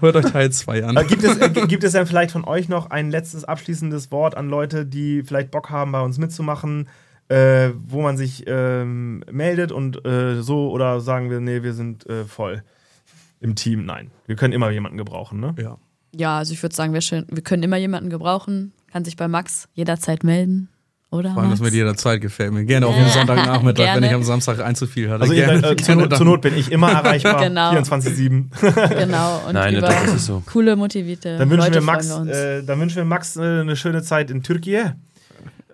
hört 0.00 0.16
euch 0.16 0.32
Teil 0.32 0.50
2 0.50 0.84
an. 0.84 0.96
Äh, 0.96 1.04
gibt, 1.04 1.22
es, 1.22 1.36
äh, 1.36 1.50
gibt 1.50 1.84
es 1.84 1.92
denn 1.92 2.06
vielleicht 2.06 2.30
von 2.30 2.44
euch 2.44 2.68
noch 2.68 2.90
ein 2.90 3.10
letztes 3.10 3.44
abschließendes 3.44 4.10
Wort 4.10 4.36
an 4.36 4.48
Leute, 4.48 4.86
die 4.86 5.22
vielleicht 5.22 5.50
Bock 5.50 5.70
haben, 5.70 5.92
bei 5.92 6.00
uns 6.00 6.18
mitzumachen? 6.18 6.88
Äh, 7.28 7.70
wo 7.86 8.02
man 8.02 8.18
sich 8.18 8.44
ähm, 8.46 9.24
meldet 9.30 9.72
und 9.72 10.04
äh, 10.04 10.42
so 10.42 10.70
oder 10.70 11.00
sagen 11.00 11.30
wir, 11.30 11.40
nee, 11.40 11.62
wir 11.62 11.72
sind 11.72 12.04
äh, 12.06 12.24
voll 12.24 12.62
im 13.42 13.54
Team, 13.54 13.84
nein. 13.84 14.10
Wir 14.26 14.36
können 14.36 14.52
immer 14.52 14.70
jemanden 14.70 14.96
gebrauchen, 14.96 15.40
ne? 15.40 15.54
Ja. 15.58 15.78
Ja, 16.14 16.38
also 16.38 16.52
ich 16.52 16.62
würde 16.62 16.74
sagen, 16.74 16.92
wir, 16.92 17.00
schön, 17.00 17.26
wir 17.30 17.42
können 17.42 17.62
immer 17.62 17.78
jemanden 17.78 18.10
gebrauchen. 18.10 18.72
Kann 18.90 19.04
sich 19.04 19.16
bei 19.16 19.28
Max 19.28 19.68
jederzeit 19.72 20.24
melden. 20.24 20.68
Oder? 21.10 21.32
Vor 21.34 21.42
allem, 21.42 21.50
das 21.50 21.60
mit 21.60 21.74
jederzeit 21.74 22.22
gefällt 22.22 22.52
mir. 22.52 22.64
Gerne 22.64 22.86
auf 22.86 22.96
jeden 22.96 23.10
Sonntagnachmittag, 23.10 23.96
wenn 23.96 24.04
ich 24.04 24.12
am 24.12 24.22
Samstag 24.22 24.60
einzufil 24.60 25.10
hatte. 25.10 25.22
Also 25.22 25.34
Gerne. 25.34 25.70
Äh, 25.70 25.76
zur, 25.76 26.10
zur, 26.10 26.26
Not 26.26 26.40
bin 26.40 26.56
ich 26.56 26.72
immer 26.72 26.90
erreichbar. 26.92 27.42
genau. 27.42 27.72
24-7. 27.72 28.88
genau. 28.98 29.42
Und 29.46 29.52
Nein, 29.52 29.76
über 29.76 29.88
das 29.88 30.14
ist 30.14 30.26
so. 30.26 30.42
coole, 30.46 30.74
motivierte 30.74 31.36
dann 31.36 31.50
wünschen 31.50 31.66
Leute 31.66 31.74
wir 31.74 31.82
Max, 31.82 32.08
wir 32.08 32.58
äh, 32.58 32.62
Dann 32.62 32.80
wünschen 32.80 32.96
wir 32.96 33.04
Max 33.04 33.36
äh, 33.36 33.42
eine 33.42 33.76
schöne 33.76 34.02
Zeit 34.02 34.30
in 34.30 34.42
Türkei. 34.42 34.94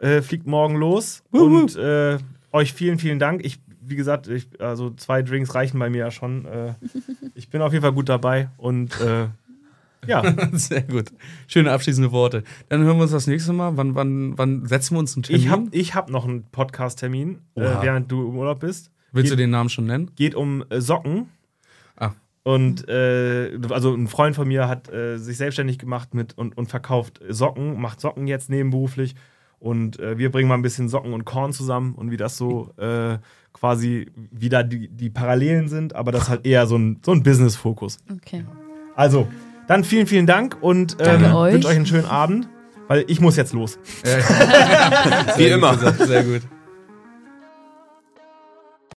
Äh, 0.00 0.22
fliegt 0.22 0.46
morgen 0.46 0.76
los. 0.76 1.22
Wuhu. 1.30 1.60
Und 1.60 1.76
äh, 1.76 2.18
euch 2.50 2.72
vielen, 2.72 2.98
vielen 2.98 3.20
Dank. 3.20 3.44
Ich 3.44 3.60
wie 3.88 3.96
gesagt, 3.96 4.28
ich, 4.28 4.48
also 4.60 4.90
zwei 4.90 5.22
Drinks 5.22 5.54
reichen 5.54 5.78
bei 5.78 5.90
mir 5.90 5.98
ja 5.98 6.10
schon. 6.10 6.44
Äh, 6.44 6.74
ich 7.34 7.48
bin 7.48 7.62
auf 7.62 7.72
jeden 7.72 7.82
Fall 7.82 7.92
gut 7.92 8.08
dabei 8.08 8.50
und 8.56 9.00
äh, 9.00 9.28
ja. 10.06 10.22
Sehr 10.52 10.82
gut. 10.82 11.12
Schöne 11.46 11.72
abschließende 11.72 12.12
Worte. 12.12 12.44
Dann 12.68 12.82
hören 12.82 12.96
wir 12.96 13.02
uns 13.02 13.12
das 13.12 13.26
nächste 13.26 13.52
Mal. 13.52 13.76
Wann, 13.76 13.94
wann, 13.94 14.38
wann 14.38 14.66
setzen 14.66 14.94
wir 14.94 15.00
uns 15.00 15.16
einen 15.16 15.24
Termin? 15.24 15.42
Ich 15.42 15.48
habe 15.50 15.68
ich 15.72 15.94
hab 15.94 16.10
noch 16.10 16.24
einen 16.24 16.44
Podcast-Termin, 16.44 17.38
äh, 17.54 17.60
während 17.80 18.10
du 18.10 18.28
im 18.28 18.36
Urlaub 18.36 18.60
bist. 18.60 18.90
Willst 19.12 19.30
geht, 19.30 19.38
du 19.38 19.42
den 19.42 19.50
Namen 19.50 19.70
schon 19.70 19.86
nennen? 19.86 20.10
Geht 20.16 20.34
um 20.34 20.64
äh, 20.70 20.80
Socken. 20.80 21.28
Ah. 21.96 22.12
Und 22.42 22.88
äh, 22.88 23.58
also 23.70 23.94
ein 23.94 24.08
Freund 24.08 24.36
von 24.36 24.48
mir 24.48 24.68
hat 24.68 24.92
äh, 24.92 25.18
sich 25.18 25.36
selbstständig 25.36 25.78
gemacht 25.78 26.14
mit 26.14 26.36
und, 26.36 26.56
und 26.56 26.68
verkauft 26.68 27.20
Socken, 27.28 27.80
macht 27.80 28.00
Socken 28.00 28.26
jetzt 28.26 28.50
nebenberuflich. 28.50 29.14
Und 29.58 29.98
äh, 29.98 30.18
wir 30.18 30.30
bringen 30.30 30.48
mal 30.48 30.54
ein 30.54 30.62
bisschen 30.62 30.88
Socken 30.88 31.12
und 31.12 31.24
Korn 31.24 31.52
zusammen 31.52 31.94
und 31.94 32.10
wie 32.10 32.16
das 32.16 32.36
so 32.36 32.72
äh, 32.76 33.18
quasi 33.52 34.10
wieder 34.30 34.62
die, 34.64 34.88
die 34.88 35.10
Parallelen 35.10 35.68
sind, 35.68 35.94
aber 35.94 36.12
das 36.12 36.28
halt 36.28 36.46
eher 36.46 36.66
so 36.66 36.76
ein, 36.76 37.00
so 37.04 37.12
ein 37.12 37.22
Business-Fokus. 37.22 37.98
Okay. 38.12 38.44
Also, 38.94 39.28
dann 39.66 39.84
vielen, 39.84 40.06
vielen 40.06 40.26
Dank 40.26 40.56
und 40.60 40.96
ähm, 41.00 41.22
wünsche 41.22 41.68
euch 41.68 41.76
einen 41.76 41.86
schönen 41.86 42.06
Abend, 42.06 42.48
weil 42.88 43.04
ich 43.08 43.20
muss 43.20 43.36
jetzt 43.36 43.52
los. 43.52 43.78
Wie 45.36 45.46
immer. 45.46 45.76
Sehr 45.76 46.24
gut. 46.24 46.42